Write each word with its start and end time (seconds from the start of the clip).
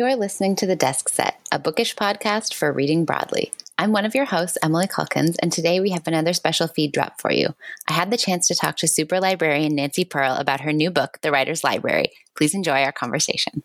You 0.00 0.06
are 0.06 0.16
listening 0.16 0.56
to 0.56 0.66
The 0.66 0.76
Desk 0.76 1.10
Set, 1.10 1.38
a 1.52 1.58
bookish 1.58 1.94
podcast 1.94 2.54
for 2.54 2.72
reading 2.72 3.04
broadly. 3.04 3.52
I'm 3.76 3.92
one 3.92 4.06
of 4.06 4.14
your 4.14 4.24
hosts, 4.24 4.56
Emily 4.62 4.86
Calkins, 4.86 5.36
and 5.42 5.52
today 5.52 5.78
we 5.78 5.90
have 5.90 6.06
another 6.06 6.32
special 6.32 6.68
feed 6.68 6.92
drop 6.92 7.20
for 7.20 7.30
you. 7.30 7.54
I 7.86 7.92
had 7.92 8.10
the 8.10 8.16
chance 8.16 8.48
to 8.48 8.54
talk 8.54 8.76
to 8.76 8.88
super 8.88 9.20
librarian 9.20 9.74
Nancy 9.74 10.06
Pearl 10.06 10.36
about 10.36 10.62
her 10.62 10.72
new 10.72 10.90
book, 10.90 11.18
The 11.20 11.30
Writer's 11.30 11.62
Library. 11.62 12.12
Please 12.34 12.54
enjoy 12.54 12.82
our 12.82 12.92
conversation. 12.92 13.62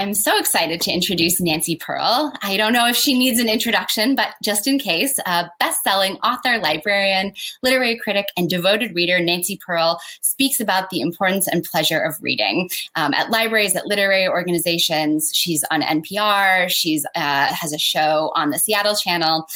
I'm 0.00 0.14
so 0.14 0.38
excited 0.38 0.80
to 0.80 0.90
introduce 0.90 1.42
Nancy 1.42 1.76
Pearl. 1.76 2.32
I 2.40 2.56
don't 2.56 2.72
know 2.72 2.88
if 2.88 2.96
she 2.96 3.18
needs 3.18 3.38
an 3.38 3.50
introduction, 3.50 4.16
but 4.16 4.28
just 4.42 4.66
in 4.66 4.78
case, 4.78 5.18
a 5.26 5.50
best 5.60 5.82
selling 5.82 6.14
author, 6.20 6.56
librarian, 6.56 7.34
literary 7.62 7.98
critic, 7.98 8.28
and 8.34 8.48
devoted 8.48 8.94
reader, 8.94 9.20
Nancy 9.20 9.58
Pearl 9.58 10.00
speaks 10.22 10.58
about 10.58 10.88
the 10.88 11.02
importance 11.02 11.46
and 11.46 11.62
pleasure 11.62 12.00
of 12.00 12.14
reading 12.22 12.70
um, 12.96 13.12
at 13.12 13.30
libraries, 13.30 13.76
at 13.76 13.84
literary 13.84 14.26
organizations. 14.26 15.32
She's 15.34 15.62
on 15.70 15.82
NPR, 15.82 16.70
she's 16.70 17.04
uh, 17.14 17.52
has 17.52 17.74
a 17.74 17.78
show 17.78 18.32
on 18.34 18.52
the 18.52 18.58
Seattle 18.58 18.96
Channel. 18.96 19.46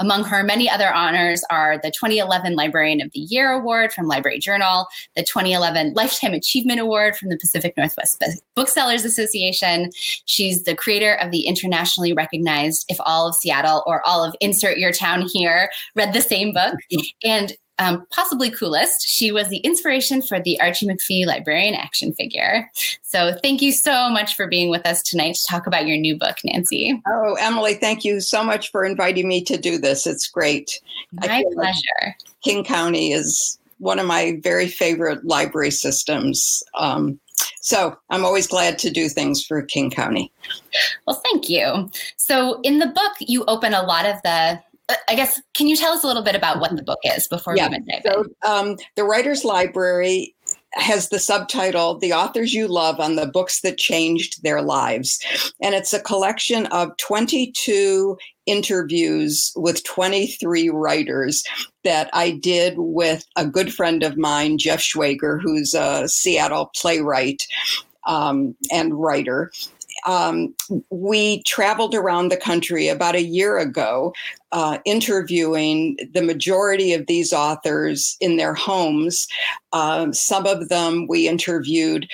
Among 0.00 0.24
her 0.24 0.42
many 0.42 0.68
other 0.68 0.92
honors 0.92 1.42
are 1.48 1.78
the 1.78 1.90
2011 1.90 2.56
Librarian 2.56 3.00
of 3.00 3.10
the 3.12 3.20
Year 3.20 3.52
Award 3.52 3.90
from 3.90 4.06
Library 4.06 4.38
Journal, 4.38 4.86
the 5.16 5.22
2011 5.22 5.94
Lifetime 5.94 6.34
Achievement 6.34 6.78
Award 6.78 7.16
from 7.16 7.30
the 7.30 7.38
Pacific 7.38 7.74
Northwest 7.78 8.22
Booksellers 8.54 9.06
Association 9.06 9.54
Association. 9.54 9.90
She's 10.24 10.64
the 10.64 10.74
creator 10.74 11.14
of 11.14 11.30
the 11.30 11.46
internationally 11.46 12.12
recognized 12.12 12.84
If 12.88 12.98
All 13.00 13.28
of 13.28 13.34
Seattle 13.34 13.82
or 13.86 14.06
All 14.06 14.24
of 14.24 14.34
Insert 14.40 14.78
Your 14.78 14.92
Town 14.92 15.26
Here 15.32 15.70
read 15.94 16.12
the 16.12 16.20
same 16.20 16.52
book. 16.52 16.74
And 17.24 17.56
um, 17.78 18.06
possibly 18.10 18.50
coolest, 18.50 19.06
she 19.06 19.32
was 19.32 19.48
the 19.48 19.58
inspiration 19.58 20.22
for 20.22 20.40
the 20.40 20.60
Archie 20.60 20.86
McPhee 20.86 21.26
librarian 21.26 21.74
action 21.74 22.12
figure. 22.12 22.70
So 23.02 23.36
thank 23.42 23.62
you 23.62 23.72
so 23.72 24.08
much 24.10 24.36
for 24.36 24.46
being 24.46 24.70
with 24.70 24.86
us 24.86 25.02
tonight 25.02 25.34
to 25.34 25.46
talk 25.50 25.66
about 25.66 25.86
your 25.86 25.96
new 25.96 26.16
book, 26.16 26.36
Nancy. 26.44 27.00
Oh, 27.06 27.34
Emily, 27.40 27.74
thank 27.74 28.04
you 28.04 28.20
so 28.20 28.44
much 28.44 28.70
for 28.70 28.84
inviting 28.84 29.26
me 29.26 29.42
to 29.44 29.56
do 29.56 29.78
this. 29.78 30.06
It's 30.06 30.28
great. 30.28 30.80
My 31.12 31.44
pleasure. 31.52 31.82
Like 32.02 32.16
King 32.42 32.62
County 32.64 33.12
is 33.12 33.58
one 33.78 33.98
of 33.98 34.06
my 34.06 34.38
very 34.42 34.68
favorite 34.68 35.24
library 35.24 35.70
systems. 35.70 36.62
Um, 36.78 37.18
so 37.60 37.96
I'm 38.10 38.24
always 38.24 38.46
glad 38.46 38.78
to 38.80 38.90
do 38.90 39.08
things 39.08 39.44
for 39.44 39.62
King 39.62 39.90
County. 39.90 40.32
Well, 41.06 41.20
thank 41.24 41.48
you. 41.48 41.90
So 42.16 42.60
in 42.62 42.78
the 42.78 42.88
book, 42.88 43.12
you 43.20 43.44
open 43.46 43.74
a 43.74 43.82
lot 43.82 44.06
of 44.06 44.16
the 44.22 44.60
uh, 44.88 44.94
I 45.08 45.14
guess, 45.14 45.40
can 45.54 45.66
you 45.66 45.76
tell 45.76 45.92
us 45.92 46.04
a 46.04 46.06
little 46.06 46.22
bit 46.22 46.34
about 46.34 46.60
what 46.60 46.76
the 46.76 46.82
book 46.82 46.98
is 47.04 47.26
before 47.28 47.56
yeah. 47.56 47.68
we 47.68 47.78
dive 47.78 48.02
so, 48.04 48.20
in? 48.20 48.34
Um, 48.46 48.76
the 48.96 49.04
Writer's 49.04 49.44
Library 49.44 50.33
has 50.74 51.08
the 51.08 51.18
subtitle 51.18 51.98
The 51.98 52.12
Authors 52.12 52.52
You 52.52 52.68
Love 52.68 53.00
on 53.00 53.16
the 53.16 53.26
Books 53.26 53.60
That 53.60 53.78
Changed 53.78 54.42
Their 54.42 54.62
Lives. 54.62 55.18
And 55.62 55.74
it's 55.74 55.92
a 55.92 56.00
collection 56.00 56.66
of 56.66 56.96
22 56.98 58.16
interviews 58.46 59.52
with 59.56 59.84
23 59.84 60.68
writers 60.70 61.44
that 61.84 62.10
I 62.12 62.32
did 62.32 62.74
with 62.76 63.24
a 63.36 63.46
good 63.46 63.72
friend 63.72 64.02
of 64.02 64.16
mine, 64.16 64.58
Jeff 64.58 64.80
Schwager, 64.80 65.40
who's 65.40 65.74
a 65.74 66.08
Seattle 66.08 66.70
playwright 66.76 67.42
um, 68.06 68.54
and 68.70 68.94
writer. 68.94 69.50
Um, 70.06 70.54
we 70.90 71.42
traveled 71.44 71.94
around 71.94 72.28
the 72.28 72.36
country 72.36 72.88
about 72.88 73.14
a 73.14 73.22
year 73.22 73.58
ago, 73.58 74.12
uh, 74.54 74.78
interviewing 74.84 75.98
the 76.14 76.22
majority 76.22 76.94
of 76.94 77.06
these 77.06 77.32
authors 77.32 78.16
in 78.20 78.36
their 78.36 78.54
homes. 78.54 79.26
Um, 79.72 80.14
some 80.14 80.46
of 80.46 80.68
them 80.68 81.06
we 81.08 81.28
interviewed 81.28 82.08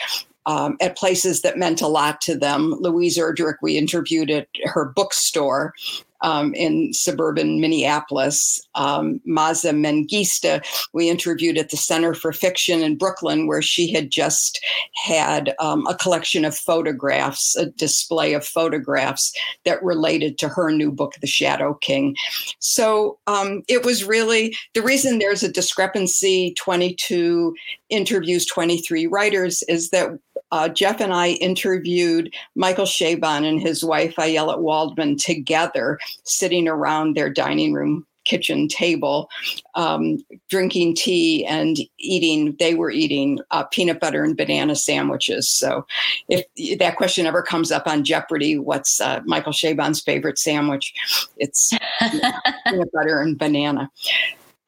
um, 0.46 0.76
at 0.80 0.96
places 0.96 1.42
that 1.42 1.58
meant 1.58 1.82
a 1.82 1.86
lot 1.86 2.22
to 2.22 2.36
them. 2.36 2.74
Louise 2.80 3.18
Erdrich, 3.18 3.56
we 3.60 3.76
interviewed 3.76 4.30
at 4.30 4.48
her 4.64 4.86
bookstore 4.86 5.74
um, 6.22 6.54
in 6.54 6.92
suburban 6.92 7.60
Minneapolis. 7.60 8.60
Um, 8.74 9.20
Maaza 9.24 9.70
Mengiste, 9.70 10.64
we 10.92 11.08
interviewed 11.08 11.58
at 11.58 11.70
the 11.70 11.76
Center 11.76 12.14
for 12.14 12.32
Fiction 12.32 12.82
in 12.82 12.96
Brooklyn, 12.96 13.46
where 13.46 13.62
she 13.62 13.92
had 13.92 14.10
just 14.10 14.60
had 15.04 15.54
um, 15.58 15.86
a 15.86 15.94
collection 15.94 16.44
of 16.44 16.56
photographs, 16.56 17.56
a 17.56 17.66
display 17.66 18.34
of 18.34 18.46
photographs 18.46 19.32
that 19.64 19.82
related 19.82 20.38
to 20.38 20.48
her 20.48 20.70
new 20.70 20.92
book, 20.92 21.14
The 21.20 21.26
Shadow 21.26 21.74
King. 21.74 22.16
So 22.58 23.18
um, 23.26 23.62
it 23.68 23.84
was 23.84 24.04
really 24.04 24.56
the 24.74 24.82
reason 24.82 25.18
there's 25.18 25.42
a 25.42 25.52
discrepancy 25.52 26.54
22 26.58 27.54
interviews, 27.88 28.46
23 28.46 29.06
writers 29.06 29.62
is 29.68 29.90
that 29.90 30.10
uh, 30.52 30.68
Jeff 30.68 31.00
and 31.00 31.12
I 31.12 31.30
interviewed 31.32 32.32
Michael 32.54 32.86
Chabon 32.86 33.48
and 33.48 33.60
his 33.60 33.84
wife 33.84 34.16
Ayelet 34.16 34.60
Waldman 34.60 35.16
together, 35.16 35.98
sitting 36.24 36.68
around 36.68 37.16
their 37.16 37.30
dining 37.30 37.72
room 37.72 38.06
kitchen 38.24 38.68
table, 38.68 39.28
um, 39.74 40.18
drinking 40.48 40.94
tea 40.94 41.44
and 41.46 41.78
eating. 41.98 42.54
They 42.58 42.74
were 42.74 42.90
eating 42.90 43.40
uh, 43.50 43.64
peanut 43.64 44.00
butter 44.00 44.22
and 44.22 44.36
banana 44.36 44.76
sandwiches. 44.76 45.50
So, 45.50 45.86
if 46.28 46.44
that 46.78 46.96
question 46.96 47.26
ever 47.26 47.42
comes 47.42 47.72
up 47.72 47.86
on 47.86 48.04
Jeopardy, 48.04 48.58
what's 48.58 49.00
uh, 49.00 49.20
Michael 49.24 49.52
Chabon's 49.52 50.00
favorite 50.00 50.38
sandwich? 50.38 50.92
It's 51.38 51.72
peanut 52.00 52.92
butter 52.92 53.20
and 53.20 53.38
banana. 53.38 53.90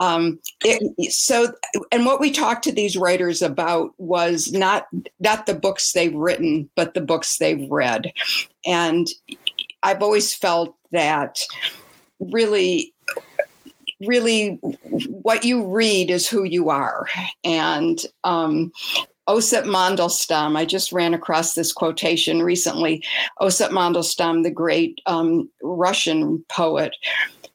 Um, 0.02 0.40
it, 0.64 1.12
so, 1.12 1.52
and 1.92 2.04
what 2.04 2.20
we 2.20 2.32
talked 2.32 2.64
to 2.64 2.72
these 2.72 2.96
writers 2.96 3.40
about 3.40 3.92
was 3.98 4.50
not 4.50 4.88
not 5.20 5.46
the 5.46 5.54
books 5.54 5.92
they've 5.92 6.14
written, 6.14 6.68
but 6.74 6.94
the 6.94 7.00
books 7.00 7.38
they've 7.38 7.70
read. 7.70 8.12
And 8.66 9.06
I've 9.84 10.02
always 10.02 10.34
felt 10.34 10.74
that 10.90 11.38
really 12.18 12.92
really 14.00 14.58
what 15.08 15.44
you 15.44 15.64
read 15.64 16.10
is 16.10 16.28
who 16.28 16.42
you 16.42 16.68
are 16.68 17.06
and 17.44 18.00
um, 18.24 18.72
Osip 19.28 19.64
Mandelstam, 19.64 20.56
I 20.56 20.64
just 20.64 20.90
ran 20.90 21.14
across 21.14 21.54
this 21.54 21.72
quotation 21.72 22.42
recently. 22.42 23.04
Osip 23.40 23.70
Mandelstam, 23.70 24.42
the 24.42 24.50
great 24.50 25.00
um, 25.06 25.48
Russian 25.62 26.44
poet, 26.48 26.96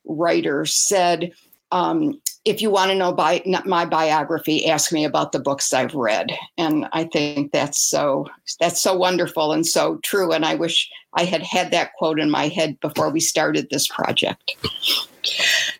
writer, 0.05 0.65
said, 0.65 1.33
um, 1.71 2.19
if 2.45 2.61
you 2.61 2.69
want 2.69 2.91
to 2.91 2.97
know 2.97 3.11
by, 3.11 3.43
my 3.65 3.85
biography, 3.85 4.67
ask 4.67 4.93
me 4.93 5.03
about 5.03 5.33
the 5.33 5.39
books 5.39 5.73
I've 5.73 5.93
read. 5.93 6.31
And 6.57 6.87
I 6.93 7.03
think 7.03 7.51
that's 7.51 7.81
so 7.81 8.25
that's 8.59 8.81
so 8.81 8.95
wonderful 8.95 9.51
and 9.51 9.67
so 9.67 9.97
true. 9.97 10.31
And 10.31 10.45
I 10.45 10.55
wish 10.55 10.89
I 11.13 11.25
had 11.25 11.43
had 11.43 11.71
that 11.71 11.93
quote 11.97 12.19
in 12.19 12.29
my 12.29 12.47
head 12.47 12.79
before 12.79 13.09
we 13.09 13.19
started 13.19 13.69
this 13.69 13.87
project. 13.87 14.55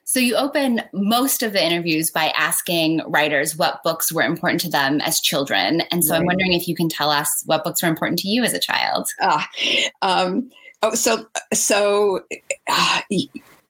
So 0.04 0.20
you 0.20 0.36
open 0.36 0.82
most 0.94 1.42
of 1.42 1.54
the 1.54 1.64
interviews 1.64 2.12
by 2.12 2.34
asking 2.36 3.02
writers 3.08 3.56
what 3.56 3.82
books 3.84 4.12
were 4.12 4.24
important 4.24 4.60
to 4.62 4.70
them 4.70 5.00
as 5.02 5.22
children. 5.22 5.82
And 5.92 6.04
so 6.04 6.14
right. 6.14 6.20
I'm 6.20 6.26
wondering 6.26 6.54
if 6.54 6.68
you 6.68 6.76
can 6.76 6.90
tell 6.90 7.10
us 7.10 7.44
what 7.46 7.64
books 7.64 7.82
were 7.82 7.90
important 7.90 8.20
to 8.20 8.28
you 8.28 8.44
as 8.44 8.54
a 8.54 8.60
child. 8.60 9.08
Ah, 9.22 9.48
um, 10.02 10.50
oh, 10.82 10.96
so 10.96 11.28
so. 11.54 12.26
Uh, 12.68 13.02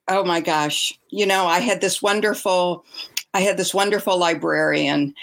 oh 0.07 0.23
my 0.23 0.41
gosh. 0.41 0.97
You 1.09 1.25
know 1.25 1.45
i 1.45 1.59
had 1.59 1.81
this 1.81 2.01
wonderful 2.01 2.85
i 3.33 3.41
had 3.41 3.57
this 3.57 3.73
wonderful 3.73 4.17
librarian 4.17 5.13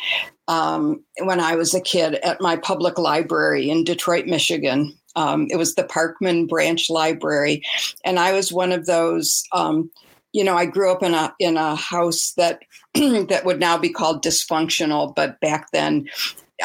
um, 0.48 1.02
when 1.18 1.40
i 1.40 1.56
was 1.56 1.74
a 1.74 1.80
kid 1.80 2.14
at 2.16 2.40
my 2.40 2.56
public 2.56 2.98
library 2.98 3.70
in 3.70 3.84
detroit 3.84 4.26
michigan. 4.26 4.96
Um, 5.16 5.46
it 5.50 5.56
was 5.56 5.76
the 5.76 5.84
parkman 5.84 6.48
branch 6.48 6.90
library. 6.90 7.62
And 8.04 8.18
i 8.18 8.32
was 8.32 8.52
one 8.52 8.72
of 8.72 8.86
those 8.86 9.44
um, 9.52 9.90
you 10.32 10.44
know 10.44 10.56
i 10.56 10.66
grew 10.66 10.92
up 10.92 11.02
in 11.02 11.14
a 11.14 11.34
in 11.38 11.56
a 11.56 11.74
house 11.76 12.32
that 12.36 12.60
that 12.94 13.42
would 13.44 13.60
now 13.60 13.78
be 13.78 13.88
called 13.88 14.22
dysfunctional 14.22 15.14
but 15.14 15.40
back 15.40 15.68
then 15.72 16.06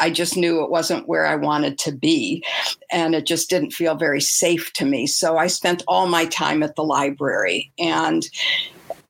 I 0.00 0.10
just 0.10 0.36
knew 0.36 0.62
it 0.62 0.70
wasn't 0.70 1.08
where 1.08 1.26
I 1.26 1.36
wanted 1.36 1.78
to 1.80 1.92
be. 1.92 2.44
And 2.90 3.14
it 3.14 3.26
just 3.26 3.50
didn't 3.50 3.72
feel 3.72 3.94
very 3.94 4.20
safe 4.20 4.72
to 4.74 4.84
me. 4.84 5.06
So 5.06 5.36
I 5.36 5.46
spent 5.46 5.82
all 5.86 6.06
my 6.06 6.24
time 6.26 6.62
at 6.62 6.76
the 6.76 6.84
library. 6.84 7.72
And 7.78 8.28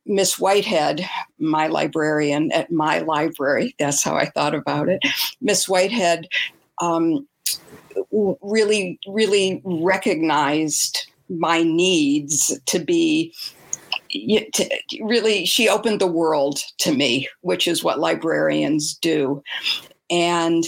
Miss 0.07 0.39
Whitehead, 0.39 1.09
my 1.39 1.69
librarian 1.69 2.51
at 2.53 2.71
my 2.71 2.99
library, 3.01 3.75
that's 3.79 4.03
how 4.03 4.17
I 4.17 4.27
thought 4.27 4.55
about 4.55 4.89
it. 4.89 5.03
Miss 5.41 5.69
Whitehead 5.69 6.27
um, 6.81 7.27
really, 8.11 8.99
really 9.07 9.61
recognized 9.65 11.07
my 11.29 11.63
needs 11.63 12.59
to 12.67 12.81
be 12.81 13.33
really 15.01 15.47
she 15.47 15.69
opened 15.69 16.01
the 16.01 16.07
world 16.07 16.59
to 16.79 16.93
me 16.93 17.29
which 17.43 17.69
is 17.69 17.85
what 17.85 18.01
librarians 18.01 18.95
do 18.95 19.41
and 20.11 20.65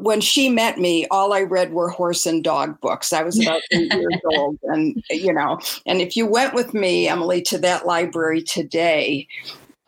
when 0.00 0.20
she 0.20 0.48
met 0.48 0.78
me, 0.78 1.06
all 1.10 1.32
I 1.32 1.42
read 1.42 1.72
were 1.72 1.88
horse 1.88 2.26
and 2.26 2.42
dog 2.42 2.80
books. 2.80 3.12
I 3.12 3.22
was 3.22 3.40
about 3.40 3.60
eight 3.72 3.92
years 3.92 4.20
old. 4.36 4.58
And, 4.64 5.02
you 5.10 5.32
know, 5.32 5.60
and 5.86 6.00
if 6.00 6.16
you 6.16 6.26
went 6.26 6.54
with 6.54 6.74
me, 6.74 7.08
Emily, 7.08 7.42
to 7.42 7.58
that 7.58 7.86
library 7.86 8.42
today, 8.42 9.26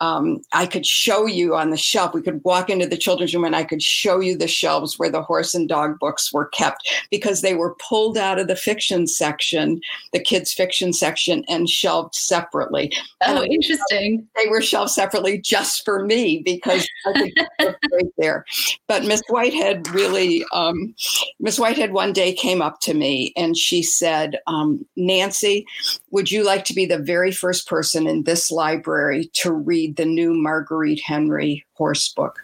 um, 0.01 0.41
I 0.51 0.65
could 0.65 0.85
show 0.85 1.27
you 1.27 1.55
on 1.55 1.69
the 1.69 1.77
shelf. 1.77 2.15
We 2.15 2.23
could 2.23 2.43
walk 2.43 2.71
into 2.71 2.87
the 2.87 2.97
children's 2.97 3.35
room 3.35 3.45
and 3.45 3.55
I 3.55 3.63
could 3.63 3.83
show 3.83 4.19
you 4.19 4.35
the 4.35 4.47
shelves 4.47 4.97
where 4.97 5.11
the 5.11 5.21
horse 5.21 5.53
and 5.53 5.69
dog 5.69 5.99
books 5.99 6.33
were 6.33 6.47
kept 6.47 6.91
because 7.11 7.41
they 7.41 7.53
were 7.53 7.75
pulled 7.75 8.17
out 8.17 8.39
of 8.39 8.47
the 8.47 8.55
fiction 8.55 9.05
section, 9.05 9.79
the 10.11 10.19
kids' 10.19 10.53
fiction 10.53 10.91
section, 10.91 11.45
and 11.47 11.69
shelved 11.69 12.15
separately. 12.15 12.91
Oh, 13.21 13.43
and 13.43 13.53
interesting. 13.53 14.27
They 14.35 14.49
were 14.49 14.61
shelved 14.61 14.89
separately 14.89 15.37
just 15.37 15.85
for 15.85 16.03
me 16.03 16.41
because 16.43 16.87
I 17.05 17.31
could 17.59 17.75
right 17.93 18.11
there. 18.17 18.43
But 18.87 19.05
Miss 19.05 19.21
Whitehead 19.29 19.87
really, 19.89 20.43
um, 20.51 20.95
Miss 21.39 21.59
Whitehead 21.59 21.93
one 21.93 22.11
day 22.11 22.33
came 22.33 22.63
up 22.63 22.79
to 22.81 22.95
me 22.95 23.33
and 23.37 23.55
she 23.55 23.83
said, 23.83 24.39
um, 24.47 24.83
Nancy, 24.95 25.67
would 26.09 26.31
you 26.31 26.43
like 26.43 26.65
to 26.65 26.73
be 26.73 26.87
the 26.87 26.97
very 26.97 27.31
first 27.31 27.67
person 27.67 28.07
in 28.07 28.23
this 28.23 28.49
library 28.49 29.29
to 29.33 29.53
read? 29.53 29.90
Read 29.91 29.97
the 29.97 30.05
new 30.05 30.33
Marguerite 30.33 31.01
Henry 31.01 31.65
horse 31.73 32.09
book. 32.09 32.39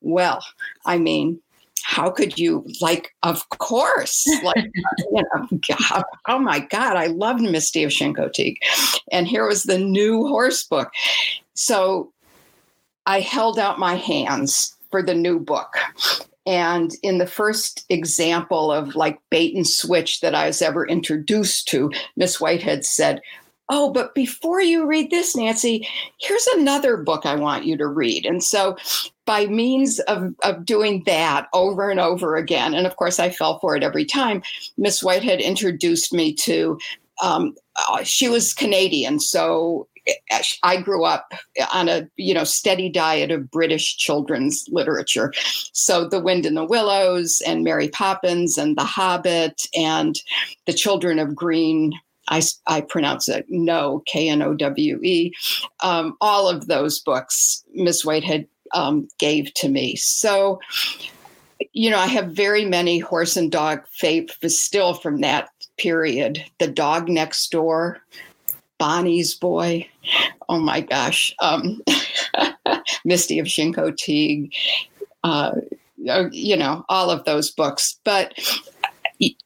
Well, 0.00 0.44
I 0.84 0.98
mean, 0.98 1.40
how 1.84 2.10
could 2.10 2.38
you 2.38 2.66
like 2.82 3.14
of 3.22 3.48
course 3.50 4.26
like 4.42 4.70
you 5.10 5.22
know 5.22 6.02
oh 6.26 6.38
my 6.38 6.58
god 6.58 6.96
i 6.96 7.06
loved 7.06 7.40
misty 7.40 7.82
of 7.82 7.90
Chincoteague 7.90 8.58
and 9.10 9.26
here 9.26 9.46
was 9.46 9.62
the 9.62 9.78
new 9.78 10.26
horse 10.26 10.64
book 10.64 10.90
so 11.54 12.12
i 13.06 13.20
held 13.20 13.58
out 13.58 13.78
my 13.78 13.94
hands 13.94 14.76
for 14.90 15.02
the 15.02 15.14
new 15.14 15.38
book. 15.38 15.76
And 16.46 16.92
in 17.02 17.18
the 17.18 17.26
first 17.26 17.84
example 17.90 18.72
of 18.72 18.94
like 18.94 19.18
bait 19.30 19.54
and 19.54 19.66
switch 19.66 20.20
that 20.20 20.34
i 20.34 20.46
was 20.46 20.60
ever 20.60 20.86
introduced 20.86 21.68
to 21.68 21.90
miss 22.16 22.40
whitehead 22.40 22.84
said 22.84 23.22
oh, 23.68 23.92
but 23.92 24.14
before 24.14 24.60
you 24.60 24.86
read 24.86 25.10
this, 25.10 25.36
Nancy, 25.36 25.86
here's 26.18 26.46
another 26.48 26.96
book 26.96 27.26
I 27.26 27.34
want 27.34 27.64
you 27.64 27.76
to 27.76 27.86
read. 27.86 28.26
And 28.26 28.42
so, 28.42 28.76
by 29.26 29.46
means 29.46 30.00
of, 30.00 30.34
of 30.42 30.64
doing 30.64 31.02
that 31.04 31.48
over 31.52 31.90
and 31.90 32.00
over 32.00 32.36
again, 32.36 32.74
and 32.74 32.86
of 32.86 32.96
course, 32.96 33.20
I 33.20 33.30
fell 33.30 33.58
for 33.58 33.76
it 33.76 33.82
every 33.82 34.04
time, 34.04 34.42
Miss 34.78 35.02
Whitehead 35.02 35.40
introduced 35.40 36.12
me 36.12 36.32
to. 36.34 36.78
Um, 37.22 37.54
uh, 37.76 38.04
she 38.04 38.28
was 38.28 38.54
Canadian, 38.54 39.18
so 39.18 39.88
I 40.62 40.80
grew 40.80 41.04
up 41.04 41.32
on 41.72 41.88
a 41.88 42.08
you 42.16 42.34
know 42.34 42.44
steady 42.44 42.88
diet 42.88 43.30
of 43.30 43.50
British 43.50 43.96
children's 43.96 44.66
literature. 44.70 45.32
So 45.72 46.08
The 46.08 46.20
Wind 46.20 46.46
in 46.46 46.54
the 46.54 46.64
Willows 46.64 47.42
and 47.46 47.64
Mary 47.64 47.88
Poppins 47.88 48.58
and 48.58 48.76
The 48.76 48.84
Hobbit 48.84 49.66
and 49.76 50.20
The 50.66 50.72
Children 50.72 51.18
of 51.18 51.34
Green 51.34 51.92
I, 52.28 52.42
I 52.66 52.80
pronounce 52.82 53.28
it 53.28 53.46
no, 53.48 54.02
K 54.06 54.28
N 54.28 54.42
O 54.42 54.54
W 54.54 55.00
E. 55.02 55.32
Um, 55.80 56.16
all 56.20 56.48
of 56.48 56.66
those 56.66 57.00
books 57.00 57.64
Miss 57.74 58.04
Whitehead 58.04 58.46
um, 58.74 59.08
gave 59.18 59.52
to 59.54 59.68
me. 59.68 59.96
So, 59.96 60.60
you 61.72 61.90
know, 61.90 61.98
I 61.98 62.06
have 62.06 62.32
very 62.32 62.64
many 62.64 62.98
horse 62.98 63.36
and 63.36 63.50
dog 63.50 63.80
favorites 63.90 64.60
still 64.60 64.94
from 64.94 65.20
that 65.20 65.48
period. 65.78 66.44
The 66.58 66.68
Dog 66.68 67.08
Next 67.08 67.50
Door, 67.50 68.00
Bonnie's 68.78 69.34
Boy. 69.34 69.88
Oh 70.48 70.58
my 70.58 70.80
gosh. 70.80 71.34
Um, 71.40 71.82
Misty 73.04 73.38
of 73.38 73.46
Chincoteague. 73.46 74.52
Uh, 75.24 75.52
you 76.30 76.56
know, 76.56 76.84
all 76.88 77.10
of 77.10 77.24
those 77.24 77.50
books. 77.50 77.98
But 78.04 78.34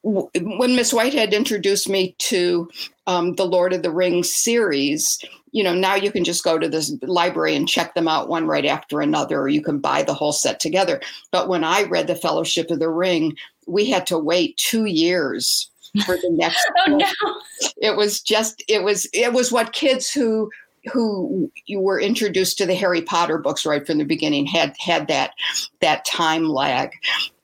when 0.02 0.76
Miss 0.76 0.92
Whitehead 0.92 1.32
introduced 1.32 1.88
me 1.88 2.14
to 2.18 2.68
um, 3.06 3.34
the 3.34 3.46
Lord 3.46 3.72
of 3.72 3.82
the 3.82 3.90
Rings 3.90 4.32
series, 4.32 5.18
you 5.52 5.62
know, 5.62 5.74
now 5.74 5.94
you 5.94 6.10
can 6.10 6.24
just 6.24 6.44
go 6.44 6.58
to 6.58 6.68
this 6.68 6.94
library 7.02 7.54
and 7.54 7.68
check 7.68 7.94
them 7.94 8.08
out 8.08 8.28
one 8.28 8.46
right 8.46 8.66
after 8.66 9.00
another, 9.00 9.40
or 9.40 9.48
you 9.48 9.62
can 9.62 9.78
buy 9.78 10.02
the 10.02 10.14
whole 10.14 10.32
set 10.32 10.60
together. 10.60 11.00
But 11.30 11.48
when 11.48 11.64
I 11.64 11.84
read 11.84 12.06
The 12.06 12.14
Fellowship 12.14 12.70
of 12.70 12.80
the 12.80 12.90
Ring, 12.90 13.36
we 13.66 13.88
had 13.88 14.06
to 14.08 14.18
wait 14.18 14.56
two 14.56 14.86
years 14.86 15.70
for 16.04 16.16
the 16.16 16.30
next. 16.30 16.66
oh 16.86 16.96
no! 16.96 17.06
It 17.76 17.96
was 17.96 18.20
just 18.20 18.62
it 18.68 18.82
was 18.82 19.08
it 19.12 19.32
was 19.32 19.52
what 19.52 19.72
kids 19.72 20.10
who 20.10 20.50
who 20.92 21.50
you 21.66 21.80
were 21.80 22.00
introduced 22.00 22.58
to 22.58 22.66
the 22.66 22.74
Harry 22.74 23.02
Potter 23.02 23.38
books 23.38 23.64
right 23.64 23.86
from 23.86 23.98
the 23.98 24.04
beginning 24.04 24.46
had 24.46 24.74
had 24.78 25.08
that 25.08 25.32
that 25.80 26.04
time 26.04 26.48
lag. 26.48 26.92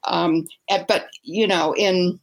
Um, 0.09 0.47
but 0.87 1.09
you 1.23 1.47
know, 1.47 1.75
in 1.75 2.19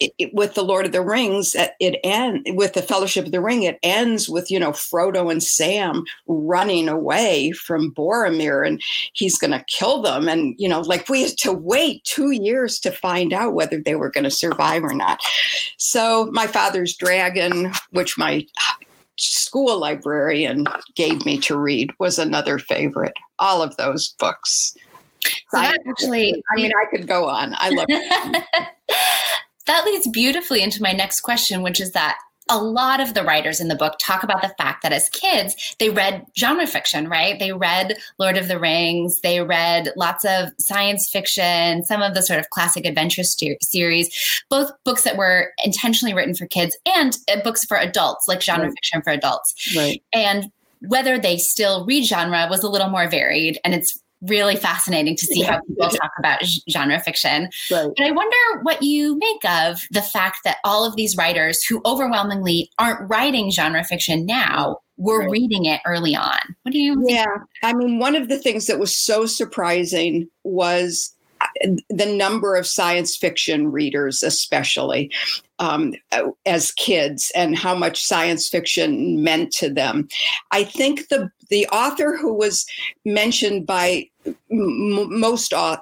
it, 0.00 0.32
with 0.32 0.54
the 0.54 0.62
Lord 0.62 0.86
of 0.86 0.92
the 0.92 1.02
Rings, 1.02 1.54
it 1.54 2.00
end 2.04 2.46
with 2.50 2.74
the 2.74 2.82
Fellowship 2.82 3.26
of 3.26 3.32
the 3.32 3.40
Ring. 3.40 3.62
It 3.62 3.78
ends 3.82 4.28
with 4.28 4.50
you 4.50 4.58
know 4.58 4.72
Frodo 4.72 5.30
and 5.30 5.42
Sam 5.42 6.04
running 6.26 6.88
away 6.88 7.52
from 7.52 7.92
Boromir, 7.94 8.66
and 8.66 8.80
he's 9.12 9.38
going 9.38 9.50
to 9.52 9.64
kill 9.68 10.02
them. 10.02 10.28
And 10.28 10.54
you 10.58 10.68
know, 10.68 10.80
like 10.80 11.08
we 11.08 11.22
had 11.22 11.36
to 11.38 11.52
wait 11.52 12.04
two 12.04 12.30
years 12.30 12.78
to 12.80 12.90
find 12.90 13.32
out 13.32 13.54
whether 13.54 13.80
they 13.80 13.94
were 13.94 14.10
going 14.10 14.24
to 14.24 14.30
survive 14.30 14.84
or 14.84 14.94
not. 14.94 15.20
So 15.76 16.28
my 16.32 16.46
father's 16.46 16.96
dragon, 16.96 17.72
which 17.90 18.18
my 18.18 18.46
school 19.16 19.78
librarian 19.78 20.66
gave 20.94 21.24
me 21.24 21.38
to 21.38 21.58
read, 21.58 21.90
was 21.98 22.18
another 22.18 22.58
favorite. 22.58 23.14
All 23.38 23.62
of 23.62 23.76
those 23.76 24.14
books. 24.18 24.74
So 25.24 25.58
that 25.58 25.78
actually, 25.88 26.42
I 26.50 26.56
mean, 26.56 26.70
I 26.70 26.96
could 26.96 27.06
go 27.06 27.28
on. 27.28 27.54
I 27.56 27.70
love 27.70 27.86
it. 27.88 28.44
that 29.66 29.84
leads 29.84 30.08
beautifully 30.08 30.62
into 30.62 30.82
my 30.82 30.92
next 30.92 31.20
question, 31.20 31.62
which 31.62 31.80
is 31.80 31.92
that 31.92 32.18
a 32.50 32.58
lot 32.58 33.00
of 33.00 33.14
the 33.14 33.22
writers 33.22 33.60
in 33.60 33.68
the 33.68 33.74
book 33.74 33.94
talk 34.00 34.22
about 34.22 34.42
the 34.42 34.54
fact 34.58 34.82
that 34.82 34.92
as 34.92 35.08
kids, 35.10 35.54
they 35.78 35.90
read 35.90 36.24
genre 36.38 36.66
fiction, 36.66 37.08
right? 37.08 37.38
They 37.38 37.52
read 37.52 37.98
Lord 38.18 38.36
of 38.36 38.48
the 38.48 38.58
Rings, 38.58 39.20
they 39.20 39.42
read 39.42 39.92
lots 39.96 40.24
of 40.24 40.50
science 40.58 41.08
fiction, 41.12 41.84
some 41.84 42.02
of 42.02 42.14
the 42.14 42.22
sort 42.22 42.40
of 42.40 42.50
classic 42.50 42.86
adventure 42.86 43.24
st- 43.24 43.62
series, 43.62 44.08
both 44.48 44.70
books 44.84 45.02
that 45.02 45.16
were 45.16 45.52
intentionally 45.64 46.14
written 46.14 46.34
for 46.34 46.46
kids 46.46 46.76
and 46.86 47.16
uh, 47.30 47.40
books 47.42 47.64
for 47.64 47.76
adults, 47.76 48.26
like 48.28 48.42
genre 48.42 48.66
right. 48.66 48.74
fiction 48.74 49.02
for 49.02 49.10
adults. 49.10 49.76
Right. 49.76 50.02
And 50.12 50.50
whether 50.80 51.18
they 51.18 51.36
still 51.36 51.84
read 51.84 52.04
genre 52.04 52.46
was 52.48 52.62
a 52.62 52.68
little 52.68 52.88
more 52.88 53.08
varied. 53.08 53.58
And 53.64 53.74
it's 53.74 54.00
really 54.22 54.56
fascinating 54.56 55.16
to 55.16 55.26
see 55.26 55.42
how 55.42 55.60
people 55.60 55.88
talk 55.90 56.10
about 56.18 56.40
genre 56.70 57.00
fiction. 57.00 57.48
Right. 57.70 57.90
But 57.96 58.06
I 58.06 58.10
wonder 58.10 58.62
what 58.62 58.82
you 58.82 59.16
make 59.18 59.44
of 59.44 59.80
the 59.90 60.02
fact 60.02 60.40
that 60.44 60.58
all 60.64 60.84
of 60.84 60.96
these 60.96 61.16
writers 61.16 61.62
who 61.64 61.80
overwhelmingly 61.84 62.70
aren't 62.78 63.08
writing 63.08 63.50
genre 63.50 63.84
fiction 63.84 64.26
now 64.26 64.78
were 64.96 65.20
right. 65.20 65.30
reading 65.30 65.64
it 65.64 65.80
early 65.86 66.16
on. 66.16 66.38
What 66.62 66.72
do 66.72 66.78
you 66.78 67.02
Yeah. 67.06 67.26
I 67.62 67.72
mean, 67.72 67.98
one 67.98 68.16
of 68.16 68.28
the 68.28 68.38
things 68.38 68.66
that 68.66 68.80
was 68.80 68.96
so 68.96 69.26
surprising 69.26 70.28
was 70.42 71.14
the 71.88 72.06
number 72.06 72.56
of 72.56 72.66
science 72.66 73.16
fiction 73.16 73.70
readers, 73.70 74.22
especially 74.22 75.10
um, 75.58 75.94
as 76.46 76.72
kids, 76.72 77.32
and 77.34 77.56
how 77.56 77.74
much 77.74 78.04
science 78.04 78.48
fiction 78.48 79.22
meant 79.22 79.52
to 79.52 79.68
them. 79.68 80.08
I 80.50 80.64
think 80.64 81.08
the 81.08 81.30
the 81.50 81.66
author 81.68 82.16
who 82.16 82.34
was 82.34 82.66
mentioned 83.04 83.66
by 83.66 84.08
m- 84.26 85.18
most 85.20 85.52
uh, 85.52 85.78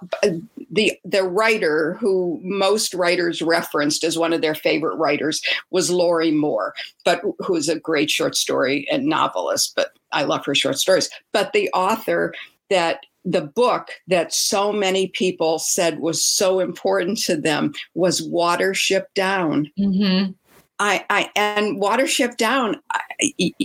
the 0.70 0.98
the 1.04 1.24
writer 1.24 1.94
who 1.94 2.40
most 2.42 2.94
writers 2.94 3.42
referenced 3.42 4.04
as 4.04 4.18
one 4.18 4.32
of 4.32 4.40
their 4.40 4.54
favorite 4.54 4.96
writers 4.96 5.42
was 5.70 5.90
Lorrie 5.90 6.30
Moore, 6.30 6.74
but 7.04 7.22
who 7.40 7.56
is 7.56 7.68
a 7.68 7.78
great 7.78 8.10
short 8.10 8.36
story 8.36 8.86
and 8.90 9.06
novelist. 9.06 9.74
But 9.76 9.92
I 10.12 10.24
love 10.24 10.44
her 10.46 10.54
short 10.54 10.78
stories. 10.78 11.10
But 11.32 11.52
the 11.52 11.68
author 11.74 12.34
that 12.70 13.00
the 13.26 13.42
book 13.42 13.90
that 14.06 14.32
so 14.32 14.72
many 14.72 15.08
people 15.08 15.58
said 15.58 15.98
was 15.98 16.24
so 16.24 16.60
important 16.60 17.18
to 17.18 17.36
them 17.36 17.74
was 17.94 18.26
Watership 18.26 19.06
Down. 19.14 19.70
Mm-hmm. 19.78 20.32
I, 20.78 21.04
I 21.10 21.30
and 21.34 21.80
Watership 21.80 22.36
Down. 22.36 22.80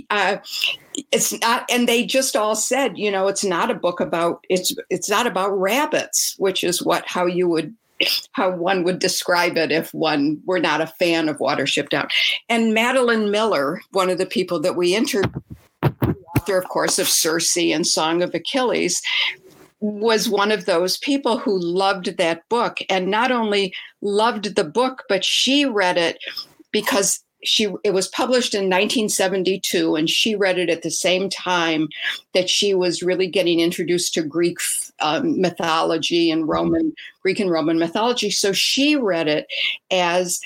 Uh, 0.10 0.38
it's 1.12 1.39
not, 1.41 1.70
and 1.70 1.88
they 1.88 2.06
just 2.06 2.36
all 2.36 2.56
said, 2.56 2.98
you 2.98 3.12
know, 3.12 3.27
it's 3.27 3.44
not 3.44 3.70
a 3.70 3.75
book 3.75 4.00
about 4.00 4.46
it's 4.50 4.74
it's 4.89 5.10
not 5.10 5.27
about 5.27 5.58
rabbits, 5.58 6.36
which 6.38 6.63
is 6.63 6.82
what 6.82 7.03
how 7.06 7.25
you 7.25 7.48
would 7.48 7.75
how 8.32 8.50
one 8.50 8.84
would 8.84 8.98
describe 8.98 9.58
it 9.58 9.72
if 9.72 9.94
one 9.94 10.41
were 10.46 10.60
not 10.60 10.82
a 10.82 10.88
fan 10.88 11.30
of 11.30 11.38
Watership 11.38 11.89
Down. 11.89 12.08
And 12.50 12.74
Madeline 12.74 13.30
Miller, 13.30 13.82
one 13.91 14.10
of 14.10 14.18
the 14.18 14.25
people 14.25 14.60
that 14.62 14.75
we 14.75 14.96
interviewed, 14.96 15.32
author, 16.36 16.58
of 16.58 16.68
course, 16.68 16.98
of 16.98 17.08
Circe 17.08 17.58
and 17.58 17.86
Song 17.86 18.24
of 18.24 18.34
Achilles, 18.34 19.01
was 19.81 20.29
one 20.29 20.51
of 20.51 20.65
those 20.65 20.97
people 20.97 21.39
who 21.39 21.59
loved 21.59 22.17
that 22.17 22.47
book 22.50 22.77
and 22.89 23.09
not 23.09 23.31
only 23.31 23.73
loved 24.01 24.55
the 24.55 24.63
book, 24.63 25.03
but 25.09 25.25
she 25.25 25.65
read 25.65 25.97
it 25.97 26.19
because 26.71 27.23
she 27.43 27.67
it 27.83 27.91
was 27.91 28.07
published 28.07 28.53
in 28.53 28.65
1972 28.65 29.95
and 29.95 30.09
she 30.09 30.35
read 30.35 30.59
it 30.59 30.69
at 30.69 30.83
the 30.83 30.91
same 30.91 31.27
time 31.27 31.89
that 32.35 32.47
she 32.47 32.75
was 32.75 33.01
really 33.01 33.25
getting 33.25 33.59
introduced 33.59 34.13
to 34.13 34.21
greek 34.21 34.57
um, 35.00 35.41
mythology 35.41 36.29
and 36.29 36.47
roman 36.47 36.93
greek 37.23 37.39
and 37.39 37.50
roman 37.50 37.79
mythology. 37.79 38.29
So 38.29 38.53
she 38.53 38.95
read 38.95 39.27
it 39.27 39.47
as 39.89 40.39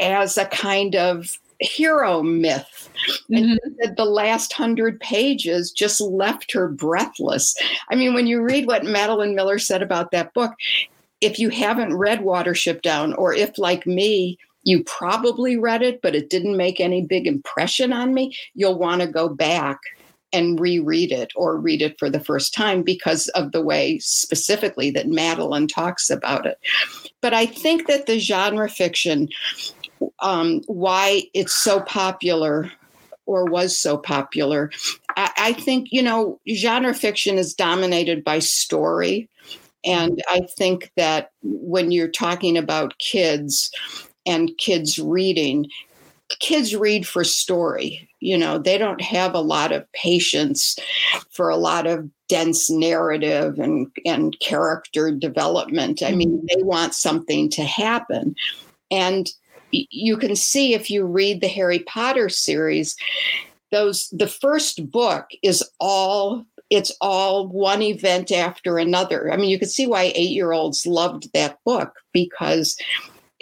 as 0.00 0.38
a 0.38 0.46
kind 0.46 0.94
of 0.94 1.38
hero 1.62 2.22
myth 2.22 2.90
and 3.30 3.58
mm-hmm. 3.60 3.94
the 3.96 4.04
last 4.04 4.52
hundred 4.52 4.98
pages 5.00 5.70
just 5.70 6.00
left 6.00 6.52
her 6.52 6.68
breathless 6.68 7.54
i 7.90 7.94
mean 7.94 8.14
when 8.14 8.26
you 8.26 8.42
read 8.42 8.66
what 8.66 8.84
madeline 8.84 9.34
miller 9.34 9.58
said 9.58 9.82
about 9.82 10.10
that 10.10 10.32
book 10.34 10.52
if 11.20 11.38
you 11.38 11.48
haven't 11.50 11.96
read 11.96 12.20
watership 12.20 12.82
down 12.82 13.14
or 13.14 13.32
if 13.32 13.56
like 13.58 13.86
me 13.86 14.36
you 14.64 14.84
probably 14.84 15.56
read 15.56 15.82
it, 15.82 16.00
but 16.02 16.14
it 16.14 16.30
didn't 16.30 16.56
make 16.56 16.80
any 16.80 17.02
big 17.02 17.26
impression 17.26 17.92
on 17.92 18.14
me, 18.14 18.36
you'll 18.54 18.78
want 18.78 19.00
to 19.00 19.08
go 19.08 19.28
back 19.28 19.78
and 20.32 20.58
reread 20.58 21.12
it 21.12 21.30
or 21.36 21.58
read 21.58 21.82
it 21.82 21.98
for 21.98 22.08
the 22.08 22.20
first 22.20 22.54
time 22.54 22.82
because 22.82 23.28
of 23.28 23.52
the 23.52 23.60
way 23.60 23.98
specifically 23.98 24.90
that 24.90 25.08
Madeline 25.08 25.66
talks 25.66 26.08
about 26.08 26.46
it. 26.46 26.58
But 27.20 27.34
I 27.34 27.44
think 27.44 27.86
that 27.86 28.06
the 28.06 28.18
genre 28.18 28.68
fiction, 28.68 29.28
um, 30.20 30.62
why 30.66 31.24
it's 31.34 31.56
so 31.56 31.80
popular 31.80 32.70
or 33.26 33.44
was 33.44 33.76
so 33.76 33.96
popular, 33.96 34.70
I, 35.16 35.30
I 35.36 35.52
think, 35.52 35.88
you 35.90 36.02
know, 36.02 36.40
genre 36.54 36.94
fiction 36.94 37.38
is 37.38 37.54
dominated 37.54 38.24
by 38.24 38.40
story. 38.40 39.28
And 39.84 40.22
I 40.28 40.42
think 40.56 40.90
that 40.96 41.30
when 41.42 41.90
you're 41.90 42.08
talking 42.08 42.56
about 42.56 42.98
kids, 42.98 43.70
and 44.26 44.56
kids 44.58 44.98
reading 44.98 45.66
kids 46.40 46.74
read 46.74 47.06
for 47.06 47.24
story 47.24 48.08
you 48.20 48.38
know 48.38 48.58
they 48.58 48.78
don't 48.78 49.02
have 49.02 49.34
a 49.34 49.40
lot 49.40 49.72
of 49.72 49.90
patience 49.92 50.78
for 51.30 51.50
a 51.50 51.56
lot 51.56 51.86
of 51.86 52.08
dense 52.28 52.70
narrative 52.70 53.58
and 53.58 53.88
and 54.06 54.38
character 54.40 55.10
development 55.10 56.02
i 56.02 56.12
mean 56.12 56.38
mm-hmm. 56.38 56.46
they 56.48 56.62
want 56.62 56.94
something 56.94 57.50
to 57.50 57.64
happen 57.64 58.34
and 58.90 59.30
you 59.72 60.16
can 60.16 60.36
see 60.36 60.74
if 60.74 60.90
you 60.90 61.04
read 61.04 61.40
the 61.40 61.48
harry 61.48 61.80
potter 61.80 62.28
series 62.28 62.96
those 63.70 64.08
the 64.10 64.28
first 64.28 64.90
book 64.90 65.30
is 65.42 65.64
all 65.80 66.44
it's 66.70 66.92
all 67.00 67.48
one 67.48 67.82
event 67.82 68.30
after 68.30 68.78
another 68.78 69.32
i 69.32 69.36
mean 69.36 69.50
you 69.50 69.58
can 69.58 69.68
see 69.68 69.86
why 69.86 70.12
8 70.14 70.30
year 70.30 70.52
olds 70.52 70.86
loved 70.86 71.32
that 71.32 71.58
book 71.64 71.94
because 72.12 72.76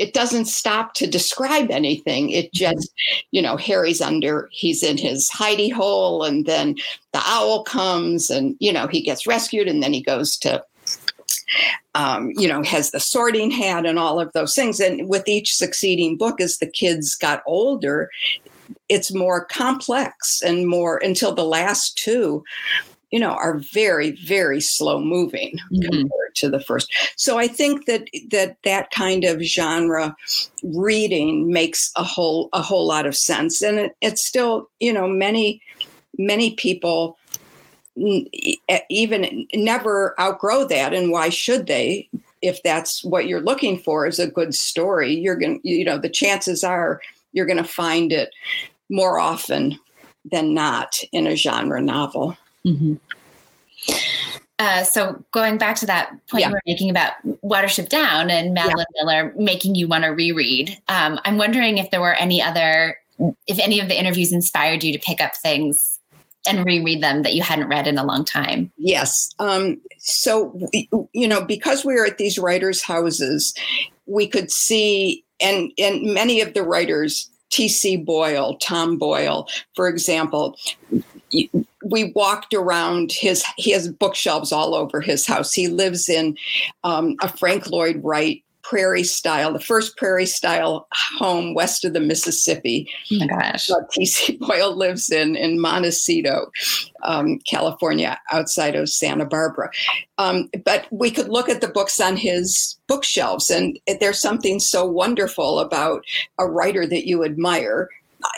it 0.00 0.14
doesn't 0.14 0.46
stop 0.46 0.94
to 0.94 1.06
describe 1.06 1.70
anything. 1.70 2.30
It 2.30 2.46
mm-hmm. 2.46 2.56
just, 2.56 2.90
you 3.32 3.42
know, 3.42 3.58
Harry's 3.58 4.00
under, 4.00 4.48
he's 4.50 4.82
in 4.82 4.96
his 4.96 5.28
hidey 5.28 5.70
hole, 5.70 6.24
and 6.24 6.46
then 6.46 6.76
the 7.12 7.20
owl 7.22 7.64
comes 7.64 8.30
and, 8.30 8.56
you 8.60 8.72
know, 8.72 8.86
he 8.86 9.02
gets 9.02 9.26
rescued, 9.26 9.68
and 9.68 9.82
then 9.82 9.92
he 9.92 10.02
goes 10.02 10.38
to, 10.38 10.64
um, 11.94 12.32
you 12.36 12.48
know, 12.48 12.62
has 12.62 12.90
the 12.90 13.00
sorting 13.00 13.50
hat 13.50 13.86
and 13.86 13.98
all 13.98 14.20
of 14.20 14.32
those 14.32 14.54
things. 14.54 14.80
And 14.80 15.08
with 15.08 15.28
each 15.28 15.54
succeeding 15.54 16.16
book, 16.16 16.40
as 16.40 16.58
the 16.58 16.66
kids 16.66 17.14
got 17.14 17.42
older, 17.46 18.10
it's 18.88 19.12
more 19.14 19.44
complex 19.44 20.42
and 20.42 20.68
more 20.68 20.98
until 20.98 21.34
the 21.34 21.44
last 21.44 21.96
two 21.96 22.44
you 23.10 23.18
know, 23.18 23.32
are 23.32 23.58
very, 23.72 24.12
very 24.12 24.60
slow 24.60 25.00
moving 25.00 25.58
mm-hmm. 25.72 25.82
compared 25.82 26.34
to 26.36 26.48
the 26.48 26.60
first. 26.60 26.92
So 27.16 27.38
I 27.38 27.48
think 27.48 27.86
that 27.86 28.08
that 28.30 28.56
that 28.64 28.90
kind 28.92 29.24
of 29.24 29.42
genre 29.42 30.14
reading 30.62 31.52
makes 31.52 31.90
a 31.96 32.04
whole 32.04 32.48
a 32.52 32.62
whole 32.62 32.86
lot 32.86 33.06
of 33.06 33.16
sense, 33.16 33.62
and 33.62 33.78
it, 33.78 33.96
it's 34.00 34.24
still, 34.24 34.70
you 34.78 34.92
know, 34.92 35.08
many 35.08 35.60
many 36.18 36.54
people 36.54 37.18
even 38.88 39.46
never 39.54 40.18
outgrow 40.20 40.64
that, 40.66 40.94
and 40.94 41.10
why 41.10 41.28
should 41.28 41.66
they? 41.66 42.08
If 42.42 42.62
that's 42.62 43.04
what 43.04 43.26
you're 43.26 43.42
looking 43.42 43.78
for 43.78 44.06
is 44.06 44.18
a 44.18 44.26
good 44.26 44.54
story, 44.54 45.12
you're 45.14 45.36
going 45.36 45.60
to, 45.60 45.68
you 45.68 45.84
know, 45.84 45.98
the 45.98 46.08
chances 46.08 46.64
are 46.64 47.02
you're 47.32 47.46
going 47.46 47.58
to 47.58 47.64
find 47.64 48.12
it 48.12 48.30
more 48.88 49.20
often 49.20 49.78
than 50.24 50.54
not 50.54 50.98
in 51.12 51.26
a 51.26 51.36
genre 51.36 51.82
novel. 51.82 52.36
Mm-hmm. 52.66 52.94
Uh, 54.58 54.84
so 54.84 55.22
going 55.32 55.58
back 55.58 55.76
to 55.76 55.86
that 55.86 56.10
point 56.28 56.42
yeah. 56.42 56.48
you 56.48 56.52
were 56.52 56.62
making 56.66 56.90
about 56.90 57.12
Watership 57.42 57.88
Down 57.88 58.30
and 58.30 58.52
Madeline 58.52 58.86
yeah. 58.94 59.04
Miller 59.04 59.34
making 59.36 59.74
you 59.74 59.86
want 59.88 60.04
to 60.04 60.10
reread, 60.10 60.78
um, 60.88 61.20
I'm 61.24 61.38
wondering 61.38 61.78
if 61.78 61.90
there 61.90 62.00
were 62.00 62.14
any 62.14 62.42
other, 62.42 62.98
if 63.46 63.58
any 63.58 63.80
of 63.80 63.88
the 63.88 63.98
interviews 63.98 64.32
inspired 64.32 64.82
you 64.82 64.92
to 64.92 64.98
pick 64.98 65.20
up 65.20 65.36
things 65.36 65.99
and 66.48 66.64
reread 66.64 67.02
them 67.02 67.22
that 67.22 67.34
you 67.34 67.42
hadn't 67.42 67.68
read 67.68 67.86
in 67.86 67.98
a 67.98 68.04
long 68.04 68.24
time. 68.24 68.72
Yes. 68.78 69.30
Um, 69.38 69.80
so, 69.98 70.58
you 71.12 71.28
know, 71.28 71.44
because 71.44 71.84
we 71.84 71.94
were 71.94 72.06
at 72.06 72.18
these 72.18 72.38
writers' 72.38 72.82
houses, 72.82 73.54
we 74.06 74.26
could 74.26 74.50
see, 74.50 75.24
and 75.40 75.70
and 75.78 76.14
many 76.14 76.40
of 76.40 76.54
the 76.54 76.62
writers 76.62 77.30
T.C. 77.50 77.96
Boyle, 77.96 78.56
Tom 78.56 78.96
Boyle, 78.96 79.48
for 79.74 79.88
example, 79.88 80.56
we 81.84 82.12
walked 82.14 82.54
around 82.54 83.12
his 83.12 83.44
he 83.56 83.70
has 83.72 83.88
bookshelves 83.88 84.52
all 84.52 84.74
over 84.74 85.00
his 85.00 85.26
house 85.26 85.52
he 85.52 85.68
lives 85.68 86.08
in 86.08 86.36
um, 86.84 87.16
a 87.22 87.28
frank 87.28 87.68
lloyd 87.68 88.00
wright 88.02 88.42
prairie 88.70 89.02
style 89.02 89.52
the 89.52 89.58
first 89.58 89.96
prairie 89.96 90.24
style 90.24 90.86
home 91.18 91.54
west 91.54 91.84
of 91.84 91.92
the 91.92 91.98
mississippi 91.98 92.88
oh 93.12 93.18
my 93.18 93.26
gosh. 93.26 93.68
tc 93.96 94.38
boyle 94.46 94.76
lives 94.76 95.10
in 95.10 95.34
in 95.34 95.60
montecito 95.60 96.48
um, 97.02 97.40
california 97.40 98.16
outside 98.30 98.76
of 98.76 98.88
santa 98.88 99.26
barbara. 99.26 99.68
Um, 100.18 100.48
but 100.64 100.86
we 100.92 101.10
could 101.10 101.28
look 101.28 101.48
at 101.48 101.60
the 101.60 101.68
books 101.68 101.98
on 101.98 102.16
his 102.16 102.78
bookshelves 102.86 103.50
and 103.50 103.76
there's 103.98 104.20
something 104.20 104.60
so 104.60 104.86
wonderful 104.86 105.58
about 105.58 106.04
a 106.38 106.46
writer 106.46 106.86
that 106.86 107.08
you 107.08 107.24
admire 107.24 107.88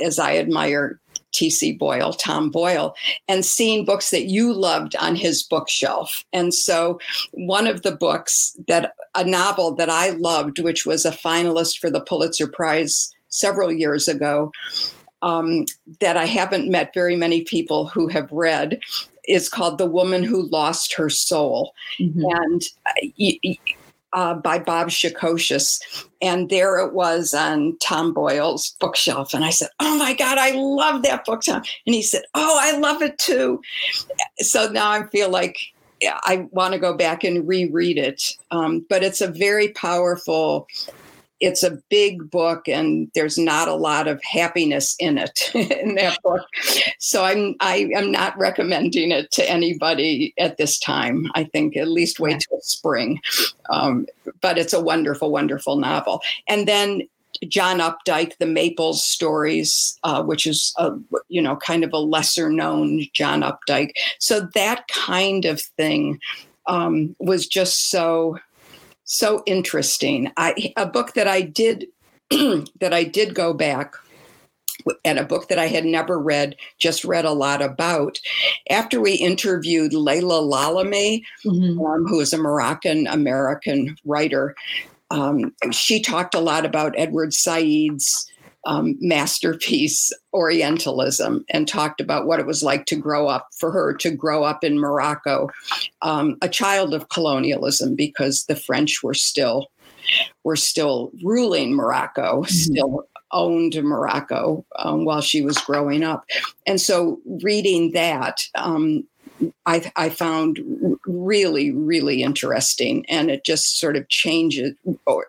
as 0.02 0.18
I 0.18 0.36
admire 0.36 0.98
T.C. 1.32 1.72
Boyle, 1.72 2.12
Tom 2.12 2.50
Boyle, 2.50 2.94
and 3.28 3.44
seeing 3.44 3.84
books 3.84 4.10
that 4.10 4.26
you 4.26 4.52
loved 4.52 4.94
on 4.96 5.16
his 5.16 5.42
bookshelf. 5.42 6.24
And 6.32 6.54
so, 6.54 7.00
one 7.32 7.66
of 7.66 7.82
the 7.82 7.96
books 7.96 8.56
that 8.68 8.94
a 9.14 9.24
novel 9.24 9.74
that 9.74 9.90
I 9.90 10.10
loved, 10.10 10.58
which 10.58 10.86
was 10.86 11.04
a 11.04 11.10
finalist 11.10 11.78
for 11.78 11.90
the 11.90 12.00
Pulitzer 12.00 12.46
Prize 12.46 13.12
several 13.28 13.72
years 13.72 14.08
ago, 14.08 14.52
um, 15.22 15.66
that 16.00 16.16
I 16.16 16.26
haven't 16.26 16.70
met 16.70 16.94
very 16.94 17.16
many 17.16 17.42
people 17.42 17.86
who 17.86 18.08
have 18.08 18.30
read, 18.30 18.80
is 19.28 19.48
called 19.48 19.78
The 19.78 19.86
Woman 19.86 20.22
Who 20.22 20.48
Lost 20.48 20.94
Her 20.94 21.08
Soul. 21.08 21.72
Mm-hmm. 21.98 22.24
And 22.26 22.62
uh, 24.12 24.34
by 24.34 24.58
Bob 24.58 24.88
Shacochis. 24.88 25.80
And 26.20 26.48
there 26.50 26.78
it 26.78 26.92
was 26.92 27.34
on 27.34 27.76
Tom 27.80 28.12
Boyle's 28.12 28.76
bookshelf. 28.80 29.34
And 29.34 29.44
I 29.44 29.50
said, 29.50 29.68
Oh 29.80 29.96
my 29.98 30.14
God, 30.14 30.38
I 30.38 30.52
love 30.52 31.02
that 31.02 31.24
book, 31.24 31.42
Tom. 31.42 31.62
And 31.86 31.94
he 31.94 32.02
said, 32.02 32.22
Oh, 32.34 32.58
I 32.60 32.78
love 32.78 33.02
it 33.02 33.18
too. 33.18 33.60
So 34.38 34.70
now 34.70 34.90
I 34.90 35.06
feel 35.06 35.30
like 35.30 35.58
I 36.04 36.48
want 36.50 36.74
to 36.74 36.80
go 36.80 36.96
back 36.96 37.24
and 37.24 37.46
reread 37.46 37.98
it. 37.98 38.22
Um, 38.50 38.84
but 38.88 39.02
it's 39.02 39.20
a 39.20 39.28
very 39.28 39.68
powerful 39.68 40.66
it's 41.42 41.64
a 41.64 41.78
big 41.90 42.30
book 42.30 42.68
and 42.68 43.10
there's 43.14 43.36
not 43.36 43.66
a 43.66 43.74
lot 43.74 44.06
of 44.06 44.22
happiness 44.22 44.94
in 45.00 45.18
it 45.18 45.50
in 45.54 45.96
that 45.96 46.18
book. 46.22 46.46
So 46.98 47.24
i'm 47.24 47.56
i 47.60 47.90
am 47.94 48.10
not 48.10 48.38
recommending 48.38 49.10
it 49.10 49.30
to 49.32 49.50
anybody 49.50 50.32
at 50.38 50.56
this 50.56 50.78
time. 50.78 51.26
I 51.34 51.44
think 51.44 51.76
at 51.76 51.88
least 51.88 52.20
wait 52.20 52.44
till 52.48 52.60
spring. 52.60 53.20
Um, 53.70 54.06
but 54.40 54.56
it's 54.56 54.72
a 54.72 54.80
wonderful 54.80 55.30
wonderful 55.30 55.76
novel. 55.76 56.22
And 56.46 56.68
then 56.68 57.02
John 57.48 57.80
Updike, 57.80 58.36
the 58.38 58.46
Maples 58.46 59.04
stories, 59.04 59.98
uh, 60.04 60.22
which 60.22 60.46
is 60.46 60.72
a, 60.78 60.92
you 61.28 61.42
know 61.42 61.56
kind 61.56 61.82
of 61.82 61.92
a 61.92 61.98
lesser 61.98 62.50
known 62.50 63.02
John 63.12 63.42
Updike. 63.42 63.92
So 64.20 64.48
that 64.54 64.86
kind 64.88 65.44
of 65.44 65.60
thing 65.60 66.20
um, 66.66 67.16
was 67.18 67.48
just 67.48 67.90
so 67.90 68.38
so 69.12 69.42
interesting. 69.46 70.32
I 70.36 70.72
a 70.76 70.86
book 70.86 71.12
that 71.14 71.28
I 71.28 71.42
did 71.42 71.88
that 72.30 72.92
I 72.92 73.04
did 73.04 73.34
go 73.34 73.52
back 73.52 73.94
and 75.04 75.18
a 75.18 75.24
book 75.24 75.48
that 75.48 75.58
I 75.58 75.66
had 75.66 75.84
never 75.84 76.18
read, 76.18 76.56
just 76.78 77.04
read 77.04 77.24
a 77.24 77.32
lot 77.32 77.62
about. 77.62 78.18
After 78.70 79.00
we 79.00 79.12
interviewed 79.12 79.92
Laila 79.92 80.40
Lalami, 80.40 81.22
mm-hmm. 81.44 81.80
um, 81.84 82.06
who 82.06 82.20
is 82.20 82.32
a 82.32 82.38
Moroccan 82.38 83.06
American 83.06 83.96
writer, 84.04 84.56
um, 85.10 85.54
she 85.70 86.00
talked 86.00 86.34
a 86.34 86.40
lot 86.40 86.64
about 86.64 86.94
Edward 86.96 87.34
Said's 87.34 88.31
um, 88.64 88.96
masterpiece 89.00 90.12
Orientalism 90.32 91.44
and 91.50 91.66
talked 91.66 92.00
about 92.00 92.26
what 92.26 92.40
it 92.40 92.46
was 92.46 92.62
like 92.62 92.86
to 92.86 92.96
grow 92.96 93.28
up 93.28 93.48
for 93.58 93.70
her 93.70 93.94
to 93.94 94.10
grow 94.10 94.44
up 94.44 94.64
in 94.64 94.78
Morocco, 94.78 95.48
um, 96.02 96.36
a 96.42 96.48
child 96.48 96.94
of 96.94 97.08
colonialism 97.08 97.94
because 97.94 98.44
the 98.44 98.56
French 98.56 99.02
were 99.02 99.14
still 99.14 99.68
were 100.42 100.56
still 100.56 101.12
ruling 101.22 101.74
Morocco, 101.74 102.42
mm-hmm. 102.42 102.52
still 102.52 103.04
owned 103.30 103.74
Morocco 103.82 104.64
um, 104.78 105.04
while 105.04 105.20
she 105.20 105.42
was 105.42 105.58
growing 105.58 106.02
up. 106.02 106.24
And 106.66 106.80
so 106.80 107.20
reading 107.42 107.92
that, 107.92 108.42
um, 108.54 109.04
I, 109.64 109.90
I, 109.96 110.08
found 110.10 110.60
really, 111.06 111.72
really 111.72 112.22
interesting. 112.22 113.04
And 113.08 113.30
it 113.30 113.44
just 113.44 113.78
sort 113.78 113.96
of 113.96 114.08
changes, 114.08 114.74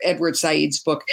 Edward 0.03 0.37
Said's 0.37 0.79
book 0.79 1.03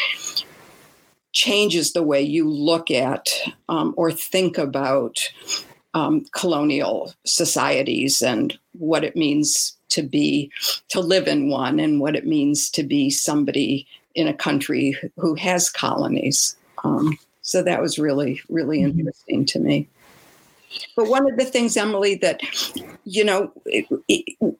changes 1.32 1.92
the 1.92 2.02
way 2.02 2.20
you 2.20 2.49
look 2.49 2.90
at 2.90 3.28
um, 3.68 3.94
or 3.96 4.10
think 4.10 4.58
about 4.58 5.18
um, 5.94 6.25
colonial 6.32 7.12
societies 7.25 8.22
and 8.22 8.58
what 8.72 9.04
it 9.04 9.16
means 9.16 9.76
to 9.88 10.02
be, 10.02 10.50
to 10.88 11.00
live 11.00 11.26
in 11.26 11.50
one, 11.50 11.80
and 11.80 12.00
what 12.00 12.14
it 12.14 12.26
means 12.26 12.70
to 12.70 12.82
be 12.82 13.10
somebody 13.10 13.87
in 14.14 14.28
a 14.28 14.34
country 14.34 14.96
who 15.16 15.34
has 15.34 15.68
colonies. 15.68 16.56
Um, 16.84 17.18
so 17.42 17.62
that 17.62 17.82
was 17.82 17.99
really, 17.99 18.40
really 18.49 18.80
mm-hmm. 18.80 19.00
interesting 19.00 19.44
to 19.46 19.58
me. 19.58 19.88
But 20.96 21.08
one 21.08 21.30
of 21.30 21.36
the 21.36 21.44
things, 21.44 21.76
Emily, 21.76 22.14
that, 22.16 22.40
you 23.04 23.24
know, 23.24 23.52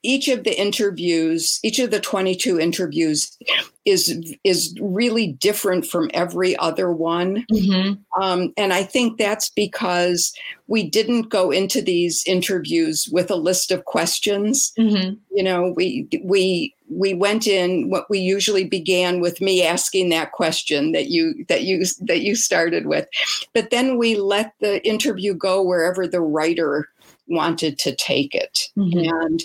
each 0.03 0.29
of 0.29 0.45
the 0.45 0.59
interviews, 0.59 1.61
each 1.63 1.79
of 1.79 1.91
the 1.91 2.01
22 2.01 2.59
interviews 2.59 3.37
is 3.85 4.37
is 4.45 4.75
really 4.81 5.29
different 5.33 5.87
from 5.87 6.11
every 6.13 6.57
other 6.59 6.93
one. 6.93 7.47
Mm-hmm. 7.53 8.23
Um, 8.23 8.53
and 8.57 8.73
I 8.73 8.83
think 8.83 9.19
that's 9.19 9.51
because 9.51 10.35
we 10.67 10.89
didn't 10.89 11.31
go 11.31 11.51
into 11.51 11.83
these 11.83 12.23
interviews 12.27 13.09
with 13.11 13.31
a 13.31 13.37
list 13.37 13.71
of 13.71 13.85
questions. 13.85 14.73
Mm-hmm. 14.79 15.15
You 15.35 15.43
know, 15.43 15.73
we 15.75 16.09
we 16.23 16.75
we 16.91 17.15
went 17.15 17.47
in 17.47 17.89
what 17.89 18.11
we 18.11 18.19
usually 18.19 18.65
began 18.65 19.21
with 19.21 19.41
me 19.41 19.63
asking 19.63 20.09
that 20.09 20.33
question 20.33 20.93
that 20.93 21.09
you 21.09 21.45
that 21.49 21.63
you 21.63 21.85
that 22.01 22.21
you 22.21 22.35
started 22.35 22.87
with 22.87 23.07
but 23.55 23.71
then 23.71 23.97
we 23.97 24.17
let 24.17 24.53
the 24.61 24.85
interview 24.87 25.33
go 25.33 25.63
wherever 25.63 26.07
the 26.07 26.21
writer 26.21 26.89
wanted 27.29 27.79
to 27.79 27.95
take 27.95 28.35
it 28.35 28.69
mm-hmm. 28.77 29.09
and 29.23 29.45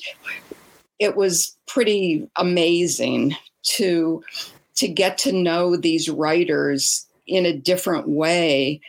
it 0.99 1.15
was 1.15 1.55
pretty 1.67 2.27
amazing 2.37 3.35
to 3.63 4.23
to 4.75 4.87
get 4.87 5.17
to 5.17 5.31
know 5.31 5.75
these 5.75 6.09
writers 6.09 7.05
in 7.27 7.45
a 7.45 7.57
different 7.57 8.07
way 8.09 8.79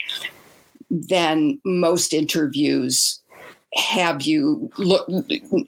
than 0.90 1.58
most 1.64 2.12
interviews 2.12 3.20
have 3.76 4.22
you 4.22 4.70
look 4.78 5.08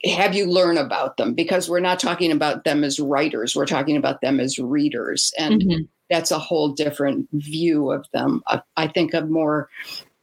have 0.03 0.33
you 0.33 0.45
learn 0.45 0.77
about 0.77 1.17
them 1.17 1.33
because 1.33 1.69
we're 1.69 1.79
not 1.79 1.99
talking 1.99 2.31
about 2.31 2.63
them 2.63 2.83
as 2.83 2.99
writers 2.99 3.55
we're 3.55 3.65
talking 3.65 3.95
about 3.95 4.21
them 4.21 4.39
as 4.39 4.57
readers 4.57 5.31
and 5.37 5.61
mm-hmm. 5.61 5.83
that's 6.09 6.31
a 6.31 6.39
whole 6.39 6.69
different 6.69 7.27
view 7.33 7.91
of 7.91 8.05
them 8.11 8.41
I, 8.47 8.61
I 8.75 8.87
think 8.87 9.13
a 9.13 9.21
more 9.21 9.69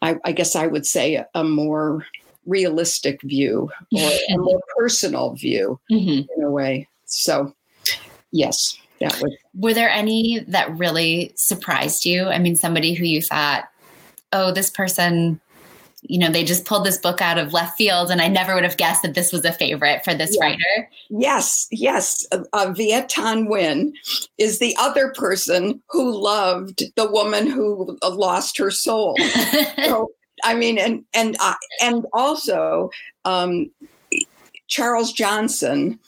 I, 0.03 0.17
I, 0.25 0.33
guess 0.33 0.57
i 0.57 0.67
would 0.67 0.87
say 0.87 1.25
a, 1.35 1.45
more 1.45 2.05
realistic 2.45 3.23
view 3.23 3.71
or 3.93 4.11
a 4.31 4.39
more 4.39 4.61
personal 4.77 5.35
view 5.35 5.79
mm-hmm. 5.91 6.29
in 6.37 6.45
a 6.45 6.51
way 6.51 6.89
so 7.05 7.55
yes 8.33 8.79
that 9.01 9.21
was 9.23 9.33
were 9.55 9.75
there 9.75 9.91
any 9.91 10.41
that 10.49 10.77
really 10.77 11.33
surprised 11.37 12.05
you 12.05 12.27
i 12.27 12.39
mean 12.39 12.57
somebody 12.57 12.95
who 12.95 13.05
you 13.05 13.23
thought 13.23 13.65
oh 14.33 14.51
this 14.51 14.71
person 14.71 15.41
you 16.09 16.19
know, 16.19 16.31
they 16.31 16.45
just 16.45 16.65
pulled 16.65 16.85
this 16.85 16.99
book 16.99 17.21
out 17.21 17.39
of 17.39 17.53
left 17.53 17.77
field, 17.77 18.11
and 18.11 18.21
I 18.21 18.29
never 18.29 18.55
would 18.55 18.65
have 18.65 18.77
guessed 18.77 19.03
that 19.03 19.15
this 19.15 19.33
was 19.33 19.45
a 19.45 19.53
favorite 19.53 20.05
for 20.05 20.15
this 20.15 20.37
yeah. 20.37 20.45
writer. 20.45 20.91
Yes, 21.11 21.67
yes. 21.71 22.27
Uh, 22.33 22.45
uh, 22.53 22.73
Viet 22.73 23.09
Thanh 23.09 23.47
Nguyen 23.47 23.93
is 24.39 24.59
the 24.59 24.75
other 24.79 25.13
person 25.13 25.83
who 25.91 26.17
loved 26.17 26.85
the 26.97 27.11
woman 27.11 27.47
who 27.47 27.99
uh, 28.03 28.11
lost 28.11 28.57
her 28.59 28.71
soul. 28.71 29.17
so, 29.85 30.11
I 30.45 30.55
mean, 30.55 30.79
and 30.79 31.05
and 31.15 31.37
uh, 31.41 31.55
and 31.83 32.07
also 32.13 32.91
um, 33.25 33.71
Charles 34.69 35.13
Johnson 35.13 35.99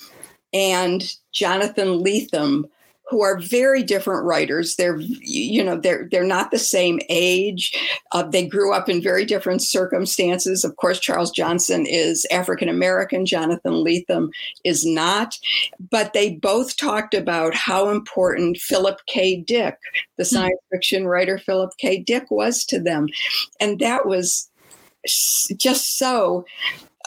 and 0.53 1.15
Jonathan 1.33 2.03
Lethem 2.03 2.65
who 3.09 3.23
are 3.23 3.39
very 3.39 3.83
different 3.83 4.25
writers. 4.25 4.77
They're 4.77 4.99
you 4.99 5.65
know 5.65 5.77
they're 5.77 6.09
they're 6.11 6.25
not 6.25 6.51
the 6.51 6.59
same 6.59 7.01
age. 7.09 7.77
Uh, 8.13 8.23
they 8.23 8.47
grew 8.47 8.73
up 8.73 8.89
in 8.89 9.03
very 9.03 9.25
different 9.25 9.63
circumstances. 9.63 10.65
Of 10.65 10.77
course, 10.77 11.01
Charles 11.01 11.31
Johnson 11.31 11.87
is 11.87 12.27
African 12.31 12.69
American. 12.69 13.25
Jonathan 13.25 13.73
Lethem 13.73 14.29
is 14.65 14.85
not. 14.85 15.39
But 15.91 16.13
they 16.13 16.35
both 16.35 16.77
talked 16.77 17.15
about 17.15 17.55
how 17.55 17.89
important 17.89 18.59
Philip 18.59 19.01
K. 19.07 19.37
Dick, 19.37 19.79
the 20.17 20.25
hmm. 20.25 20.35
science 20.35 20.61
fiction 20.71 21.07
writer 21.07 21.39
Philip 21.39 21.71
K. 21.79 21.99
Dick, 21.99 22.31
was 22.31 22.65
to 22.67 22.79
them, 22.79 23.09
and 23.61 23.79
that 23.79 24.07
was 24.07 24.51
just 25.57 25.99
so 25.99 26.45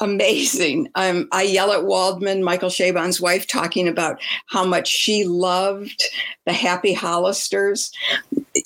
amazing. 0.01 0.89
Um, 0.95 1.27
Ayelet 1.27 1.85
Waldman, 1.85 2.43
Michael 2.43 2.69
Chabon's 2.69 3.21
wife, 3.21 3.47
talking 3.47 3.87
about 3.87 4.19
how 4.47 4.65
much 4.65 4.87
she 4.87 5.23
loved 5.23 6.03
the 6.45 6.53
Happy 6.53 6.93
Hollisters, 6.93 7.91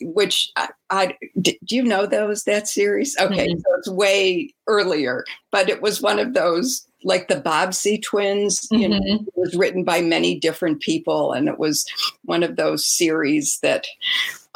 which 0.02 0.52
I, 0.56 0.69
I 0.89 1.17
do 1.41 1.54
you 1.67 1.84
know 1.84 2.06
those 2.06 2.45
that 2.45 2.67
series? 2.67 3.15
Okay, 3.19 3.50
mm-hmm. 3.50 3.60
so 3.60 3.76
it's 3.78 3.89
way 3.89 4.54
earlier, 4.67 5.26
but 5.52 5.69
it 5.69 5.82
was 5.82 6.02
one 6.02 6.17
of 6.17 6.34
those 6.34 6.88
like 7.04 7.28
the 7.28 7.41
Bobbsey 7.41 8.02
twins. 8.02 8.62
Mm-hmm. 8.62 8.82
You 8.82 8.89
know, 8.89 9.00
mm-hmm. 9.00 9.28
it 9.28 9.34
was 9.36 9.56
written 9.56 9.84
by 9.84 10.02
many 10.02 10.39
different 10.39 10.82
people, 10.82 11.34
and 11.34 11.48
it 11.48 11.60
was 11.60 11.86
one 12.24 12.41
of 12.41 12.56
those 12.56 12.86
series 12.86 13.60
that. 13.60 13.86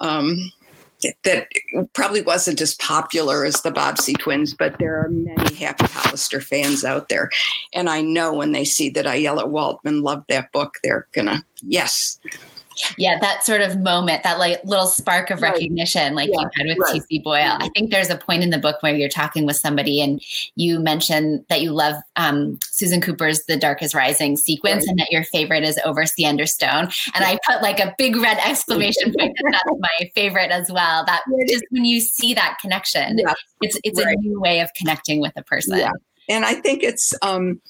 Um, 0.02 0.54
that 1.24 1.48
probably 1.94 2.22
wasn't 2.22 2.62
as 2.62 2.76
popular 2.76 3.46
as 3.46 3.62
the 3.62 3.72
Bobbsey 3.72 4.18
twins, 4.18 4.54
but 4.54 4.78
there 4.80 5.00
are 5.00 5.10
many 5.10 5.56
Happy 5.56 5.86
Hollister 5.86 6.42
fans 6.42 6.84
out 6.84 7.10
there. 7.10 7.30
And 7.74 7.90
I 7.90 8.02
know 8.02 8.34
when 8.34 8.52
they 8.52 8.66
see 8.66 8.90
that 8.92 9.06
Ayelet 9.06 9.50
Waldman 9.50 10.02
loved 10.02 10.26
that 10.30 10.52
book, 10.52 10.76
they're 10.84 11.08
gonna, 11.14 11.44
yes, 11.62 12.20
yeah 12.98 13.18
that 13.20 13.44
sort 13.44 13.62
of 13.62 13.80
moment 13.80 14.24
that 14.24 14.40
like 14.40 14.64
little 14.64 14.88
spark 14.88 15.30
of 15.30 15.42
right. 15.42 15.54
recognition 15.54 16.16
like 16.16 16.30
yeah, 16.32 16.42
you 16.42 16.50
had 16.56 16.68
with 16.68 16.78
right. 16.80 17.02
tc 17.02 17.24
boyle 17.24 17.58
i 17.60 17.70
think 17.70 17.92
there's 17.92 18.10
a 18.10 18.18
point 18.18 18.44
in 18.44 18.50
the 18.50 18.58
book 18.58 18.82
where 18.82 18.96
you're 18.96 19.10
talking 19.10 19.46
with 19.46 19.56
somebody 19.56 20.02
and 20.02 20.22
you 20.56 20.80
mention 20.80 21.46
that 21.50 21.62
you 21.62 21.72
love 21.72 21.96
um, 22.16 22.58
susan 22.64 23.02
cooper's 23.02 23.44
the 23.46 23.58
dark 23.58 23.82
is 23.82 23.94
rising 23.94 24.38
sequence 24.38 24.84
right. 24.84 24.90
and 24.90 25.00
that 25.00 25.12
your 25.12 25.24
favorite 25.24 25.64
is 25.64 25.80
over 25.86 26.06
sea 26.06 26.26
under 26.26 26.46
stone 26.46 26.90
and 27.14 27.24
i 27.24 27.38
put 27.48 27.62
like 27.62 27.80
a 27.80 27.94
big 27.98 28.16
red 28.16 28.38
exclamation 28.46 29.14
point 29.18 29.36
that 29.36 29.50
that's 29.52 29.80
my 29.80 30.10
favorite 30.16 30.52
as 30.52 30.72
well 30.72 31.06
that 31.06 31.22
just 31.48 31.64
when 31.72 31.86
you 31.86 32.00
see 32.00 32.34
that 32.34 32.58
connection 32.62 33.18
yeah. 33.18 33.34
it's 33.62 33.78
it's 33.84 34.00
a 34.00 34.16
new 34.18 34.40
way 34.40 34.60
of 34.60 34.70
connecting 34.76 35.20
with 35.22 35.34
a 35.36 35.44
person 35.44 35.78
yeah. 35.78 35.92
and 36.28 36.46
i 36.46 36.54
think 36.54 36.84
it's 36.84 37.14
um 37.22 37.62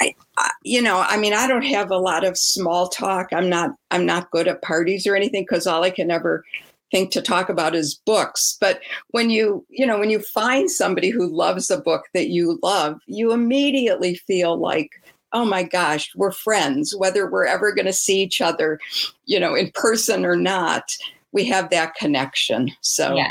I, 0.00 0.14
I, 0.36 0.50
you 0.62 0.80
know, 0.80 1.00
I 1.00 1.16
mean, 1.16 1.32
I 1.32 1.46
don't 1.46 1.62
have 1.62 1.90
a 1.90 1.98
lot 1.98 2.24
of 2.24 2.38
small 2.38 2.88
talk. 2.88 3.28
I'm 3.32 3.48
not, 3.48 3.70
I'm 3.90 4.06
not 4.06 4.30
good 4.30 4.48
at 4.48 4.62
parties 4.62 5.06
or 5.06 5.14
anything 5.14 5.42
because 5.42 5.66
all 5.66 5.84
I 5.84 5.90
can 5.90 6.10
ever 6.10 6.44
think 6.90 7.10
to 7.12 7.20
talk 7.20 7.48
about 7.48 7.74
is 7.74 8.00
books. 8.06 8.56
But 8.60 8.80
when 9.10 9.30
you, 9.30 9.64
you 9.68 9.86
know, 9.86 9.98
when 9.98 10.10
you 10.10 10.20
find 10.20 10.70
somebody 10.70 11.10
who 11.10 11.28
loves 11.28 11.70
a 11.70 11.80
book 11.80 12.04
that 12.14 12.28
you 12.28 12.58
love, 12.62 12.98
you 13.06 13.32
immediately 13.32 14.14
feel 14.14 14.56
like, 14.58 14.90
oh 15.32 15.44
my 15.44 15.62
gosh, 15.62 16.10
we're 16.16 16.32
friends, 16.32 16.96
whether 16.96 17.30
we're 17.30 17.44
ever 17.44 17.74
going 17.74 17.86
to 17.86 17.92
see 17.92 18.22
each 18.22 18.40
other, 18.40 18.80
you 19.26 19.38
know, 19.38 19.54
in 19.54 19.70
person 19.72 20.24
or 20.24 20.36
not. 20.36 20.96
We 21.32 21.44
have 21.44 21.68
that 21.70 21.94
connection. 21.94 22.70
So, 22.80 23.14
yeah. 23.14 23.30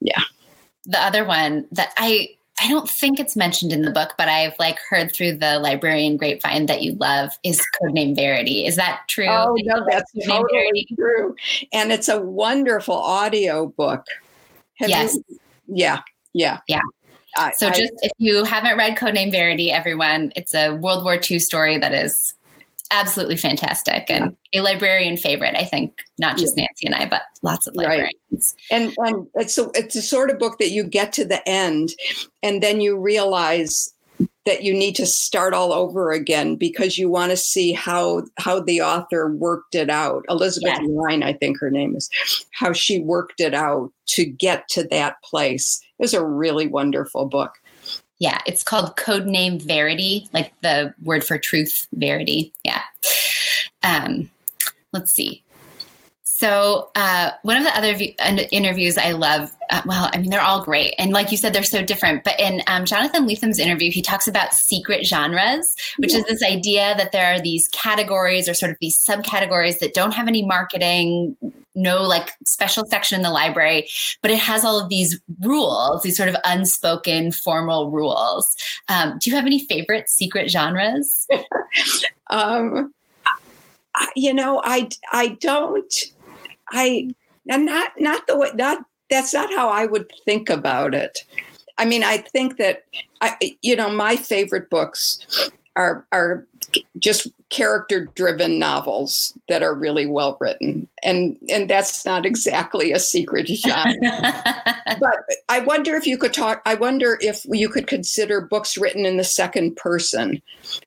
Yeah. 0.00 0.22
The 0.86 1.00
other 1.00 1.24
one 1.24 1.66
that 1.72 1.92
I 1.96 2.30
I 2.60 2.68
don't 2.68 2.88
think 2.88 3.20
it's 3.20 3.36
mentioned 3.36 3.72
in 3.72 3.82
the 3.82 3.90
book, 3.90 4.14
but 4.18 4.28
I've 4.28 4.54
like 4.58 4.78
heard 4.88 5.12
through 5.12 5.36
the 5.36 5.58
librarian 5.58 6.16
grapevine 6.16 6.66
that 6.66 6.82
you 6.82 6.94
love 6.94 7.30
is 7.44 7.64
Codename 7.80 8.16
Verity. 8.16 8.66
Is 8.66 8.76
that 8.76 9.02
true? 9.08 9.28
Oh 9.28 9.56
no, 9.60 9.84
that's 9.88 10.10
totally 10.26 10.48
Verity? 10.52 10.88
true. 10.96 11.36
And 11.72 11.92
it's 11.92 12.08
a 12.08 12.20
wonderful 12.20 12.96
audio 12.96 13.66
book. 13.66 14.04
Have 14.76 14.88
yes. 14.88 15.14
You, 15.14 15.38
yeah. 15.68 16.00
Yeah. 16.32 16.58
Yeah. 16.68 16.80
I, 17.36 17.52
so 17.52 17.68
just 17.68 17.92
I, 18.02 18.06
if 18.06 18.12
you 18.18 18.44
haven't 18.44 18.76
read 18.76 18.96
Codename 18.96 19.30
Verity, 19.30 19.70
everyone, 19.70 20.32
it's 20.34 20.54
a 20.54 20.74
World 20.74 21.04
War 21.04 21.20
II 21.30 21.38
story 21.38 21.78
that 21.78 21.92
is 21.92 22.34
absolutely 22.90 23.36
fantastic 23.36 24.04
and 24.08 24.36
yeah. 24.52 24.60
a 24.60 24.62
librarian 24.62 25.16
favorite 25.16 25.54
i 25.56 25.64
think 25.64 25.98
not 26.18 26.36
just 26.38 26.56
yeah. 26.56 26.64
nancy 26.64 26.86
and 26.86 26.94
i 26.94 27.06
but 27.06 27.22
lots 27.42 27.66
of 27.66 27.76
librarians 27.76 28.10
right. 28.32 28.54
and 28.70 28.94
and 28.98 29.26
it's 29.34 29.58
a, 29.58 29.70
it's 29.74 29.94
a 29.96 30.02
sort 30.02 30.30
of 30.30 30.38
book 30.38 30.58
that 30.58 30.70
you 30.70 30.84
get 30.84 31.12
to 31.12 31.24
the 31.24 31.46
end 31.48 31.90
and 32.42 32.62
then 32.62 32.80
you 32.80 32.98
realize 32.98 33.92
that 34.46 34.62
you 34.62 34.72
need 34.72 34.96
to 34.96 35.04
start 35.04 35.52
all 35.52 35.72
over 35.72 36.10
again 36.10 36.56
because 36.56 36.96
you 36.96 37.10
want 37.10 37.30
to 37.30 37.36
see 37.36 37.72
how 37.72 38.22
how 38.38 38.58
the 38.58 38.80
author 38.80 39.30
worked 39.34 39.74
it 39.74 39.90
out 39.90 40.24
elizabeth 40.30 40.78
yes. 40.80 40.88
Line, 40.88 41.22
i 41.22 41.32
think 41.32 41.58
her 41.60 41.70
name 41.70 41.94
is 41.94 42.08
how 42.52 42.72
she 42.72 43.00
worked 43.00 43.40
it 43.40 43.54
out 43.54 43.92
to 44.06 44.24
get 44.24 44.66
to 44.68 44.84
that 44.84 45.22
place 45.22 45.80
it 45.98 46.02
was 46.02 46.14
a 46.14 46.24
really 46.24 46.66
wonderful 46.66 47.26
book 47.26 47.52
yeah, 48.18 48.40
it's 48.46 48.62
called 48.62 48.96
Codename 48.96 49.62
Verity, 49.62 50.28
like 50.32 50.52
the 50.60 50.94
word 51.02 51.24
for 51.24 51.38
truth, 51.38 51.86
verity. 51.92 52.52
Yeah. 52.64 52.82
Um, 53.82 54.30
let's 54.92 55.12
see. 55.12 55.42
So, 56.38 56.88
uh, 56.94 57.32
one 57.42 57.56
of 57.56 57.64
the 57.64 57.76
other 57.76 57.96
v- 57.96 58.14
interviews 58.52 58.96
I 58.96 59.10
love, 59.10 59.50
uh, 59.70 59.82
well, 59.84 60.08
I 60.12 60.18
mean, 60.18 60.30
they're 60.30 60.40
all 60.40 60.62
great. 60.62 60.94
And 60.96 61.10
like 61.10 61.32
you 61.32 61.36
said, 61.36 61.52
they're 61.52 61.64
so 61.64 61.82
different. 61.82 62.22
But 62.22 62.38
in 62.38 62.62
um, 62.68 62.84
Jonathan 62.84 63.26
Lethem's 63.26 63.58
interview, 63.58 63.90
he 63.90 64.02
talks 64.02 64.28
about 64.28 64.54
secret 64.54 65.04
genres, 65.04 65.74
which 65.96 66.12
yeah. 66.12 66.18
is 66.18 66.26
this 66.26 66.44
idea 66.44 66.94
that 66.96 67.10
there 67.10 67.34
are 67.34 67.40
these 67.40 67.66
categories 67.72 68.48
or 68.48 68.54
sort 68.54 68.70
of 68.70 68.78
these 68.80 69.04
subcategories 69.04 69.80
that 69.80 69.94
don't 69.94 70.12
have 70.12 70.28
any 70.28 70.46
marketing, 70.46 71.36
no 71.74 72.04
like 72.04 72.30
special 72.46 72.84
section 72.86 73.16
in 73.16 73.22
the 73.22 73.32
library, 73.32 73.88
but 74.22 74.30
it 74.30 74.38
has 74.38 74.64
all 74.64 74.80
of 74.80 74.88
these 74.88 75.20
rules, 75.40 76.04
these 76.04 76.16
sort 76.16 76.28
of 76.28 76.36
unspoken 76.44 77.32
formal 77.32 77.90
rules. 77.90 78.54
Um, 78.88 79.18
do 79.20 79.28
you 79.28 79.34
have 79.34 79.44
any 79.44 79.66
favorite 79.66 80.08
secret 80.08 80.52
genres? 80.52 81.26
um, 82.30 82.94
you 84.14 84.32
know, 84.32 84.62
I 84.64 84.88
I 85.10 85.36
don't. 85.40 85.92
I 86.72 87.10
am 87.50 87.64
not 87.64 87.92
not 87.98 88.26
the 88.26 88.36
way 88.36 88.50
not 88.54 88.84
that's 89.10 89.34
not 89.34 89.50
how 89.54 89.68
I 89.68 89.86
would 89.86 90.10
think 90.24 90.50
about 90.50 90.94
it. 90.94 91.24
I 91.78 91.84
mean, 91.84 92.02
I 92.02 92.18
think 92.18 92.56
that 92.58 92.84
I, 93.20 93.56
you 93.62 93.76
know, 93.76 93.90
my 93.90 94.16
favorite 94.16 94.68
books 94.68 95.50
are 95.76 96.04
are 96.12 96.44
just 96.98 97.28
character 97.50 98.06
driven 98.14 98.58
novels 98.58 99.32
that 99.48 99.62
are 99.62 99.74
really 99.74 100.06
well 100.06 100.36
written 100.40 100.86
and 101.02 101.38
and 101.48 101.70
that's 101.70 102.04
not 102.04 102.26
exactly 102.26 102.92
a 102.92 102.98
secret 102.98 103.46
genre 103.48 103.94
but 105.00 105.16
i 105.48 105.60
wonder 105.60 105.94
if 105.94 106.06
you 106.06 106.18
could 106.18 106.34
talk 106.34 106.60
i 106.66 106.74
wonder 106.74 107.16
if 107.22 107.46
you 107.46 107.70
could 107.70 107.86
consider 107.86 108.40
books 108.40 108.76
written 108.76 109.06
in 109.06 109.16
the 109.16 109.24
second 109.24 109.74
person 109.76 110.42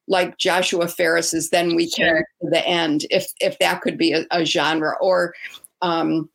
like 0.08 0.38
joshua 0.38 0.88
ferris's 0.88 1.50
then 1.50 1.76
we 1.76 1.90
sure. 1.90 2.18
came 2.18 2.24
to 2.42 2.50
the 2.52 2.68
end 2.68 3.06
if 3.10 3.32
if 3.40 3.58
that 3.58 3.82
could 3.82 3.98
be 3.98 4.12
a, 4.12 4.26
a 4.30 4.46
genre 4.46 4.94
or 5.02 5.34
um 5.82 6.30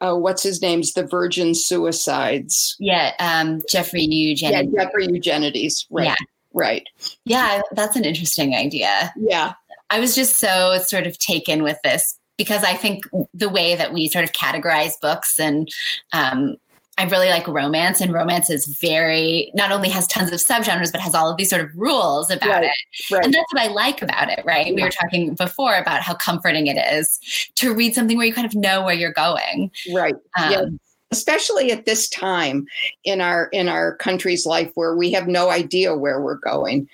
uh, 0.00 0.14
what's 0.14 0.42
his 0.42 0.60
name's 0.60 0.92
the 0.92 1.06
Virgin 1.06 1.54
Suicides. 1.54 2.76
Yeah, 2.78 3.12
um, 3.20 3.62
Jeffrey 3.70 4.02
Eugenides. 4.02 4.68
Yeah, 4.72 4.84
Jeffrey 4.84 5.06
Eugenides. 5.06 5.86
Right. 5.88 6.06
Yeah. 6.06 6.14
Right. 6.52 6.86
Yeah, 7.24 7.62
that's 7.72 7.96
an 7.96 8.04
interesting 8.04 8.54
idea. 8.54 9.12
Yeah. 9.16 9.54
I 9.90 10.00
was 10.00 10.14
just 10.14 10.36
so 10.36 10.78
sort 10.78 11.06
of 11.06 11.18
taken 11.18 11.62
with 11.62 11.78
this 11.82 12.18
because 12.36 12.64
I 12.64 12.74
think 12.74 13.04
the 13.32 13.48
way 13.48 13.76
that 13.76 13.92
we 13.92 14.08
sort 14.08 14.24
of 14.24 14.32
categorize 14.32 15.00
books 15.00 15.38
and 15.38 15.68
um, 16.12 16.56
I 16.96 17.04
really 17.04 17.28
like 17.28 17.48
romance, 17.48 18.00
and 18.00 18.12
romance 18.12 18.50
is 18.50 18.66
very 18.66 19.50
not 19.54 19.72
only 19.72 19.88
has 19.88 20.06
tons 20.06 20.30
of 20.30 20.38
subgenres, 20.38 20.92
but 20.92 21.00
has 21.00 21.14
all 21.14 21.30
of 21.30 21.36
these 21.36 21.50
sort 21.50 21.62
of 21.62 21.70
rules 21.74 22.30
about 22.30 22.48
right, 22.48 22.64
it. 22.64 23.12
Right. 23.12 23.24
And 23.24 23.34
that's 23.34 23.52
what 23.52 23.62
I 23.62 23.66
like 23.66 24.00
about 24.00 24.30
it, 24.30 24.44
right? 24.44 24.68
Yeah. 24.68 24.74
We 24.74 24.82
were 24.82 24.90
talking 24.90 25.34
before 25.34 25.74
about 25.74 26.02
how 26.02 26.14
comforting 26.14 26.68
it 26.68 26.76
is 26.76 27.18
to 27.56 27.74
read 27.74 27.94
something 27.94 28.16
where 28.16 28.26
you 28.26 28.32
kind 28.32 28.46
of 28.46 28.54
know 28.54 28.84
where 28.84 28.94
you're 28.94 29.12
going. 29.12 29.72
Right. 29.92 30.14
Um, 30.38 30.52
yeah. 30.52 30.64
Especially 31.10 31.72
at 31.72 31.84
this 31.84 32.08
time 32.08 32.66
in 33.04 33.20
our 33.20 33.48
in 33.52 33.68
our 33.68 33.96
country's 33.96 34.46
life 34.46 34.70
where 34.74 34.94
we 34.96 35.10
have 35.12 35.26
no 35.26 35.50
idea 35.50 35.96
where 35.96 36.20
we're 36.20 36.36
going. 36.36 36.88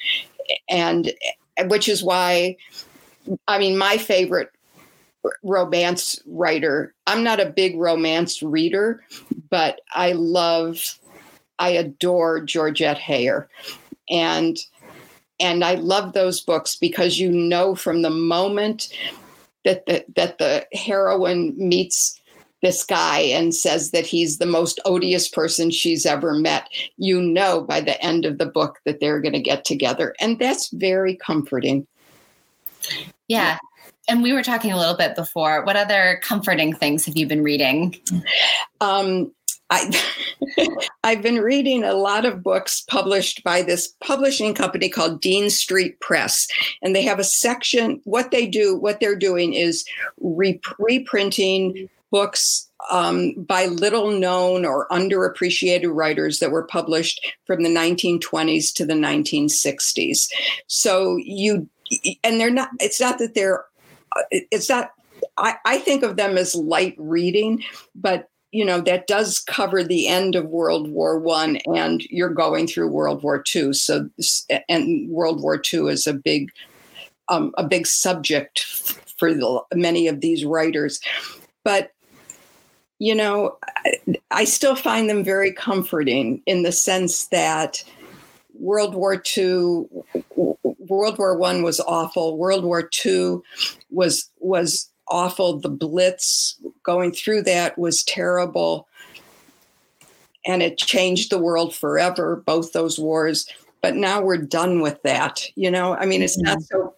And 0.68 1.12
which 1.66 1.88
is 1.88 2.02
why 2.02 2.56
I 3.48 3.58
mean 3.58 3.76
my 3.76 3.98
favorite 3.98 4.50
romance 5.42 6.20
writer. 6.26 6.94
I'm 7.06 7.22
not 7.22 7.40
a 7.40 7.50
big 7.50 7.78
romance 7.78 8.42
reader, 8.42 9.02
but 9.50 9.80
I 9.92 10.12
love, 10.12 10.98
I 11.58 11.70
adore 11.70 12.40
Georgette 12.40 12.98
Heyer. 12.98 13.46
And 14.08 14.58
and 15.38 15.64
I 15.64 15.74
love 15.76 16.12
those 16.12 16.40
books 16.40 16.76
because 16.76 17.18
you 17.18 17.30
know 17.30 17.74
from 17.74 18.02
the 18.02 18.10
moment 18.10 18.92
that 19.64 19.86
the, 19.86 20.04
that 20.16 20.36
the 20.36 20.66
heroine 20.74 21.54
meets 21.56 22.20
this 22.62 22.84
guy 22.84 23.20
and 23.20 23.54
says 23.54 23.90
that 23.92 24.04
he's 24.04 24.36
the 24.36 24.44
most 24.44 24.78
odious 24.84 25.28
person 25.28 25.70
she's 25.70 26.04
ever 26.04 26.34
met, 26.34 26.68
you 26.98 27.22
know 27.22 27.62
by 27.62 27.80
the 27.80 28.00
end 28.04 28.26
of 28.26 28.36
the 28.36 28.44
book 28.44 28.80
that 28.84 29.00
they're 29.00 29.20
going 29.20 29.32
to 29.32 29.40
get 29.40 29.64
together. 29.64 30.14
And 30.20 30.38
that's 30.38 30.68
very 30.68 31.16
comforting. 31.16 31.86
Yeah 33.28 33.58
and 34.10 34.22
we 34.22 34.32
were 34.32 34.42
talking 34.42 34.72
a 34.72 34.76
little 34.76 34.96
bit 34.96 35.14
before. 35.14 35.64
What 35.64 35.76
other 35.76 36.20
comforting 36.22 36.74
things 36.74 37.06
have 37.06 37.16
you 37.16 37.26
been 37.26 37.42
reading? 37.42 37.94
Um, 38.80 39.32
I, 39.70 39.88
I've 41.04 41.22
been 41.22 41.36
reading 41.36 41.84
a 41.84 41.94
lot 41.94 42.26
of 42.26 42.42
books 42.42 42.82
published 42.88 43.44
by 43.44 43.62
this 43.62 43.94
publishing 44.00 44.52
company 44.52 44.88
called 44.88 45.20
Dean 45.20 45.48
Street 45.48 46.00
Press, 46.00 46.48
and 46.82 46.94
they 46.94 47.02
have 47.02 47.20
a 47.20 47.24
section. 47.24 48.00
What 48.04 48.32
they 48.32 48.46
do, 48.46 48.76
what 48.76 48.98
they're 48.98 49.16
doing, 49.16 49.54
is 49.54 49.84
re- 50.20 50.60
reprinting 50.78 51.88
books 52.10 52.68
um, 52.90 53.32
by 53.34 53.66
little 53.66 54.10
known 54.10 54.64
or 54.64 54.88
underappreciated 54.88 55.94
writers 55.94 56.40
that 56.40 56.50
were 56.50 56.66
published 56.66 57.24
from 57.46 57.62
the 57.62 57.68
1920s 57.68 58.72
to 58.74 58.84
the 58.84 58.94
1960s. 58.94 60.28
So 60.66 61.16
you, 61.16 61.68
and 62.24 62.40
they're 62.40 62.50
not. 62.50 62.70
It's 62.80 63.00
not 63.00 63.18
that 63.18 63.34
they're 63.34 63.64
it's 64.30 64.68
not 64.68 64.90
I, 65.36 65.56
I 65.64 65.78
think 65.78 66.02
of 66.02 66.16
them 66.16 66.36
as 66.36 66.54
light 66.54 66.94
reading, 66.98 67.62
but 67.94 68.28
you 68.52 68.64
know 68.64 68.80
that 68.80 69.06
does 69.06 69.38
cover 69.38 69.84
the 69.84 70.08
end 70.08 70.34
of 70.34 70.46
World 70.46 70.90
War 70.90 71.18
One, 71.18 71.58
and 71.66 72.02
you're 72.10 72.34
going 72.34 72.66
through 72.66 72.88
World 72.88 73.22
War 73.22 73.42
Two. 73.42 73.72
So, 73.72 74.08
and 74.68 75.08
World 75.08 75.40
War 75.40 75.56
Two 75.56 75.88
is 75.88 76.06
a 76.06 76.14
big, 76.14 76.50
um, 77.28 77.52
a 77.56 77.64
big 77.64 77.86
subject 77.86 78.60
for 79.18 79.32
the, 79.32 79.62
many 79.74 80.08
of 80.08 80.20
these 80.20 80.44
writers. 80.44 81.00
But 81.64 81.92
you 82.98 83.14
know, 83.14 83.56
I, 83.84 83.94
I 84.30 84.44
still 84.44 84.74
find 84.74 85.08
them 85.08 85.24
very 85.24 85.52
comforting 85.52 86.42
in 86.44 86.64
the 86.64 86.72
sense 86.72 87.28
that 87.28 87.84
World 88.54 88.94
War 88.94 89.22
II, 89.36 89.86
World 90.90 91.18
War 91.18 91.36
One 91.36 91.62
was 91.62 91.80
awful. 91.80 92.36
World 92.36 92.64
War 92.64 92.82
Two 92.82 93.42
was 93.90 94.28
was 94.38 94.90
awful. 95.08 95.58
The 95.58 95.68
Blitz 95.68 96.60
going 96.82 97.12
through 97.12 97.42
that 97.42 97.78
was 97.78 98.02
terrible, 98.04 98.88
and 100.46 100.62
it 100.62 100.78
changed 100.78 101.30
the 101.30 101.38
world 101.38 101.74
forever. 101.74 102.42
Both 102.44 102.72
those 102.72 102.98
wars, 102.98 103.46
but 103.80 103.96
now 103.96 104.20
we're 104.20 104.36
done 104.36 104.80
with 104.80 105.02
that. 105.02 105.44
You 105.54 105.70
know, 105.70 105.94
I 105.94 106.06
mean, 106.06 106.22
it's 106.22 106.38
not 106.38 106.58
mm-hmm. 106.58 106.78
so 106.78 106.94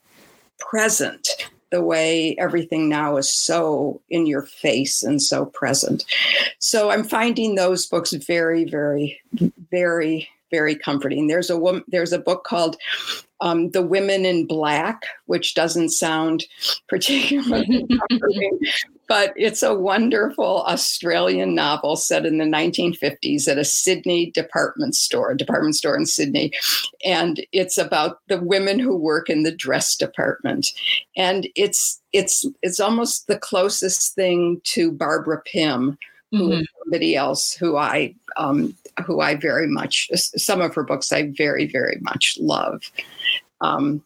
present 0.59 1.29
the 1.73 1.83
way 1.83 2.37
everything 2.39 2.89
now 2.89 3.17
is 3.17 3.33
so 3.33 4.01
in 4.11 4.27
your 4.27 4.43
face 4.43 5.03
and 5.03 5.21
so 5.21 5.47
present. 5.47 6.05
So 6.59 6.91
I'm 6.91 7.03
finding 7.03 7.55
those 7.55 7.87
books 7.87 8.13
very, 8.13 8.65
very, 8.65 9.19
very 9.71 10.29
very 10.53 10.77
comforting. 10.77 11.27
There's 11.27 11.51
a 11.51 11.59
woman, 11.59 11.83
there's 11.89 12.13
a 12.13 12.19
book 12.19 12.45
called 12.45 12.77
um, 13.41 13.71
"The 13.71 13.83
Women 13.83 14.25
in 14.25 14.47
Black," 14.47 15.03
which 15.27 15.55
doesn't 15.55 15.91
sound 15.91 16.45
particularly 16.89 17.87
comforting, 18.09 18.61
but 19.09 19.33
it's 19.35 19.65
a 19.65 19.75
wonderful 19.75 20.63
Australian 20.63 21.57
novel 21.57 21.97
set 21.97 22.25
in 22.25 22.39
the 22.39 22.45
1950s 22.45 23.49
at 23.49 23.59
a 23.59 23.65
Sydney 23.65 24.31
department 24.31 24.95
store, 24.95 25.33
a 25.33 25.37
department 25.37 25.75
store 25.75 25.97
in 25.97 26.07
Sydney, 26.07 26.53
and 27.05 27.45
it's 27.51 27.79
about 27.79 28.21
the 28.29 28.39
women 28.39 28.79
who 28.79 28.97
work 28.97 29.29
in 29.29 29.43
the 29.43 29.55
dress 29.55 29.97
department, 29.97 30.69
and 31.17 31.49
it's 31.57 32.01
it's 32.13 32.47
it's 32.63 32.79
almost 32.79 33.27
the 33.27 33.39
closest 33.39 34.15
thing 34.15 34.61
to 34.65 34.93
Barbara 34.93 35.43
Pym 35.51 35.99
mm-hmm. 36.33 36.63
somebody 36.83 37.17
else 37.17 37.53
who 37.53 37.77
I 37.77 38.15
um, 38.37 38.75
who 39.07 39.21
I 39.21 39.35
very 39.35 39.67
much 39.69 40.09
some 40.15 40.61
of 40.61 40.75
her 40.75 40.85
books 40.85 41.13
I 41.13 41.33
very 41.37 41.67
very 41.67 41.99
much 42.01 42.37
love. 42.41 42.83
Um, 43.61 44.03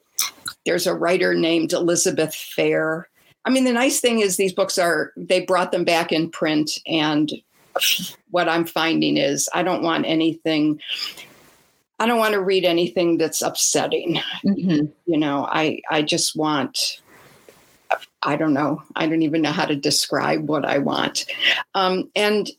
there's 0.64 0.86
a 0.86 0.94
writer 0.94 1.34
named 1.34 1.72
Elizabeth 1.72 2.34
Fair. 2.34 3.08
I 3.44 3.50
mean, 3.50 3.64
the 3.64 3.72
nice 3.72 4.00
thing 4.00 4.20
is 4.20 4.36
these 4.36 4.52
books 4.52 4.76
are 4.76 5.12
they 5.16 5.40
brought 5.40 5.72
them 5.72 5.84
back 5.84 6.12
in 6.12 6.30
print, 6.30 6.78
and 6.86 7.32
what 8.30 8.48
I'm 8.48 8.66
finding 8.66 9.16
is 9.16 9.48
I 9.54 9.62
don't 9.62 9.82
want 9.82 10.06
anything. 10.06 10.80
I 11.98 12.06
don't 12.06 12.18
want 12.18 12.34
to 12.34 12.42
read 12.42 12.64
anything 12.64 13.16
that's 13.16 13.40
upsetting. 13.42 14.20
Mm-hmm. 14.44 14.86
You 15.06 15.18
know, 15.18 15.46
I 15.50 15.80
I 15.90 16.02
just 16.02 16.36
want 16.36 17.00
I 18.26 18.36
don't 18.36 18.52
know. 18.52 18.82
I 18.96 19.06
don't 19.06 19.22
even 19.22 19.40
know 19.40 19.52
how 19.52 19.64
to 19.64 19.76
describe 19.76 20.48
what 20.48 20.64
I 20.64 20.78
want. 20.78 21.26
Um, 21.74 22.10
and 22.16 22.50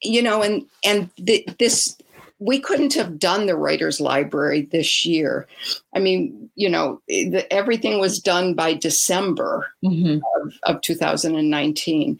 you 0.00 0.22
know, 0.22 0.40
and 0.40 0.64
and 0.84 1.10
the, 1.18 1.46
this 1.58 1.96
we 2.38 2.60
couldn't 2.60 2.94
have 2.94 3.18
done 3.18 3.46
the 3.46 3.56
writers 3.56 4.00
library 4.00 4.62
this 4.72 5.04
year 5.06 5.46
i 5.94 5.98
mean 5.98 6.50
you 6.56 6.68
know 6.68 7.00
the, 7.06 7.46
everything 7.52 8.00
was 8.00 8.18
done 8.18 8.54
by 8.54 8.74
december 8.74 9.70
mm-hmm. 9.84 10.18
of, 10.42 10.52
of, 10.64 10.80
2019 10.82 12.18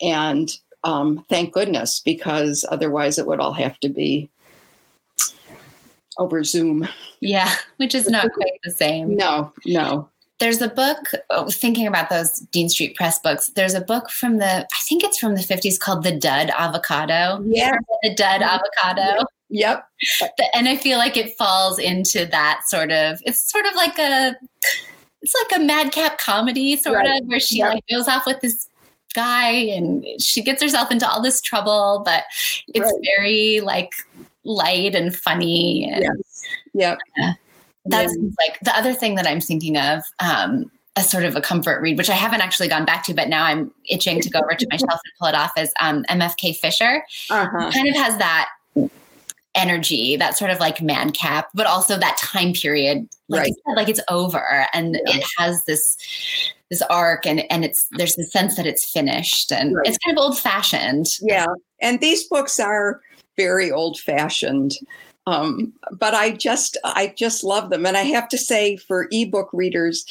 and 0.00 0.58
um, 0.82 1.24
thank 1.28 1.52
goodness 1.52 2.00
because 2.00 2.64
otherwise 2.70 3.18
it 3.18 3.26
would 3.26 3.38
all 3.38 3.52
have 3.52 3.78
to 3.80 3.90
be 3.90 4.30
over 6.18 6.42
zoom 6.42 6.88
yeah 7.20 7.54
which 7.76 7.94
is 7.94 8.08
not 8.08 8.32
quite 8.32 8.58
the 8.64 8.70
same 8.70 9.14
no 9.14 9.52
no 9.66 10.08
there's 10.40 10.60
a 10.60 10.68
book 10.68 11.12
oh, 11.30 11.48
thinking 11.48 11.86
about 11.86 12.10
those 12.10 12.40
dean 12.50 12.68
street 12.68 12.96
press 12.96 13.18
books 13.20 13.48
there's 13.54 13.74
a 13.74 13.80
book 13.80 14.10
from 14.10 14.38
the 14.38 14.64
i 14.64 14.78
think 14.84 15.04
it's 15.04 15.18
from 15.18 15.34
the 15.34 15.40
50s 15.42 15.78
called 15.78 16.02
the 16.02 16.12
dud 16.12 16.50
avocado 16.50 17.40
yeah 17.44 17.76
the 18.02 18.14
dud 18.14 18.42
avocado 18.42 19.24
yep 19.48 19.86
and 20.54 20.68
i 20.68 20.76
feel 20.76 20.98
like 20.98 21.16
it 21.16 21.36
falls 21.36 21.78
into 21.78 22.26
that 22.26 22.62
sort 22.66 22.90
of 22.90 23.20
it's 23.24 23.50
sort 23.50 23.66
of 23.66 23.74
like 23.74 23.98
a 23.98 24.34
it's 25.22 25.34
like 25.44 25.60
a 25.60 25.64
madcap 25.64 26.18
comedy 26.18 26.76
sort 26.76 26.96
right. 26.96 27.20
of 27.22 27.28
where 27.28 27.40
she 27.40 27.58
yep. 27.58 27.74
like 27.74 27.84
goes 27.90 28.08
off 28.08 28.26
with 28.26 28.40
this 28.40 28.68
guy 29.14 29.50
and 29.50 30.04
she 30.20 30.40
gets 30.40 30.62
herself 30.62 30.90
into 30.90 31.08
all 31.08 31.20
this 31.20 31.40
trouble 31.40 32.02
but 32.04 32.24
it's 32.68 32.92
right. 32.92 33.06
very 33.16 33.60
like 33.60 33.92
light 34.44 34.94
and 34.94 35.14
funny 35.14 35.90
and 35.90 36.02
yes. 36.02 36.42
yep 36.72 36.98
uh, 37.22 37.32
that's 37.86 38.16
yeah. 38.16 38.28
like 38.46 38.60
the 38.60 38.76
other 38.76 38.94
thing 38.94 39.14
that 39.16 39.26
I'm 39.26 39.40
thinking 39.40 39.76
of. 39.76 40.02
Um, 40.18 40.70
a 40.96 41.02
sort 41.02 41.22
of 41.22 41.36
a 41.36 41.40
comfort 41.40 41.80
read, 41.80 41.96
which 41.96 42.10
I 42.10 42.14
haven't 42.14 42.40
actually 42.40 42.66
gone 42.66 42.84
back 42.84 43.04
to, 43.04 43.14
but 43.14 43.28
now 43.28 43.44
I'm 43.44 43.72
itching 43.88 44.20
to 44.20 44.28
go 44.28 44.40
over 44.40 44.54
to 44.54 44.66
my 44.70 44.76
shelf 44.76 45.00
and 45.04 45.12
pull 45.18 45.28
it 45.28 45.36
off. 45.36 45.52
Is 45.56 45.72
um, 45.80 46.04
MFK 46.10 46.56
Fisher 46.56 47.04
uh-huh. 47.30 47.70
kind 47.72 47.88
of 47.88 47.94
has 47.94 48.18
that 48.18 48.48
energy, 49.54 50.16
that 50.16 50.36
sort 50.36 50.50
of 50.50 50.60
like 50.60 50.82
man 50.82 51.12
cap, 51.12 51.48
but 51.54 51.66
also 51.66 51.96
that 51.96 52.16
time 52.18 52.52
period, 52.52 53.08
like 53.28 53.42
right. 53.42 53.52
said, 53.66 53.76
like 53.76 53.88
it's 53.88 54.00
over, 54.08 54.66
and 54.72 54.94
yeah. 55.06 55.16
it 55.16 55.24
has 55.38 55.64
this 55.64 55.96
this 56.70 56.82
arc, 56.82 57.26
and 57.26 57.50
and 57.50 57.64
it's 57.64 57.86
there's 57.92 58.16
the 58.16 58.24
sense 58.24 58.56
that 58.56 58.66
it's 58.66 58.90
finished, 58.90 59.52
and 59.52 59.76
right. 59.76 59.86
it's 59.86 59.98
kind 59.98 60.16
of 60.16 60.22
old 60.22 60.38
fashioned. 60.38 61.06
Yeah, 61.20 61.46
and 61.80 62.00
these 62.00 62.26
books 62.28 62.58
are 62.58 63.00
very 63.36 63.70
old 63.70 63.98
fashioned. 64.00 64.74
Um, 65.30 65.72
but 65.92 66.12
I 66.12 66.32
just 66.32 66.76
I 66.82 67.14
just 67.16 67.44
love 67.44 67.70
them, 67.70 67.86
and 67.86 67.96
I 67.96 68.02
have 68.02 68.28
to 68.30 68.38
say, 68.38 68.76
for 68.76 69.06
ebook 69.12 69.48
readers, 69.52 70.04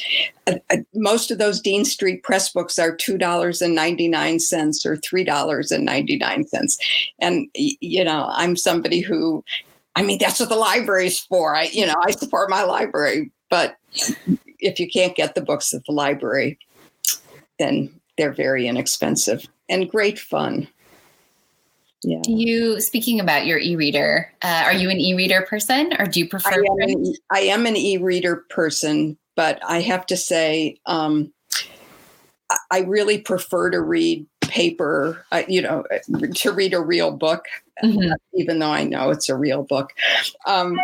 uh, 0.46 0.54
uh, 0.70 0.78
most 0.94 1.30
of 1.30 1.36
those 1.36 1.60
Dean 1.60 1.84
Street 1.84 2.22
Press 2.22 2.50
books 2.50 2.78
are 2.78 2.96
two 2.96 3.18
dollars 3.18 3.60
and 3.60 3.74
ninety 3.74 4.08
nine 4.08 4.40
cents 4.40 4.86
or 4.86 4.96
three 4.96 5.24
dollars 5.24 5.70
and 5.70 5.84
ninety 5.84 6.16
nine 6.16 6.46
cents, 6.46 6.78
and 7.18 7.48
you 7.54 8.02
know 8.02 8.30
I'm 8.30 8.56
somebody 8.56 9.00
who, 9.00 9.44
I 9.94 10.02
mean 10.02 10.16
that's 10.18 10.40
what 10.40 10.48
the 10.48 10.56
library 10.56 11.08
is 11.08 11.20
for. 11.20 11.54
I 11.54 11.64
you 11.64 11.86
know 11.86 11.96
I 12.02 12.12
support 12.12 12.48
my 12.48 12.62
library, 12.62 13.30
but 13.50 13.76
if 14.58 14.80
you 14.80 14.88
can't 14.88 15.16
get 15.16 15.34
the 15.34 15.42
books 15.42 15.74
at 15.74 15.84
the 15.84 15.92
library, 15.92 16.58
then 17.58 17.90
they're 18.16 18.32
very 18.32 18.66
inexpensive 18.66 19.46
and 19.68 19.90
great 19.90 20.18
fun. 20.18 20.66
Yeah. 22.02 22.20
Do 22.22 22.32
you, 22.32 22.80
speaking 22.80 23.20
about 23.20 23.46
your 23.46 23.58
e-reader, 23.58 24.32
uh, 24.42 24.62
are 24.64 24.72
you 24.72 24.88
an 24.88 24.98
e-reader 24.98 25.42
person 25.42 25.92
or 25.98 26.06
do 26.06 26.20
you 26.20 26.28
prefer? 26.28 26.50
I 26.50 26.54
am, 26.54 26.88
an, 26.88 27.14
I 27.30 27.40
am 27.40 27.66
an 27.66 27.76
e-reader 27.76 28.44
person, 28.48 29.18
but 29.36 29.60
I 29.66 29.80
have 29.80 30.06
to 30.06 30.16
say, 30.16 30.78
um, 30.86 31.32
I 32.70 32.80
really 32.80 33.18
prefer 33.18 33.70
to 33.70 33.80
read 33.80 34.26
paper, 34.40 35.24
uh, 35.30 35.42
you 35.46 35.62
know, 35.62 35.84
to 36.34 36.52
read 36.52 36.74
a 36.74 36.80
real 36.80 37.12
book, 37.12 37.44
mm-hmm. 37.82 38.12
even 38.34 38.58
though 38.58 38.70
I 38.70 38.84
know 38.84 39.10
it's 39.10 39.28
a 39.28 39.36
real 39.36 39.62
book. 39.62 39.92
Um, 40.46 40.78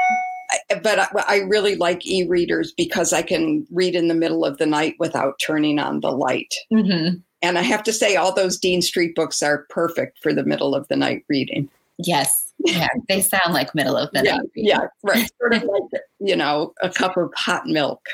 but 0.83 1.01
I, 1.01 1.09
I, 1.27 1.37
really 1.39 1.75
like 1.75 2.07
e-readers 2.07 2.73
because 2.73 3.13
I 3.13 3.23
can 3.23 3.67
read 3.73 3.97
in 3.97 4.07
the 4.07 4.15
middle 4.15 4.45
of 4.45 4.59
the 4.59 4.67
night 4.67 4.95
without 4.99 5.41
turning 5.41 5.81
on 5.81 6.01
the 6.01 6.13
light. 6.13 6.55
Mm-hmm. 6.73 7.17
And 7.47 7.59
I 7.59 7.63
have 7.63 7.83
to 7.85 7.93
say, 7.93 8.17
all 8.17 8.35
those 8.35 8.59
Dean 8.59 8.83
Street 8.83 9.15
books 9.15 9.43
are 9.43 9.67
perfect 9.71 10.19
for 10.23 10.33
the 10.33 10.45
middle 10.45 10.75
of 10.75 10.89
the 10.89 10.97
night 10.97 11.25
reading. 11.29 11.69
Yes. 11.99 12.53
Yeah. 12.59 12.89
They 13.09 13.23
sound 13.23 13.55
like 13.55 13.75
middle 13.75 13.97
of 13.97 14.11
the 14.13 14.23
yeah, 14.25 14.37
night. 14.37 14.51
Reading. 14.55 14.71
Yeah. 14.71 14.87
Right. 15.03 15.31
Sort 15.39 15.55
of 15.55 15.63
like, 15.63 16.03
you 16.19 16.35
know, 16.37 16.75
a 16.83 16.91
cup 16.91 17.17
of 17.17 17.33
hot 17.37 17.67
milk. 17.67 18.05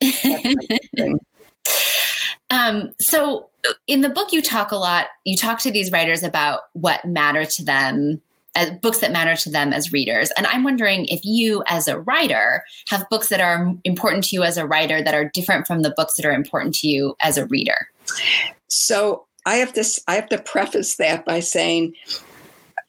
um, 2.50 2.92
so 3.00 3.50
in 3.86 4.00
the 4.00 4.08
book, 4.08 4.32
you 4.32 4.40
talk 4.40 4.72
a 4.72 4.76
lot, 4.76 5.08
you 5.24 5.36
talk 5.36 5.58
to 5.60 5.70
these 5.70 5.92
writers 5.92 6.22
about 6.22 6.60
what 6.72 7.04
matter 7.04 7.44
to 7.44 7.64
them 7.64 8.22
as 8.58 8.72
books 8.72 8.98
that 8.98 9.12
matter 9.12 9.36
to 9.36 9.50
them 9.50 9.72
as 9.72 9.92
readers. 9.92 10.32
And 10.36 10.46
I'm 10.48 10.64
wondering 10.64 11.06
if 11.06 11.20
you, 11.24 11.62
as 11.68 11.86
a 11.86 12.00
writer, 12.00 12.64
have 12.88 13.08
books 13.08 13.28
that 13.28 13.40
are 13.40 13.72
important 13.84 14.24
to 14.24 14.36
you 14.36 14.42
as 14.42 14.56
a 14.56 14.66
writer 14.66 15.00
that 15.00 15.14
are 15.14 15.30
different 15.32 15.66
from 15.66 15.82
the 15.82 15.94
books 15.96 16.14
that 16.16 16.26
are 16.26 16.32
important 16.32 16.74
to 16.76 16.88
you 16.88 17.14
as 17.20 17.38
a 17.38 17.46
reader. 17.46 17.88
So 18.66 19.26
I 19.46 19.56
have 19.56 19.72
to 19.74 19.84
I 20.08 20.16
have 20.16 20.28
to 20.30 20.42
preface 20.42 20.96
that 20.96 21.24
by 21.24 21.38
saying, 21.38 21.94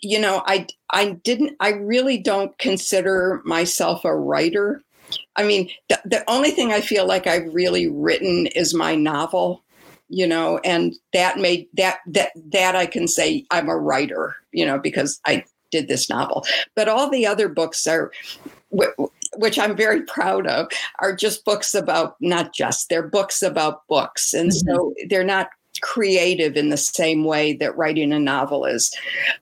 you 0.01 0.19
know, 0.19 0.41
I 0.47 0.67
I 0.89 1.11
didn't 1.11 1.55
I 1.59 1.69
really 1.73 2.17
don't 2.17 2.57
consider 2.57 3.41
myself 3.45 4.03
a 4.03 4.15
writer. 4.15 4.81
I 5.35 5.43
mean, 5.43 5.69
the, 5.87 6.01
the 6.03 6.23
only 6.29 6.49
thing 6.49 6.73
I 6.73 6.81
feel 6.81 7.07
like 7.07 7.27
I've 7.27 7.53
really 7.53 7.87
written 7.87 8.47
is 8.47 8.73
my 8.73 8.95
novel, 8.95 9.63
you 10.07 10.25
know, 10.25 10.59
and 10.65 10.95
that 11.13 11.37
made 11.37 11.67
that 11.75 11.99
that 12.07 12.31
that 12.51 12.75
I 12.75 12.87
can 12.87 13.07
say 13.07 13.45
I'm 13.51 13.69
a 13.69 13.77
writer, 13.77 14.35
you 14.51 14.65
know, 14.65 14.79
because 14.79 15.21
I 15.25 15.45
did 15.71 15.87
this 15.87 16.09
novel. 16.09 16.45
But 16.75 16.87
all 16.87 17.09
the 17.09 17.27
other 17.27 17.49
books 17.49 17.85
are 17.87 18.11
which 19.35 19.59
I'm 19.59 19.75
very 19.75 20.01
proud 20.01 20.47
of, 20.47 20.67
are 20.99 21.15
just 21.15 21.45
books 21.45 21.73
about 21.73 22.15
not 22.19 22.53
just 22.53 22.89
they're 22.89 23.07
books 23.07 23.41
about 23.41 23.87
books, 23.87 24.33
and 24.33 24.51
mm-hmm. 24.51 24.71
so 24.71 24.93
they're 25.07 25.23
not 25.23 25.49
creative 25.81 26.57
in 26.57 26.69
the 26.69 26.77
same 26.77 27.23
way 27.23 27.53
that 27.53 27.77
writing 27.77 28.11
a 28.11 28.19
novel 28.19 28.65
is. 28.65 28.93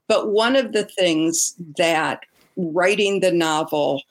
But 0.08 0.32
one 0.32 0.56
of 0.56 0.74
the 0.74 0.84
things 0.84 1.56
that 1.78 2.24
writing 2.58 3.22
the 3.22 3.32
novel, 3.32 4.04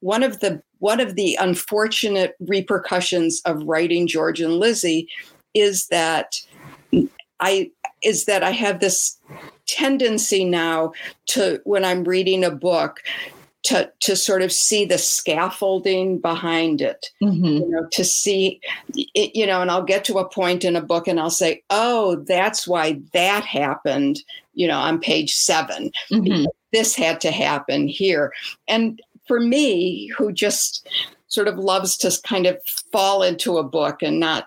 one 0.00 0.22
of 0.22 0.40
the 0.40 0.62
one 0.78 1.00
of 1.00 1.16
the 1.16 1.36
unfortunate 1.40 2.34
repercussions 2.40 3.40
of 3.44 3.62
writing 3.64 4.06
George 4.06 4.40
and 4.40 4.58
Lizzie 4.58 5.08
is 5.54 5.88
that 5.88 6.40
I 7.40 7.70
is 8.02 8.26
that 8.26 8.42
I 8.42 8.50
have 8.50 8.80
this 8.80 9.18
tendency 9.66 10.44
now 10.44 10.92
to 11.26 11.60
when 11.64 11.84
I'm 11.84 12.04
reading 12.04 12.44
a 12.44 12.50
book 12.50 13.02
to 13.66 13.90
to 13.98 14.14
sort 14.14 14.42
of 14.42 14.52
see 14.52 14.84
the 14.84 14.98
scaffolding 14.98 16.18
behind 16.18 16.80
it 16.80 17.10
mm-hmm. 17.20 17.44
you 17.44 17.68
know 17.68 17.86
to 17.90 18.04
see 18.04 18.60
it, 18.94 19.34
you 19.34 19.44
know 19.44 19.60
and 19.60 19.72
i'll 19.72 19.82
get 19.82 20.04
to 20.04 20.18
a 20.18 20.28
point 20.28 20.64
in 20.64 20.76
a 20.76 20.80
book 20.80 21.08
and 21.08 21.18
i'll 21.18 21.30
say 21.30 21.62
oh 21.70 22.16
that's 22.28 22.68
why 22.68 23.00
that 23.12 23.44
happened 23.44 24.22
you 24.54 24.68
know 24.68 24.78
on 24.78 25.00
page 25.00 25.34
7 25.34 25.90
mm-hmm. 26.12 26.44
this 26.72 26.94
had 26.94 27.20
to 27.20 27.32
happen 27.32 27.88
here 27.88 28.32
and 28.68 29.02
for 29.26 29.40
me 29.40 30.06
who 30.16 30.32
just 30.32 30.88
sort 31.26 31.48
of 31.48 31.58
loves 31.58 31.96
to 31.96 32.16
kind 32.22 32.46
of 32.46 32.56
fall 32.92 33.22
into 33.24 33.58
a 33.58 33.64
book 33.64 34.00
and 34.00 34.20
not 34.20 34.46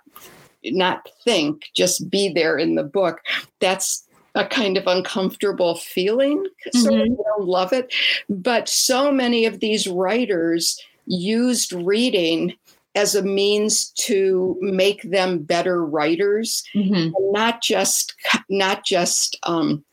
not 0.64 1.10
think 1.26 1.66
just 1.76 2.10
be 2.10 2.30
there 2.30 2.58
in 2.58 2.76
the 2.76 2.84
book 2.84 3.20
that's 3.60 4.08
a 4.36 4.46
kind 4.46 4.78
of 4.78 4.88
uncomfortable 4.88 5.76
feeling. 5.76 6.46
So 6.74 6.92
mm-hmm. 6.92 7.13
I 7.13 7.24
don't 7.24 7.48
love 7.48 7.74
it. 7.74 7.94
But 8.30 8.70
so 8.70 9.12
many 9.12 9.46
of 9.46 9.60
these 9.60 9.88
writers 9.88 10.80
used 11.06 11.74
reading 11.74 12.54
as 12.96 13.15
a 13.15 13.22
means 13.22 13.89
to 13.92 14.58
make 14.62 15.02
them 15.04 15.39
better 15.39 15.86
writers, 15.86 16.63
mm-hmm. 16.74 17.12
not 17.32 17.62
just 17.62 18.13
not 18.50 18.86
just. 18.86 19.38
Um, 19.44 19.84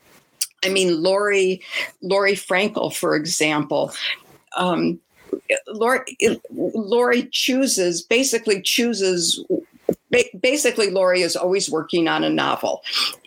I 0.64 0.70
mean, 0.70 1.02
Laurie 1.02 1.62
Laurie 2.02 2.32
Frankel, 2.32 2.94
for 2.94 3.14
example. 3.14 3.92
Um, 4.56 4.98
Laurie, 5.68 6.16
Laurie 6.50 7.28
chooses 7.30 8.02
basically 8.02 8.62
chooses 8.62 9.44
basically 10.40 10.90
Laurie 10.90 11.22
is 11.22 11.36
always 11.36 11.70
working 11.70 12.08
on 12.08 12.24
a 12.24 12.30
novel. 12.30 12.82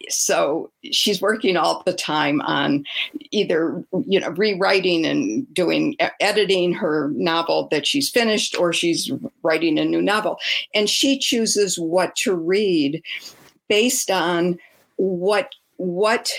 So 0.10 0.72
she's 0.92 1.22
working 1.22 1.58
all 1.58 1.84
the 1.86 1.94
time 1.94 2.42
on 2.42 2.86
either 3.32 3.84
you 4.06 4.20
know 4.20 4.30
rewriting 4.30 5.06
and 5.06 5.52
doing 5.54 5.96
editing 6.20 6.74
her 6.74 7.10
novel 7.14 7.68
that 7.72 7.86
she's 7.86 8.10
finished 8.10 8.58
or 8.58 8.74
she's 8.74 9.12
writing 9.44 9.78
a 9.78 9.86
new 9.86 10.02
novel. 10.02 10.38
And 10.74 10.90
she 10.90 11.18
chooses 11.20 11.78
what 11.78 12.16
to 12.18 12.36
read 12.36 13.04
based 13.68 14.10
on 14.10 14.58
what 14.98 15.54
what 15.78 16.32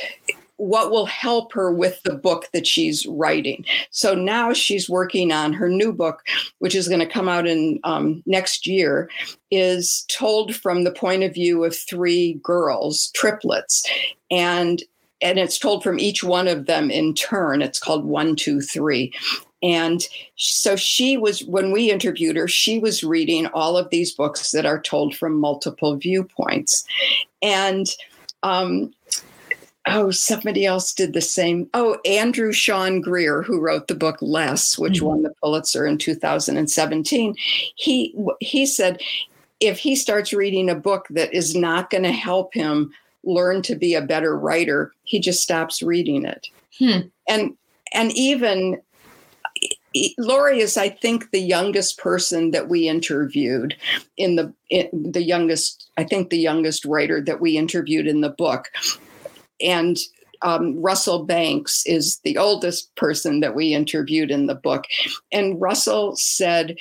what 0.60 0.90
will 0.90 1.06
help 1.06 1.54
her 1.54 1.72
with 1.72 2.02
the 2.02 2.14
book 2.14 2.46
that 2.52 2.66
she's 2.66 3.06
writing. 3.06 3.64
So 3.90 4.14
now 4.14 4.52
she's 4.52 4.90
working 4.90 5.32
on 5.32 5.54
her 5.54 5.70
new 5.70 5.90
book, 5.90 6.22
which 6.58 6.74
is 6.74 6.86
going 6.86 7.00
to 7.00 7.06
come 7.06 7.30
out 7.30 7.46
in 7.46 7.80
um, 7.82 8.22
next 8.26 8.66
year, 8.66 9.08
is 9.50 10.04
told 10.08 10.54
from 10.54 10.84
the 10.84 10.92
point 10.92 11.22
of 11.22 11.32
view 11.32 11.64
of 11.64 11.74
three 11.74 12.38
girls, 12.42 13.10
triplets, 13.14 13.88
and 14.30 14.82
and 15.22 15.38
it's 15.38 15.58
told 15.58 15.82
from 15.82 15.98
each 15.98 16.22
one 16.22 16.46
of 16.46 16.66
them 16.66 16.90
in 16.90 17.14
turn. 17.14 17.62
It's 17.62 17.78
called 17.78 18.04
one, 18.04 18.36
two, 18.36 18.60
three. 18.60 19.12
And 19.62 20.06
so 20.36 20.76
she 20.76 21.18
was, 21.18 21.44
when 21.44 21.72
we 21.72 21.90
interviewed 21.90 22.36
her, 22.36 22.48
she 22.48 22.78
was 22.78 23.04
reading 23.04 23.46
all 23.48 23.76
of 23.76 23.90
these 23.90 24.14
books 24.14 24.50
that 24.52 24.64
are 24.64 24.80
told 24.80 25.14
from 25.14 25.38
multiple 25.38 25.96
viewpoints. 25.96 26.84
And 27.42 27.86
um, 28.42 28.94
oh, 29.86 30.10
somebody 30.10 30.66
else 30.66 30.92
did 30.92 31.12
the 31.12 31.20
same. 31.20 31.68
Oh, 31.74 31.98
Andrew 32.04 32.52
Sean 32.52 33.00
Greer, 33.00 33.42
who 33.42 33.60
wrote 33.60 33.88
the 33.88 33.94
book 33.94 34.16
Less, 34.20 34.78
which 34.78 34.98
mm-hmm. 34.98 35.06
won 35.06 35.22
the 35.22 35.34
Pulitzer 35.42 35.86
in 35.86 35.98
2017. 35.98 37.34
He 37.76 38.14
he 38.40 38.66
said 38.66 39.00
if 39.60 39.78
he 39.78 39.94
starts 39.94 40.32
reading 40.32 40.70
a 40.70 40.74
book 40.74 41.06
that 41.10 41.32
is 41.34 41.54
not 41.54 41.90
going 41.90 42.02
to 42.04 42.12
help 42.12 42.54
him 42.54 42.92
learn 43.24 43.62
to 43.62 43.74
be 43.74 43.94
a 43.94 44.00
better 44.00 44.36
writer, 44.36 44.92
he 45.04 45.20
just 45.20 45.42
stops 45.42 45.82
reading 45.82 46.24
it. 46.24 46.46
Hmm. 46.78 47.08
And 47.28 47.56
and 47.92 48.12
even 48.12 48.80
Laurie 50.18 50.60
is, 50.60 50.76
I 50.76 50.88
think, 50.88 51.30
the 51.30 51.40
youngest 51.40 51.98
person 51.98 52.52
that 52.52 52.68
we 52.68 52.88
interviewed 52.88 53.76
in 54.16 54.36
the 54.36 54.52
in 54.70 55.12
the 55.12 55.22
youngest. 55.22 55.90
I 55.96 56.04
think 56.04 56.30
the 56.30 56.38
youngest 56.38 56.84
writer 56.84 57.20
that 57.22 57.40
we 57.40 57.56
interviewed 57.56 58.06
in 58.06 58.20
the 58.20 58.30
book, 58.30 58.70
and 59.62 59.98
um, 60.42 60.80
Russell 60.80 61.24
Banks 61.24 61.84
is 61.86 62.18
the 62.20 62.38
oldest 62.38 62.94
person 62.96 63.40
that 63.40 63.54
we 63.54 63.74
interviewed 63.74 64.30
in 64.30 64.46
the 64.46 64.54
book, 64.54 64.84
and 65.32 65.60
Russell 65.60 66.16
said 66.16 66.76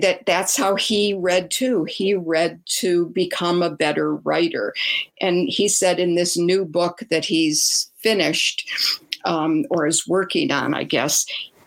that 0.00 0.24
that's 0.24 0.56
how 0.56 0.76
he 0.76 1.14
read 1.14 1.50
too. 1.50 1.84
He 1.84 2.14
read 2.14 2.60
to 2.78 3.06
become 3.06 3.62
a 3.62 3.70
better 3.70 4.14
writer, 4.16 4.72
and 5.20 5.48
he 5.48 5.68
said 5.68 5.98
in 5.98 6.14
this 6.14 6.36
new 6.36 6.64
book 6.64 7.00
that 7.10 7.24
he's 7.24 7.90
finished 7.98 9.00
um, 9.24 9.64
or 9.70 9.86
is 9.86 10.06
working 10.06 10.50
on, 10.50 10.74
I 10.74 10.84
guess, 10.84 11.24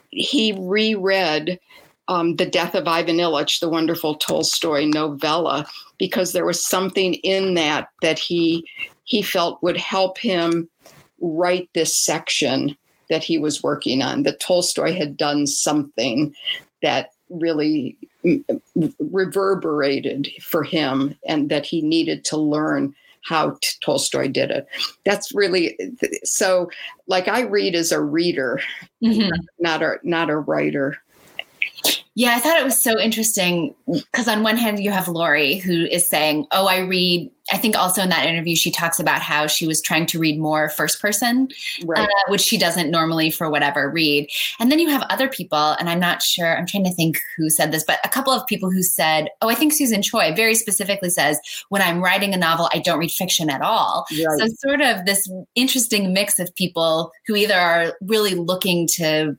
he 0.09 0.55
reread 0.57 1.59
um, 2.07 2.35
The 2.35 2.45
Death 2.45 2.75
of 2.75 2.87
Ivan 2.87 3.17
Ilyich, 3.17 3.59
the 3.59 3.69
wonderful 3.69 4.15
Tolstoy 4.15 4.85
novella, 4.85 5.65
because 5.97 6.33
there 6.33 6.45
was 6.45 6.65
something 6.65 7.15
in 7.15 7.53
that 7.55 7.89
that 8.01 8.19
he 8.19 8.65
he 9.03 9.21
felt 9.21 9.61
would 9.63 9.77
help 9.77 10.17
him 10.17 10.69
write 11.19 11.69
this 11.73 11.95
section 11.97 12.75
that 13.09 13.23
he 13.23 13.37
was 13.37 13.63
working 13.63 14.01
on. 14.01 14.23
That 14.23 14.39
Tolstoy 14.39 14.93
had 14.93 15.17
done 15.17 15.47
something 15.47 16.33
that 16.81 17.11
really 17.29 17.97
reverberated 18.99 20.29
for 20.41 20.63
him 20.63 21.15
and 21.27 21.49
that 21.49 21.65
he 21.65 21.81
needed 21.81 22.23
to 22.25 22.37
learn 22.37 22.95
how 23.25 23.57
Tolstoy 23.81 24.27
did 24.27 24.51
it. 24.51 24.67
That's 25.05 25.33
really 25.33 25.77
so. 26.23 26.69
Like 27.07 27.27
I 27.27 27.41
read 27.41 27.75
as 27.75 27.91
a 27.91 28.01
reader, 28.01 28.59
mm-hmm. 29.03 29.29
not 29.59 29.81
a 29.81 29.95
not 30.03 30.29
a 30.29 30.37
writer. 30.37 30.97
Yeah, 32.15 32.35
I 32.35 32.39
thought 32.39 32.59
it 32.59 32.63
was 32.63 32.81
so 32.81 32.99
interesting 32.99 33.73
because 33.87 34.27
on 34.27 34.43
one 34.43 34.55
hand 34.55 34.79
you 34.79 34.91
have 34.91 35.07
Laurie 35.07 35.57
who 35.57 35.85
is 35.85 36.07
saying, 36.07 36.45
"Oh, 36.51 36.67
I 36.67 36.79
read." 36.79 37.31
I 37.51 37.57
think 37.57 37.75
also 37.75 38.01
in 38.01 38.09
that 38.09 38.25
interview 38.25 38.55
she 38.55 38.71
talks 38.71 38.99
about 38.99 39.21
how 39.21 39.47
she 39.47 39.67
was 39.67 39.81
trying 39.81 40.05
to 40.05 40.19
read 40.19 40.39
more 40.39 40.69
first 40.69 41.01
person, 41.01 41.49
right. 41.83 42.07
uh, 42.07 42.07
which 42.29 42.39
she 42.39 42.57
doesn't 42.57 42.89
normally 42.89 43.31
for 43.31 43.49
whatever 43.49 43.89
read. 43.89 44.29
And 44.59 44.71
then 44.71 44.79
you 44.79 44.89
have 44.89 45.05
other 45.09 45.27
people, 45.27 45.75
and 45.79 45.89
I'm 45.89 45.99
not 45.99 46.21
sure. 46.21 46.55
I'm 46.55 46.65
trying 46.67 46.85
to 46.85 46.93
think 46.93 47.19
who 47.35 47.49
said 47.49 47.71
this, 47.71 47.83
but 47.83 47.99
a 48.05 48.09
couple 48.09 48.31
of 48.31 48.45
people 48.47 48.69
who 48.69 48.83
said, 48.83 49.29
"Oh, 49.41 49.49
I 49.49 49.55
think 49.55 49.73
Susan 49.73 50.03
Choi 50.03 50.33
very 50.35 50.53
specifically 50.53 51.09
says 51.09 51.39
when 51.69 51.81
I'm 51.81 52.01
writing 52.01 52.33
a 52.35 52.37
novel, 52.37 52.69
I 52.71 52.79
don't 52.79 52.99
read 52.99 53.11
fiction 53.11 53.49
at 53.49 53.61
all." 53.61 54.05
Right. 54.11 54.39
So 54.39 54.47
sort 54.67 54.81
of 54.81 55.05
this 55.05 55.27
interesting 55.55 56.13
mix 56.13 56.37
of 56.37 56.53
people 56.53 57.11
who 57.25 57.35
either 57.35 57.55
are 57.55 57.97
really 58.01 58.35
looking 58.35 58.87
to 58.97 59.35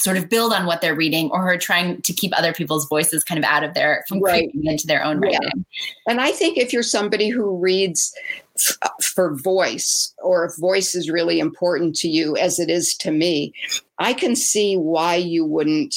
sort 0.00 0.16
of 0.16 0.28
build 0.28 0.52
on 0.52 0.66
what 0.66 0.80
they're 0.80 0.94
reading 0.94 1.30
or 1.30 1.52
are 1.52 1.58
trying 1.58 2.00
to 2.02 2.12
keep 2.12 2.36
other 2.36 2.52
people's 2.52 2.86
voices 2.88 3.24
kind 3.24 3.38
of 3.38 3.44
out 3.44 3.64
of 3.64 3.74
their 3.74 4.04
from 4.08 4.20
right. 4.20 4.50
into 4.62 4.86
their 4.86 5.04
own 5.04 5.20
writing. 5.20 5.40
Yeah. 5.42 5.62
And 6.08 6.20
I 6.20 6.32
think 6.32 6.58
if 6.58 6.72
you're 6.72 6.82
somebody 6.82 7.28
who 7.28 7.56
reads 7.56 8.14
f- 8.56 8.78
for 9.02 9.34
voice 9.36 10.14
or 10.22 10.44
if 10.44 10.56
voice 10.56 10.94
is 10.94 11.10
really 11.10 11.40
important 11.40 11.96
to 11.96 12.08
you 12.08 12.36
as 12.36 12.58
it 12.58 12.70
is 12.70 12.94
to 12.98 13.10
me, 13.10 13.52
I 13.98 14.12
can 14.12 14.36
see 14.36 14.76
why 14.76 15.16
you 15.16 15.44
wouldn't 15.44 15.94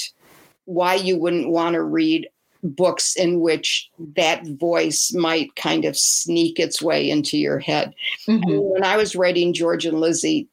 why 0.66 0.96
you 0.96 1.18
wouldn't 1.18 1.50
want 1.50 1.76
to 1.76 1.84
read 1.84 2.28
books 2.64 3.16
in 3.16 3.40
which 3.40 3.90
that 4.16 4.46
voice 4.48 5.14
might 5.14 5.56
kind 5.56 5.86
of 5.86 5.98
sneak 5.98 6.60
its 6.60 6.82
way 6.82 7.10
into 7.10 7.38
your 7.38 7.60
head. 7.60 7.94
Mm-hmm. 8.28 8.58
when 8.58 8.84
I 8.84 8.98
was 8.98 9.16
writing 9.16 9.54
George 9.54 9.86
and 9.86 10.00
Lizzie, 10.00 10.48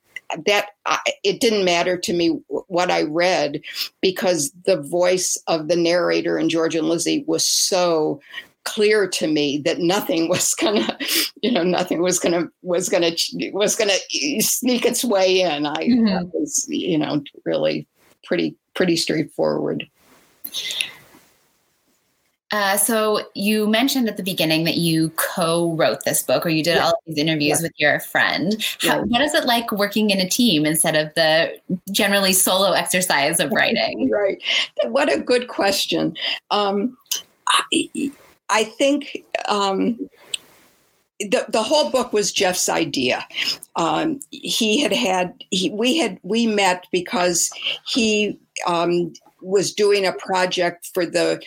that 0.47 0.68
I, 0.87 0.99
it 1.25 1.40
didn't 1.40 1.64
matter 1.64 1.97
to 1.97 2.12
me 2.12 2.40
what 2.68 2.90
I 2.90 3.03
read 3.03 3.61
because 4.01 4.53
the 4.64 4.81
voice 4.81 5.40
of 5.47 5.68
the 5.68 5.77
narrator 5.77 6.38
in 6.38 6.49
George 6.49 6.75
and 6.75 6.88
Lizzie 6.88 7.25
was 7.27 7.47
so 7.47 8.21
clear 8.64 9.09
to 9.09 9.27
me 9.27 9.59
that 9.59 9.79
nothing 9.79 10.29
was 10.29 10.55
gonna 10.55 10.97
you 11.42 11.51
know 11.51 11.62
nothing 11.64 12.03
was 12.03 12.18
gonna 12.18 12.49
was 12.62 12.88
gonna 12.88 13.11
was 13.53 13.77
gonna 13.77 13.97
sneak 14.38 14.87
its 14.87 15.05
way 15.05 15.40
in 15.40 15.66
i 15.66 15.88
mm-hmm. 15.88 16.29
was 16.33 16.64
you 16.68 16.97
know 16.97 17.21
really 17.45 17.87
pretty 18.25 18.55
pretty 18.75 18.97
straightforward 18.97 19.85
uh, 22.53 22.77
so 22.77 23.23
you 23.35 23.67
mentioned 23.67 24.09
at 24.09 24.19
the 24.19 24.23
beginning 24.23 24.65
that 24.65 24.77
you 24.77 25.09
co-wrote 25.17 26.05
this 26.05 26.23
book, 26.23 26.45
or 26.45 26.51
you 26.51 26.62
did 26.62 26.77
yeah. 26.77 26.85
all 26.85 27.03
these 27.07 27.17
interviews 27.17 27.61
yeah. 27.61 27.62
with 27.62 27.73
your 27.77 28.01
friend. 28.01 28.62
How, 28.81 28.97
yeah. 28.97 29.01
What 29.01 29.23
is 29.23 29.33
it 29.33 29.47
like 29.47 29.73
working 29.73 30.11
in 30.11 30.21
a 30.21 30.29
team 30.29 30.67
instead 30.67 30.95
of 30.95 31.15
the 31.15 31.59
generally 31.91 32.35
solo 32.35 32.73
exercise 32.73 33.41
of 33.41 33.51
writing? 33.53 34.11
right. 34.11 34.41
What 34.85 35.11
a 35.11 35.19
good 35.19 35.49
question. 35.49 36.15
Um, 36.51 36.97
I, 37.49 38.12
I, 38.51 38.65
think. 38.65 39.25
Um, 39.49 39.99
the, 41.21 41.47
the 41.49 41.62
whole 41.62 41.91
book 41.91 42.12
was 42.12 42.33
Jeff's 42.33 42.69
idea. 42.69 43.27
Um, 43.77 44.19
he 44.31 44.81
had 44.81 44.93
had 44.93 45.35
he, 45.51 45.71
we 45.71 45.97
had 45.97 46.19
we 46.25 46.49
met 46.49 46.87
because 46.91 47.49
he 47.87 48.41
um, 48.67 49.12
was 49.41 49.73
doing 49.73 50.05
a 50.05 50.12
project 50.12 50.91
for 50.93 51.07
the 51.07 51.41